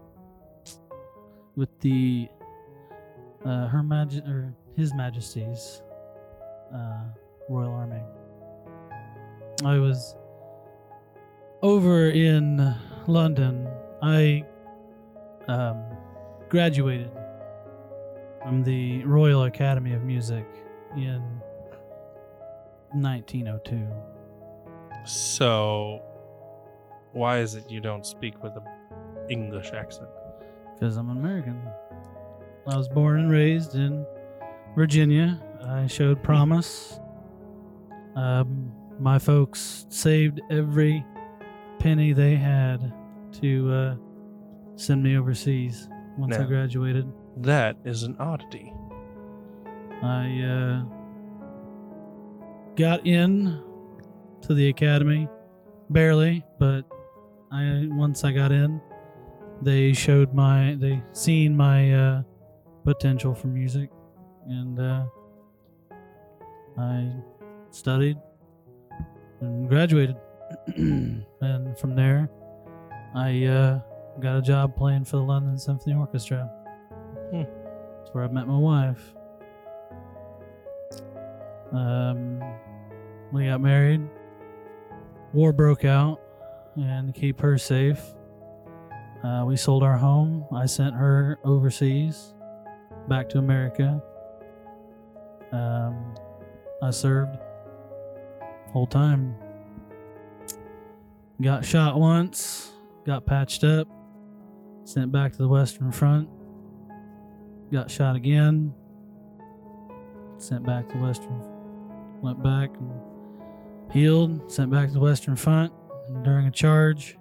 With 1.56 1.70
the 1.82 2.28
uh, 3.46 3.68
Her 3.68 3.84
Maj 3.84 4.18
or 4.18 4.54
His 4.76 4.94
Majesty's 4.94 5.82
uh, 6.74 7.04
Royal 7.50 7.72
Army. 7.72 8.02
I 9.66 9.78
was 9.78 10.16
over 11.62 12.10
in 12.10 12.76
London. 13.08 13.68
I 14.02 14.44
um, 15.48 15.84
graduated 16.48 17.12
from 18.42 18.64
the 18.64 19.04
Royal 19.04 19.44
Academy 19.44 19.94
of 19.94 20.04
Music 20.04 20.46
in 20.96 21.22
1902. 22.94 23.88
So, 25.06 26.02
why 27.14 27.40
is 27.40 27.56
it 27.56 27.70
you 27.70 27.82
don't 27.82 28.06
speak 28.06 28.42
with 28.44 28.56
an 28.56 28.64
English 29.30 29.72
accent? 29.74 30.10
because 30.80 30.96
I'm 30.96 31.10
American. 31.10 31.62
I 32.68 32.78
was 32.78 32.88
born 32.88 33.20
and 33.20 33.32
raised 33.32 33.76
in 33.76 34.06
Virginia. 34.76 35.42
I 35.66 35.88
showed 35.88 36.24
promise. 36.24 37.00
Um, 38.16 38.72
my 39.00 39.20
folks 39.20 39.86
saved 39.90 40.42
every 40.50 41.06
penny 41.80 42.14
they 42.14 42.36
had 42.36 42.94
to 43.42 43.72
uh, 43.72 43.96
send 44.76 45.04
me 45.04 45.18
overseas 45.18 45.88
once 46.18 46.36
I 46.36 46.44
graduated. 46.44 47.12
That 47.38 47.78
is 47.86 48.04
an 48.04 48.18
oddity. 48.20 48.74
I 50.02 50.42
uh, 50.42 50.84
got 52.76 53.06
in 53.06 53.62
to 54.42 54.54
the 54.54 54.70
academy 54.70 55.28
barely, 55.90 56.44
but 56.58 56.84
I 57.52 57.88
once 57.90 58.24
I 58.24 58.32
got 58.32 58.52
in, 58.52 58.82
they 59.62 59.94
showed 59.94 60.34
my 60.34 60.76
they 60.80 61.02
seen 61.14 61.56
my 61.56 61.94
uh, 61.94 62.22
potential 62.84 63.34
for 63.34 63.48
music, 63.48 63.90
and 64.48 64.80
uh, 64.80 65.06
I 66.80 67.12
studied 67.72 68.18
and 69.42 69.68
graduated, 69.68 70.16
and 70.68 71.78
from 71.78 71.96
there, 71.96 72.30
I 73.16 73.46
uh, 73.46 73.80
got 74.20 74.38
a 74.38 74.42
job 74.42 74.76
playing 74.76 75.06
for 75.06 75.18
the 75.18 75.24
London 75.24 75.58
Symphony 75.58 75.96
Orchestra. 75.96 76.50
Hmm. 77.32 77.44
That's 77.98 78.14
where 78.14 78.24
I 78.24 78.28
met 78.28 78.48
my 78.48 78.58
wife. 78.58 79.14
Um, 81.72 82.42
we 83.32 83.46
got 83.46 83.62
married. 83.62 84.02
War 85.34 85.54
broke 85.54 85.86
out, 85.86 86.20
and 86.76 87.14
to 87.14 87.20
keep 87.20 87.40
her 87.42 87.58
safe, 87.58 88.02
uh, 89.24 89.44
we 89.46 89.56
sold 89.58 89.84
our 89.84 89.98
home. 89.98 90.46
I 90.56 90.66
sent 90.66 90.96
her 90.96 91.40
overseas, 91.44 92.34
back 93.08 93.30
to 93.30 93.38
America. 93.38 94.02
Um, 95.52 96.16
I 96.82 96.92
served 96.92 97.38
whole 98.72 98.88
time. 98.88 99.36
Got 101.42 101.66
shot 101.66 102.00
once, 102.00 102.72
got 103.06 103.26
patched 103.26 103.64
up, 103.64 103.88
sent 104.84 105.12
back 105.12 105.32
to 105.32 105.38
the 105.38 105.48
Western 105.48 105.92
Front. 105.92 106.30
Got 107.72 107.90
shot 107.90 108.16
again, 108.16 108.74
sent 110.38 110.66
back 110.66 110.90
to 110.90 110.98
Western 110.98 111.42
went 112.22 112.42
back 112.44 112.70
and 112.78 112.92
healed, 113.92 114.52
sent 114.52 114.72
back 114.72 114.88
to 114.88 114.94
the 114.94 115.00
Western 115.00 115.36
Front. 115.36 115.72
And 116.08 116.24
during 116.24 116.48
a 116.48 116.52
charge, 116.52 117.18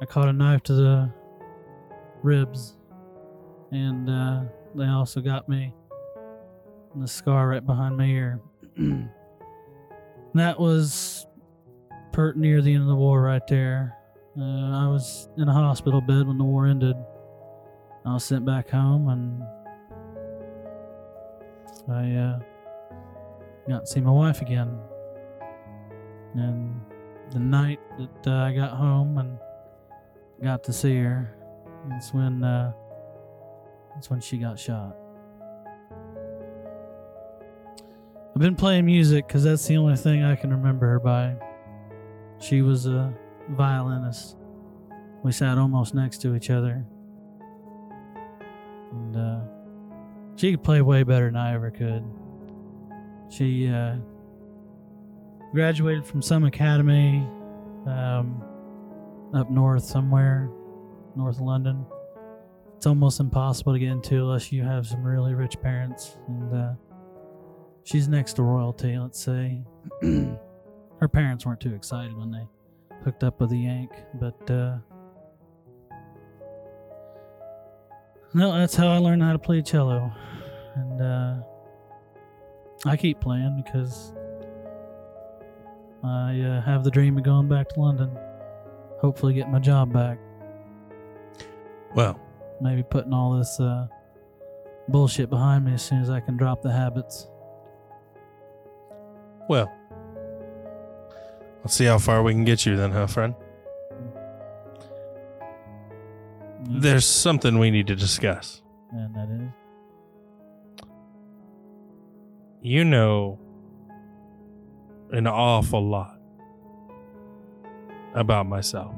I 0.00 0.04
caught 0.04 0.28
a 0.28 0.32
knife 0.32 0.62
to 0.64 0.74
the 0.74 1.12
ribs, 2.22 2.76
and 3.70 4.08
uh, 4.10 4.42
they 4.74 4.86
also 4.86 5.20
got 5.20 5.48
me 5.48 5.74
the 6.96 7.08
scar 7.08 7.48
right 7.48 7.64
behind 7.64 7.96
my 7.96 8.04
ear. 8.04 8.40
That 10.34 10.58
was 10.58 11.26
pert 12.12 12.36
near 12.36 12.62
the 12.62 12.72
end 12.72 12.82
of 12.82 12.88
the 12.88 12.96
war, 12.96 13.22
right 13.22 13.46
there. 13.46 13.96
Uh, 14.38 14.84
I 14.84 14.88
was 14.88 15.28
in 15.36 15.48
a 15.48 15.52
hospital 15.52 16.00
bed 16.00 16.26
when 16.26 16.38
the 16.38 16.44
war 16.44 16.66
ended. 16.66 16.96
I 18.04 18.14
was 18.14 18.24
sent 18.24 18.44
back 18.46 18.70
home, 18.70 19.08
and 19.08 19.42
I 21.90 22.14
uh, 22.16 22.38
got 23.68 23.80
to 23.80 23.86
see 23.86 24.00
my 24.00 24.10
wife 24.10 24.40
again. 24.40 24.78
And 26.34 26.80
the 27.32 27.40
night 27.40 27.80
that 27.98 28.26
uh, 28.26 28.44
I 28.44 28.52
got 28.54 28.76
home 28.76 29.18
and 29.18 29.38
got 30.42 30.64
to 30.64 30.72
see 30.72 30.96
her, 30.96 31.36
that's 31.88 32.14
when 32.14 32.44
uh, 32.44 32.72
that's 33.94 34.08
when 34.08 34.20
she 34.20 34.38
got 34.38 34.58
shot. 34.58 34.96
I've 38.40 38.44
been 38.44 38.56
playing 38.56 38.86
music 38.86 39.26
because 39.26 39.44
that's 39.44 39.66
the 39.66 39.76
only 39.76 39.96
thing 39.96 40.24
I 40.24 40.34
can 40.34 40.48
remember 40.48 40.86
her 40.86 40.98
by. 40.98 41.36
She 42.38 42.62
was 42.62 42.86
a 42.86 43.12
violinist. 43.50 44.38
We 45.22 45.30
sat 45.30 45.58
almost 45.58 45.94
next 45.94 46.22
to 46.22 46.34
each 46.34 46.48
other, 46.48 46.82
and 48.92 49.14
uh, 49.14 49.40
she 50.36 50.52
could 50.52 50.64
play 50.64 50.80
way 50.80 51.02
better 51.02 51.26
than 51.26 51.36
I 51.36 51.52
ever 51.52 51.70
could. 51.70 52.02
She 53.28 53.68
uh, 53.68 53.96
graduated 55.52 56.06
from 56.06 56.22
some 56.22 56.44
academy 56.44 57.18
um, 57.86 58.42
up 59.34 59.50
north 59.50 59.84
somewhere, 59.84 60.48
north 61.14 61.40
London. 61.40 61.84
It's 62.74 62.86
almost 62.86 63.20
impossible 63.20 63.74
to 63.74 63.78
get 63.78 63.90
into 63.90 64.14
unless 64.14 64.50
you 64.50 64.62
have 64.62 64.86
some 64.86 65.04
really 65.04 65.34
rich 65.34 65.60
parents. 65.60 66.16
And 66.26 66.54
uh, 66.54 66.72
she's 67.84 68.08
next 68.08 68.34
to 68.34 68.42
royalty, 68.42 68.98
let's 68.98 69.20
say. 69.22 69.62
Her 70.02 71.08
parents 71.08 71.46
weren't 71.46 71.60
too 71.60 71.74
excited 71.74 72.16
when 72.16 72.30
they 72.30 72.46
hooked 73.04 73.24
up 73.24 73.40
with 73.40 73.50
the 73.50 73.58
Yank, 73.58 73.90
but 74.14 74.50
uh, 74.50 74.76
no, 78.34 78.52
that's 78.58 78.74
how 78.74 78.88
I 78.88 78.98
learned 78.98 79.22
how 79.22 79.32
to 79.32 79.38
play 79.38 79.62
cello. 79.62 80.12
And 80.76 81.02
uh, 81.02 81.36
I 82.86 82.96
keep 82.96 83.20
playing 83.20 83.62
because 83.64 84.12
I 86.04 86.40
uh, 86.40 86.60
have 86.62 86.84
the 86.84 86.90
dream 86.90 87.16
of 87.18 87.24
going 87.24 87.48
back 87.48 87.68
to 87.70 87.80
London. 87.80 88.16
Hopefully, 89.00 89.34
getting 89.34 89.52
my 89.52 89.58
job 89.58 89.92
back. 89.92 90.18
Well, 91.94 92.20
Maybe 92.60 92.82
putting 92.82 93.14
all 93.14 93.38
this 93.38 93.58
uh, 93.58 93.86
bullshit 94.88 95.30
behind 95.30 95.64
me 95.64 95.72
as 95.72 95.82
soon 95.82 96.02
as 96.02 96.10
I 96.10 96.20
can 96.20 96.36
drop 96.36 96.60
the 96.62 96.70
habits. 96.70 97.26
Well. 99.50 99.70
Let's 101.62 101.74
see 101.74 101.84
how 101.84 101.98
far 101.98 102.22
we 102.22 102.32
can 102.32 102.44
get 102.44 102.64
you 102.64 102.76
then, 102.76 102.90
huh, 102.92 103.06
friend? 103.06 103.34
Mm, 106.62 106.80
There's 106.80 107.04
something 107.04 107.58
we 107.58 107.70
need 107.70 107.86
to 107.88 107.96
discuss. 107.96 108.62
And 108.92 109.14
that 109.14 109.28
is. 109.28 109.50
You 112.62 112.84
know 112.84 113.38
an 115.12 115.26
awful 115.26 115.84
lot 115.86 116.18
about 118.14 118.46
myself. 118.46 118.94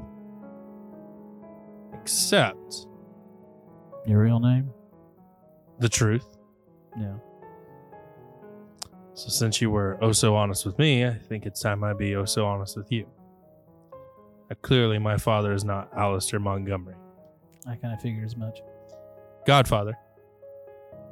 Except 2.01 2.87
Your 4.05 4.21
real 4.21 4.39
name? 4.39 4.69
the 5.79 5.89
truth. 5.89 6.37
Yeah. 6.97 7.15
So 9.15 9.29
since 9.29 9.61
you 9.61 9.69
were 9.69 9.97
oh 10.01 10.11
so 10.11 10.35
honest 10.35 10.65
with 10.65 10.77
me, 10.79 11.05
I 11.05 11.13
think 11.13 11.45
it's 11.45 11.61
time 11.61 11.83
I 11.83 11.93
be 11.93 12.15
oh 12.15 12.25
so 12.25 12.45
honest 12.45 12.75
with 12.77 12.91
you. 12.91 13.05
Uh, 14.51 14.55
clearly, 14.61 14.97
my 14.99 15.17
father 15.17 15.53
is 15.53 15.63
not 15.63 15.89
Alistair 15.95 16.39
Montgomery, 16.39 16.95
I 17.67 17.75
kind 17.75 17.93
of 17.93 18.01
figured 18.01 18.25
as 18.25 18.35
much. 18.35 18.59
Godfather, 19.45 19.97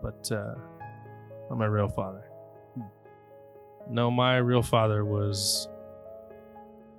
but 0.02 0.30
uh, 0.32 0.56
not 1.50 1.58
my 1.60 1.66
real 1.66 1.88
father. 1.90 2.24
Hmm. 2.76 2.82
No, 3.90 4.10
my 4.10 4.38
real 4.38 4.64
father 4.64 5.06
was 5.06 5.68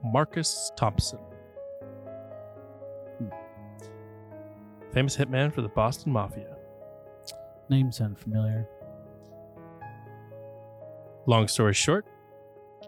Marcus 0.05 0.71
Thompson, 0.77 1.19
Hmm. 3.19 3.29
famous 4.93 5.17
hitman 5.17 5.53
for 5.53 5.63
the 5.63 5.69
Boston 5.69 6.13
Mafia. 6.13 6.57
Name 7.69 7.91
sound 7.91 8.19
familiar. 8.19 8.69
Long 11.27 11.47
story 11.49 11.75
short, 11.75 12.07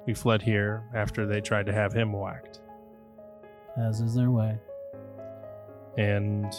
we 0.06 0.14
fled 0.14 0.42
here 0.42 0.82
after 0.94 1.26
they 1.26 1.40
tried 1.40 1.66
to 1.66 1.72
have 1.72 1.92
him 1.92 2.12
whacked. 2.12 2.60
As 3.76 4.00
is 4.00 4.14
their 4.14 4.30
way. 4.30 4.58
and 5.96 6.52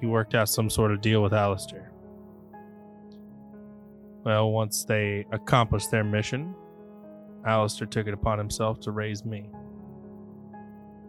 he 0.00 0.06
worked 0.06 0.34
out 0.34 0.48
some 0.48 0.70
sort 0.70 0.92
of 0.92 1.00
deal 1.00 1.22
with 1.22 1.32
Alistair. 1.32 1.90
Well, 4.24 4.50
once 4.52 4.84
they 4.84 5.26
accomplished 5.32 5.90
their 5.90 6.04
mission, 6.04 6.54
Alistair 7.44 7.86
took 7.86 8.06
it 8.06 8.14
upon 8.14 8.38
himself 8.38 8.80
to 8.80 8.90
raise 8.92 9.24
me. 9.24 9.50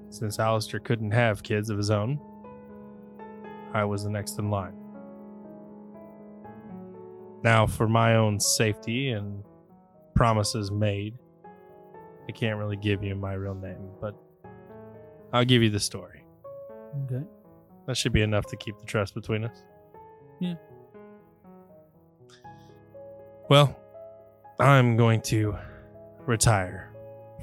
Since 0.09 0.39
Alistair 0.39 0.79
couldn't 0.79 1.11
have 1.11 1.43
kids 1.43 1.69
of 1.69 1.77
his 1.77 1.91
own, 1.91 2.19
I 3.73 3.83
was 3.83 4.03
the 4.03 4.09
next 4.09 4.39
in 4.39 4.49
line. 4.49 4.75
Now, 7.43 7.67
for 7.67 7.87
my 7.87 8.15
own 8.15 8.39
safety 8.39 9.11
and 9.11 9.43
promises 10.15 10.71
made, 10.71 11.17
I 12.27 12.31
can't 12.31 12.57
really 12.57 12.77
give 12.77 13.03
you 13.03 13.15
my 13.15 13.33
real 13.33 13.53
name, 13.53 13.89
but 14.01 14.15
I'll 15.31 15.45
give 15.45 15.61
you 15.61 15.69
the 15.69 15.79
story. 15.79 16.23
Okay. 17.05 17.23
That 17.85 17.95
should 17.95 18.13
be 18.13 18.21
enough 18.21 18.47
to 18.47 18.57
keep 18.57 18.77
the 18.79 18.85
trust 18.85 19.13
between 19.13 19.43
us. 19.43 19.63
Yeah. 20.39 20.55
Well, 23.49 23.77
I'm 24.59 24.97
going 24.97 25.21
to 25.23 25.55
retire 26.25 26.91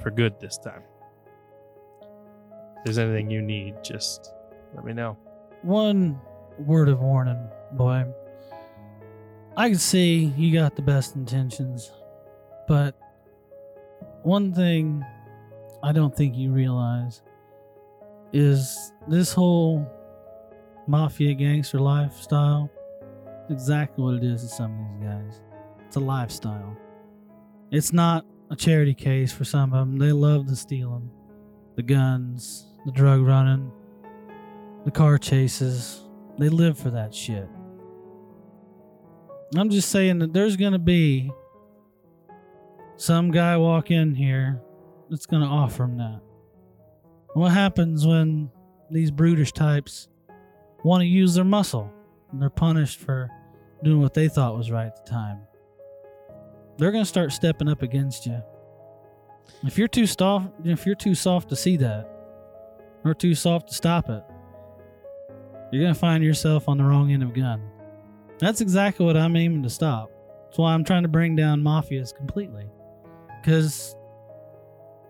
for 0.02 0.10
good 0.10 0.40
this 0.40 0.58
time. 0.58 0.82
If 2.78 2.84
there's 2.86 2.98
anything 2.98 3.30
you 3.30 3.40
need, 3.40 3.76
just 3.84 4.32
let 4.74 4.84
me 4.84 4.92
know. 4.92 5.16
One 5.62 6.20
word 6.58 6.88
of 6.88 7.00
warning, 7.00 7.46
boy. 7.72 8.04
I 9.56 9.68
can 9.68 9.78
see 9.78 10.32
you 10.36 10.52
got 10.52 10.74
the 10.74 10.82
best 10.82 11.14
intentions, 11.14 11.92
but 12.68 12.98
one 14.22 14.52
thing 14.52 15.04
I 15.82 15.92
don't 15.92 16.16
think 16.16 16.36
you 16.36 16.52
realize 16.52 17.22
is 18.32 18.92
this 19.08 19.32
whole 19.32 19.86
mafia 20.86 21.34
gangster 21.34 21.78
lifestyle 21.78 22.70
exactly 23.50 24.02
what 24.04 24.14
it 24.14 24.24
is 24.24 24.42
to 24.42 24.48
some 24.48 24.72
of 24.72 25.00
these 25.00 25.08
guys. 25.08 25.40
It's 25.86 25.96
a 25.96 26.00
lifestyle. 26.00 26.76
It's 27.70 27.92
not 27.92 28.24
a 28.50 28.56
charity 28.56 28.94
case 28.94 29.32
for 29.32 29.44
some 29.44 29.72
of 29.72 29.78
them. 29.78 29.98
They 29.98 30.12
love 30.12 30.46
the 30.46 30.56
stealing, 30.56 31.10
the 31.76 31.82
guns, 31.82 32.66
the 32.86 32.92
drug 32.92 33.20
running, 33.22 33.70
the 34.84 34.90
car 34.90 35.18
chases. 35.18 36.02
They 36.38 36.48
live 36.48 36.78
for 36.78 36.90
that 36.90 37.14
shit. 37.14 37.48
I'm 39.56 39.68
just 39.68 39.90
saying 39.90 40.18
that 40.20 40.32
there's 40.32 40.56
gonna 40.56 40.78
be 40.78 41.30
some 43.02 43.32
guy 43.32 43.56
walk 43.56 43.90
in 43.90 44.14
here 44.14 44.62
that's 45.10 45.26
gonna 45.26 45.44
offer 45.44 45.82
him 45.82 45.96
that. 45.96 46.20
What 47.34 47.50
happens 47.50 48.06
when 48.06 48.48
these 48.92 49.10
brutish 49.10 49.50
types 49.50 50.08
want 50.84 51.00
to 51.00 51.06
use 51.06 51.34
their 51.34 51.42
muscle 51.42 51.92
and 52.30 52.40
they're 52.40 52.48
punished 52.48 53.00
for 53.00 53.28
doing 53.82 54.00
what 54.00 54.14
they 54.14 54.28
thought 54.28 54.56
was 54.56 54.70
right 54.70 54.86
at 54.86 55.04
the 55.04 55.10
time? 55.10 55.40
They're 56.78 56.92
gonna 56.92 57.04
start 57.04 57.32
stepping 57.32 57.68
up 57.68 57.82
against 57.82 58.24
you. 58.24 58.40
If 59.64 59.78
you're 59.78 59.88
too 59.88 60.06
soft, 60.06 60.50
if 60.62 60.86
you're 60.86 60.94
too 60.94 61.16
soft 61.16 61.48
to 61.48 61.56
see 61.56 61.76
that, 61.78 62.08
or 63.04 63.14
too 63.14 63.34
soft 63.34 63.70
to 63.70 63.74
stop 63.74 64.10
it, 64.10 64.22
you're 65.72 65.82
gonna 65.82 65.92
find 65.92 66.22
yourself 66.22 66.68
on 66.68 66.78
the 66.78 66.84
wrong 66.84 67.10
end 67.10 67.24
of 67.24 67.30
a 67.30 67.32
gun. 67.32 67.68
That's 68.38 68.60
exactly 68.60 69.04
what 69.04 69.16
I'm 69.16 69.34
aiming 69.34 69.64
to 69.64 69.70
stop. 69.70 70.08
That's 70.44 70.58
why 70.58 70.72
I'm 70.72 70.84
trying 70.84 71.02
to 71.02 71.08
bring 71.08 71.34
down 71.34 71.62
mafias 71.62 72.14
completely. 72.14 72.70
Because 73.42 73.96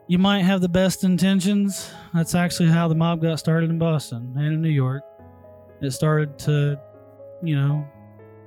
you 0.09 0.19
might 0.19 0.41
have 0.41 0.61
the 0.61 0.69
best 0.69 1.05
intentions. 1.05 1.91
That's 2.15 2.35
actually 2.35 2.71
how 2.71 2.89
the 2.89 2.95
mob 2.95 3.23
got 3.23 3.39
started 3.39 3.71
in 3.71 3.79
Boston 3.79 4.33
and 4.37 4.47
in 4.47 4.63
New 4.63 4.71
York. 4.71 5.03
It 5.81 5.91
started 5.91 6.39
to, 6.41 6.81
you 7.43 7.57
know, 7.57 7.87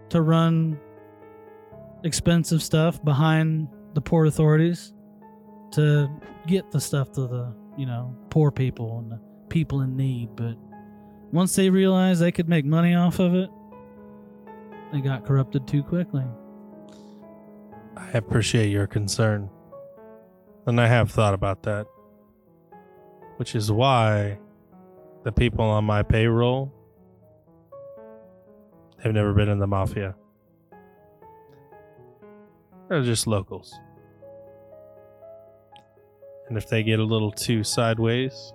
to 0.10 0.22
run 0.22 0.80
expensive 2.04 2.62
stuff 2.62 3.04
behind 3.04 3.68
the 3.94 4.02
port 4.02 4.28
authorities 4.28 4.94
to 5.72 6.10
get 6.48 6.72
the 6.72 6.80
stuff 6.80 7.12
to 7.14 7.22
the, 7.22 7.56
you 7.78 7.86
know, 7.86 8.16
poor 8.30 8.52
people 8.52 9.00
and 9.00 9.12
the 9.12 9.20
people 9.50 9.82
in 9.82 9.96
need. 9.96 10.36
But 10.36 10.56
once 11.32 11.56
they 11.56 11.70
realized 11.70 12.22
they 12.22 12.32
could 12.32 12.50
make 12.50 12.66
money 12.66 12.96
off 12.96 13.20
of 13.20 13.34
it, 13.36 13.50
they 14.92 15.02
got 15.02 15.26
corrupted 15.26 15.68
too 15.68 15.84
quickly. 15.84 16.24
I 17.98 18.10
appreciate 18.12 18.70
your 18.70 18.88
concern. 18.88 19.50
And 20.66 20.82
I 20.82 20.88
have 20.88 21.12
thought 21.12 21.34
about 21.34 21.64
that. 21.64 21.88
Which 23.38 23.54
is 23.56 23.72
why 23.72 24.40
the 25.24 25.32
people 25.32 25.66
on 25.66 25.84
my 25.84 26.04
payroll 26.04 26.72
have 29.04 29.14
never 29.14 29.34
been 29.34 29.50
in 29.50 29.60
the 29.60 29.68
mafia. 29.68 30.16
They're 32.90 33.04
just 33.04 33.28
locals. 33.28 33.74
And 36.48 36.58
if 36.58 36.70
they 36.70 36.84
get 36.84 37.00
a 37.00 37.04
little 37.04 37.32
too 37.32 37.64
sideways, 37.64 38.54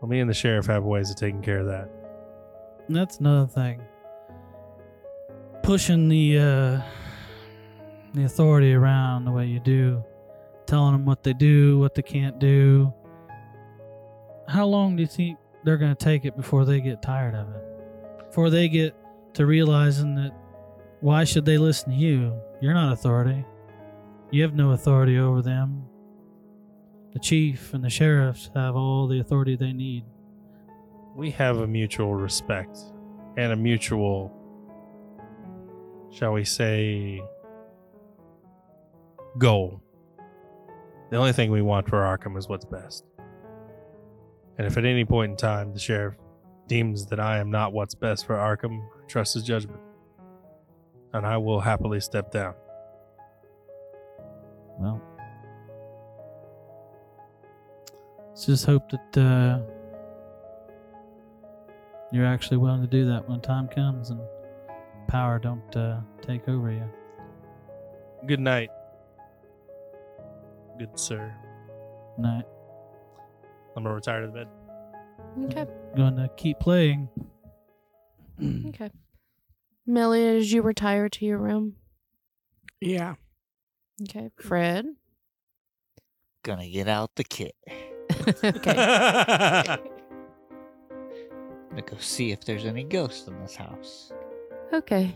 well, 0.00 0.08
me 0.08 0.20
and 0.20 0.28
the 0.28 0.34
sheriff 0.34 0.66
have 0.66 0.84
ways 0.84 1.10
of 1.10 1.16
taking 1.16 1.42
care 1.42 1.58
of 1.58 1.66
that. 1.66 1.88
That's 2.88 3.18
another 3.18 3.46
thing. 3.46 3.80
Pushing 5.62 6.08
the 6.08 6.38
uh, 6.38 6.80
the 8.14 8.24
authority 8.24 8.74
around 8.74 9.24
the 9.24 9.30
way 9.30 9.46
you 9.46 9.60
do, 9.60 10.04
telling 10.72 10.92
them 10.92 11.04
what 11.04 11.22
they 11.22 11.34
do, 11.34 11.78
what 11.78 11.94
they 11.94 12.00
can't 12.00 12.38
do. 12.38 12.90
How 14.48 14.64
long 14.64 14.96
do 14.96 15.02
you 15.02 15.06
think 15.06 15.36
they're 15.64 15.76
going 15.76 15.94
to 15.94 16.04
take 16.04 16.24
it 16.24 16.34
before 16.34 16.64
they 16.64 16.80
get 16.80 17.02
tired 17.02 17.34
of 17.34 17.46
it? 17.54 18.26
Before 18.28 18.48
they 18.48 18.70
get 18.70 18.96
to 19.34 19.44
realizing 19.44 20.14
that 20.14 20.32
why 21.00 21.24
should 21.24 21.44
they 21.44 21.58
listen 21.58 21.90
to 21.90 21.96
you? 21.98 22.40
You're 22.62 22.72
not 22.72 22.90
authority. 22.90 23.44
You 24.30 24.40
have 24.44 24.54
no 24.54 24.70
authority 24.70 25.18
over 25.18 25.42
them. 25.42 25.84
The 27.12 27.18
chief 27.18 27.74
and 27.74 27.84
the 27.84 27.90
sheriffs 27.90 28.50
have 28.54 28.74
all 28.74 29.06
the 29.06 29.20
authority 29.20 29.56
they 29.56 29.74
need. 29.74 30.06
we 31.14 31.32
have 31.32 31.58
a 31.58 31.66
mutual 31.66 32.14
respect 32.14 32.78
and 33.36 33.52
a 33.52 33.56
mutual, 33.56 34.32
shall 36.10 36.32
we 36.32 36.44
say, 36.44 37.20
goal. 39.36 39.81
The 41.12 41.18
only 41.18 41.34
thing 41.34 41.50
we 41.50 41.60
want 41.60 41.90
for 41.90 41.98
Arkham 41.98 42.38
is 42.38 42.48
what's 42.48 42.64
best. 42.64 43.04
And 44.56 44.66
if 44.66 44.78
at 44.78 44.86
any 44.86 45.04
point 45.04 45.32
in 45.32 45.36
time 45.36 45.74
the 45.74 45.78
sheriff 45.78 46.14
deems 46.68 47.04
that 47.08 47.20
I 47.20 47.36
am 47.36 47.50
not 47.50 47.74
what's 47.74 47.94
best 47.94 48.24
for 48.24 48.34
Arkham, 48.34 48.80
I 48.80 49.06
trust 49.08 49.34
his 49.34 49.42
judgment. 49.42 49.78
And 51.12 51.26
I 51.26 51.36
will 51.36 51.60
happily 51.60 52.00
step 52.00 52.32
down. 52.32 52.54
Well, 54.78 55.02
let's 58.30 58.46
just 58.46 58.64
hope 58.64 58.90
that 58.90 59.18
uh, 59.18 59.60
you're 62.10 62.24
actually 62.24 62.56
willing 62.56 62.80
to 62.80 62.88
do 62.88 63.04
that 63.10 63.28
when 63.28 63.42
time 63.42 63.68
comes 63.68 64.08
and 64.08 64.20
power 65.08 65.38
don't 65.38 65.76
uh, 65.76 66.00
take 66.22 66.48
over 66.48 66.72
you. 66.72 66.88
Good 68.26 68.40
night. 68.40 68.70
Good 70.82 70.98
sir. 70.98 71.32
Night. 72.18 72.44
I'm 73.76 73.84
gonna 73.84 73.94
retire 73.94 74.22
to 74.22 74.26
the 74.26 74.32
bed. 74.32 74.48
Okay. 75.44 75.64
Going 75.96 76.16
to 76.16 76.28
keep 76.36 76.58
playing. 76.58 77.08
Okay. 78.68 78.90
Millie, 79.86 80.26
as 80.38 80.52
you 80.52 80.62
retire 80.62 81.08
to 81.08 81.24
your 81.24 81.38
room. 81.38 81.76
Yeah. 82.80 83.14
Okay. 84.02 84.30
Fred. 84.40 84.86
Gonna 86.42 86.68
get 86.68 86.88
out 86.88 87.14
the 87.14 87.22
kit. 87.22 87.54
okay. 88.42 88.42
Gonna 91.70 91.82
go 91.86 91.96
see 91.98 92.32
if 92.32 92.44
there's 92.44 92.64
any 92.64 92.82
ghosts 92.82 93.28
in 93.28 93.38
this 93.38 93.54
house. 93.54 94.10
Okay. 94.72 95.14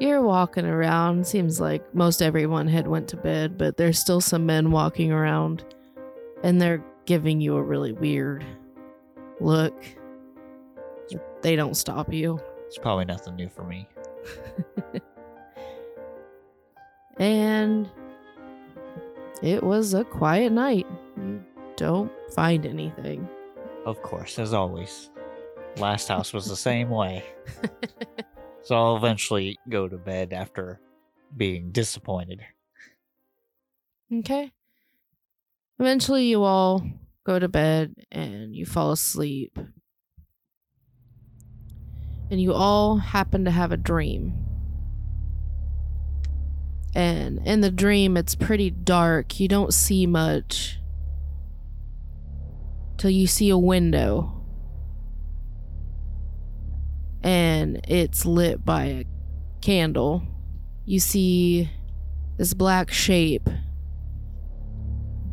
You're 0.00 0.22
walking 0.22 0.64
around. 0.64 1.26
Seems 1.26 1.60
like 1.60 1.94
most 1.94 2.22
everyone 2.22 2.68
had 2.68 2.86
went 2.86 3.08
to 3.08 3.16
bed, 3.16 3.58
but 3.58 3.76
there's 3.76 3.98
still 3.98 4.20
some 4.20 4.46
men 4.46 4.70
walking 4.70 5.10
around 5.10 5.64
and 6.42 6.60
they're 6.60 6.84
giving 7.06 7.40
you 7.40 7.56
a 7.56 7.62
really 7.62 7.92
weird 7.92 8.44
look. 9.40 9.74
They 11.42 11.56
don't 11.56 11.74
stop 11.76 12.12
you. 12.12 12.40
It's 12.66 12.78
probably 12.78 13.06
nothing 13.06 13.36
new 13.36 13.48
for 13.48 13.64
me. 13.64 13.88
and 17.18 17.88
it 19.42 19.62
was 19.62 19.94
a 19.94 20.04
quiet 20.04 20.52
night. 20.52 20.86
You 21.16 21.42
don't 21.76 22.12
find 22.34 22.66
anything. 22.66 23.28
Of 23.84 24.02
course, 24.02 24.38
as 24.38 24.52
always. 24.52 25.10
Last 25.76 26.08
house 26.08 26.32
was 26.32 26.46
the 26.46 26.56
same 26.56 26.90
way. 26.90 27.24
So 28.68 28.76
I'll 28.76 28.98
eventually 28.98 29.58
go 29.70 29.88
to 29.88 29.96
bed 29.96 30.34
after 30.34 30.78
being 31.34 31.72
disappointed. 31.72 32.42
Okay. 34.12 34.52
Eventually, 35.78 36.26
you 36.26 36.44
all 36.44 36.84
go 37.24 37.38
to 37.38 37.48
bed 37.48 37.94
and 38.12 38.54
you 38.54 38.66
fall 38.66 38.92
asleep. 38.92 39.58
And 42.30 42.42
you 42.42 42.52
all 42.52 42.98
happen 42.98 43.46
to 43.46 43.50
have 43.50 43.72
a 43.72 43.78
dream. 43.78 44.34
And 46.94 47.40
in 47.46 47.62
the 47.62 47.70
dream, 47.70 48.18
it's 48.18 48.34
pretty 48.34 48.68
dark. 48.68 49.40
You 49.40 49.48
don't 49.48 49.72
see 49.72 50.06
much. 50.06 50.78
Till 52.98 53.08
you 53.08 53.26
see 53.26 53.48
a 53.48 53.56
window. 53.56 54.37
And 57.22 57.80
it's 57.88 58.24
lit 58.24 58.64
by 58.64 58.84
a 58.84 59.04
candle. 59.60 60.22
You 60.84 61.00
see 61.00 61.70
this 62.36 62.54
black 62.54 62.90
shape 62.90 63.48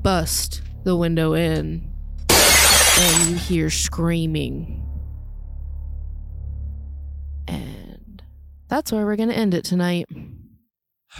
bust 0.02 0.62
the 0.84 0.96
window 0.96 1.34
in 1.34 1.92
and 2.30 3.30
you 3.30 3.36
hear 3.36 3.70
screaming. 3.70 4.84
And 7.48 8.24
that's 8.68 8.92
where 8.92 9.06
we're 9.06 9.16
going 9.16 9.30
to 9.30 9.36
end 9.36 9.54
it 9.54 9.64
tonight. 9.64 10.08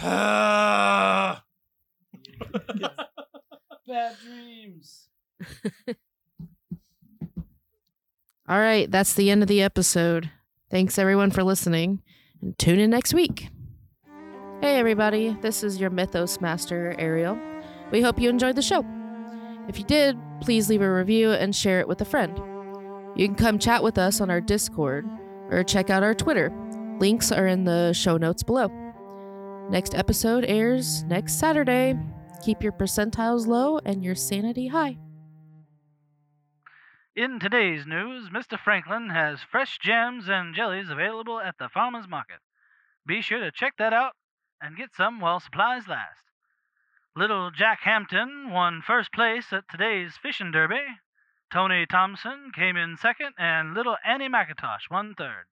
Bad 0.00 1.40
dreams. 4.22 5.08
All 8.48 8.58
right, 8.58 8.90
that's 8.90 9.14
the 9.14 9.30
end 9.30 9.42
of 9.42 9.48
the 9.48 9.62
episode. 9.62 10.30
Thanks 10.68 10.98
everyone 10.98 11.30
for 11.30 11.44
listening 11.44 12.02
and 12.42 12.58
tune 12.58 12.80
in 12.80 12.90
next 12.90 13.14
week. 13.14 13.50
Hey 14.60 14.78
everybody, 14.78 15.36
this 15.40 15.62
is 15.62 15.80
your 15.80 15.90
Mythos 15.90 16.40
Master 16.40 16.96
Ariel. 16.98 17.38
We 17.92 18.02
hope 18.02 18.18
you 18.18 18.28
enjoyed 18.28 18.56
the 18.56 18.62
show. 18.62 18.84
If 19.68 19.78
you 19.78 19.84
did, 19.84 20.18
please 20.40 20.68
leave 20.68 20.82
a 20.82 20.92
review 20.92 21.30
and 21.30 21.54
share 21.54 21.78
it 21.78 21.86
with 21.86 22.00
a 22.00 22.04
friend. 22.04 22.36
You 23.14 23.28
can 23.28 23.36
come 23.36 23.60
chat 23.60 23.84
with 23.84 23.96
us 23.96 24.20
on 24.20 24.28
our 24.28 24.40
Discord 24.40 25.06
or 25.50 25.62
check 25.62 25.88
out 25.88 26.02
our 26.02 26.14
Twitter. 26.14 26.50
Links 26.98 27.30
are 27.30 27.46
in 27.46 27.62
the 27.62 27.92
show 27.92 28.16
notes 28.16 28.42
below. 28.42 28.68
Next 29.70 29.94
episode 29.94 30.44
airs 30.44 31.04
next 31.04 31.38
Saturday. 31.38 31.96
Keep 32.44 32.62
your 32.62 32.72
percentiles 32.72 33.46
low 33.46 33.78
and 33.84 34.02
your 34.02 34.16
sanity 34.16 34.66
high. 34.66 34.98
In 37.16 37.40
today's 37.40 37.86
news, 37.86 38.28
Mr. 38.28 38.60
Franklin 38.60 39.08
has 39.08 39.40
fresh 39.42 39.78
jams 39.78 40.28
and 40.28 40.54
jellies 40.54 40.90
available 40.90 41.40
at 41.40 41.56
the 41.56 41.70
farmer's 41.70 42.06
market. 42.06 42.40
Be 43.06 43.22
sure 43.22 43.40
to 43.40 43.50
check 43.50 43.72
that 43.78 43.94
out 43.94 44.12
and 44.60 44.76
get 44.76 44.94
some 44.94 45.18
while 45.18 45.40
supplies 45.40 45.88
last. 45.88 46.20
Little 47.16 47.50
Jack 47.50 47.80
Hampton 47.84 48.50
won 48.50 48.82
first 48.82 49.14
place 49.14 49.50
at 49.50 49.64
today's 49.70 50.18
fishing 50.18 50.50
derby. 50.50 50.84
Tony 51.50 51.86
Thompson 51.86 52.52
came 52.54 52.76
in 52.76 52.98
second, 52.98 53.32
and 53.38 53.72
little 53.72 53.96
Annie 54.04 54.28
McIntosh 54.28 54.90
won 54.90 55.14
third. 55.14 55.46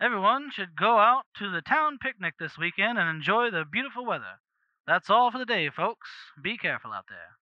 Everyone 0.00 0.50
should 0.50 0.74
go 0.74 0.98
out 0.98 1.26
to 1.36 1.48
the 1.48 1.62
town 1.62 1.98
picnic 2.02 2.34
this 2.40 2.58
weekend 2.58 2.98
and 2.98 3.08
enjoy 3.08 3.52
the 3.52 3.64
beautiful 3.64 4.04
weather. 4.04 4.40
That's 4.84 5.10
all 5.10 5.30
for 5.30 5.38
the 5.38 5.46
day, 5.46 5.70
folks. 5.70 6.10
Be 6.42 6.58
careful 6.58 6.92
out 6.92 7.06
there. 7.08 7.35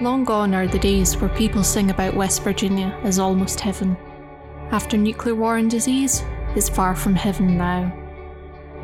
Long 0.00 0.22
gone 0.22 0.54
are 0.54 0.68
the 0.68 0.78
days 0.78 1.16
where 1.16 1.28
people 1.30 1.64
sing 1.64 1.90
about 1.90 2.14
West 2.14 2.44
Virginia 2.44 2.96
as 3.02 3.18
almost 3.18 3.58
heaven. 3.58 3.96
After 4.70 4.96
nuclear 4.96 5.34
war 5.34 5.56
and 5.56 5.68
disease, 5.68 6.22
it's 6.54 6.68
far 6.68 6.94
from 6.94 7.16
heaven 7.16 7.58
now. 7.58 7.92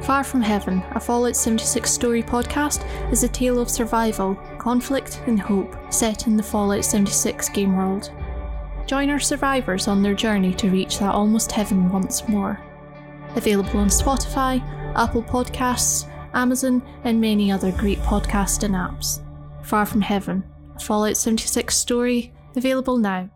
Far 0.01 0.25
from 0.25 0.43
Heaven, 0.43 0.83
a 0.91 0.99
Fallout 0.99 1.37
76 1.37 1.89
story 1.89 2.23
podcast, 2.23 2.85
is 3.13 3.23
a 3.23 3.29
tale 3.29 3.61
of 3.61 3.71
survival, 3.71 4.35
conflict, 4.59 5.23
and 5.27 5.39
hope 5.41 5.77
set 5.89 6.27
in 6.27 6.37
the 6.37 6.43
Fallout 6.43 6.85
76 6.85 7.49
game 7.51 7.77
world. 7.77 8.11
Join 8.87 9.09
our 9.09 9.21
survivors 9.21 9.87
on 9.87 10.03
their 10.03 10.15
journey 10.15 10.53
to 10.55 10.69
reach 10.69 10.99
that 10.99 11.15
almost 11.15 11.53
heaven 11.53 11.91
once 11.91 12.29
more. 12.29 12.61
Available 13.37 13.79
on 13.79 13.89
Spotify, 13.89 14.61
Apple 14.97 15.23
Podcasts, 15.23 16.11
Amazon, 16.35 16.83
and 17.05 17.21
many 17.21 17.53
other 17.53 17.71
great 17.71 18.01
podcasting 18.01 18.71
apps. 18.71 19.23
Far 19.63 19.87
from 19.87 20.01
Heaven, 20.01 20.45
Fallout 20.81 21.17
76 21.17 21.77
story, 21.77 22.33
available 22.57 22.99
now. 22.99 23.31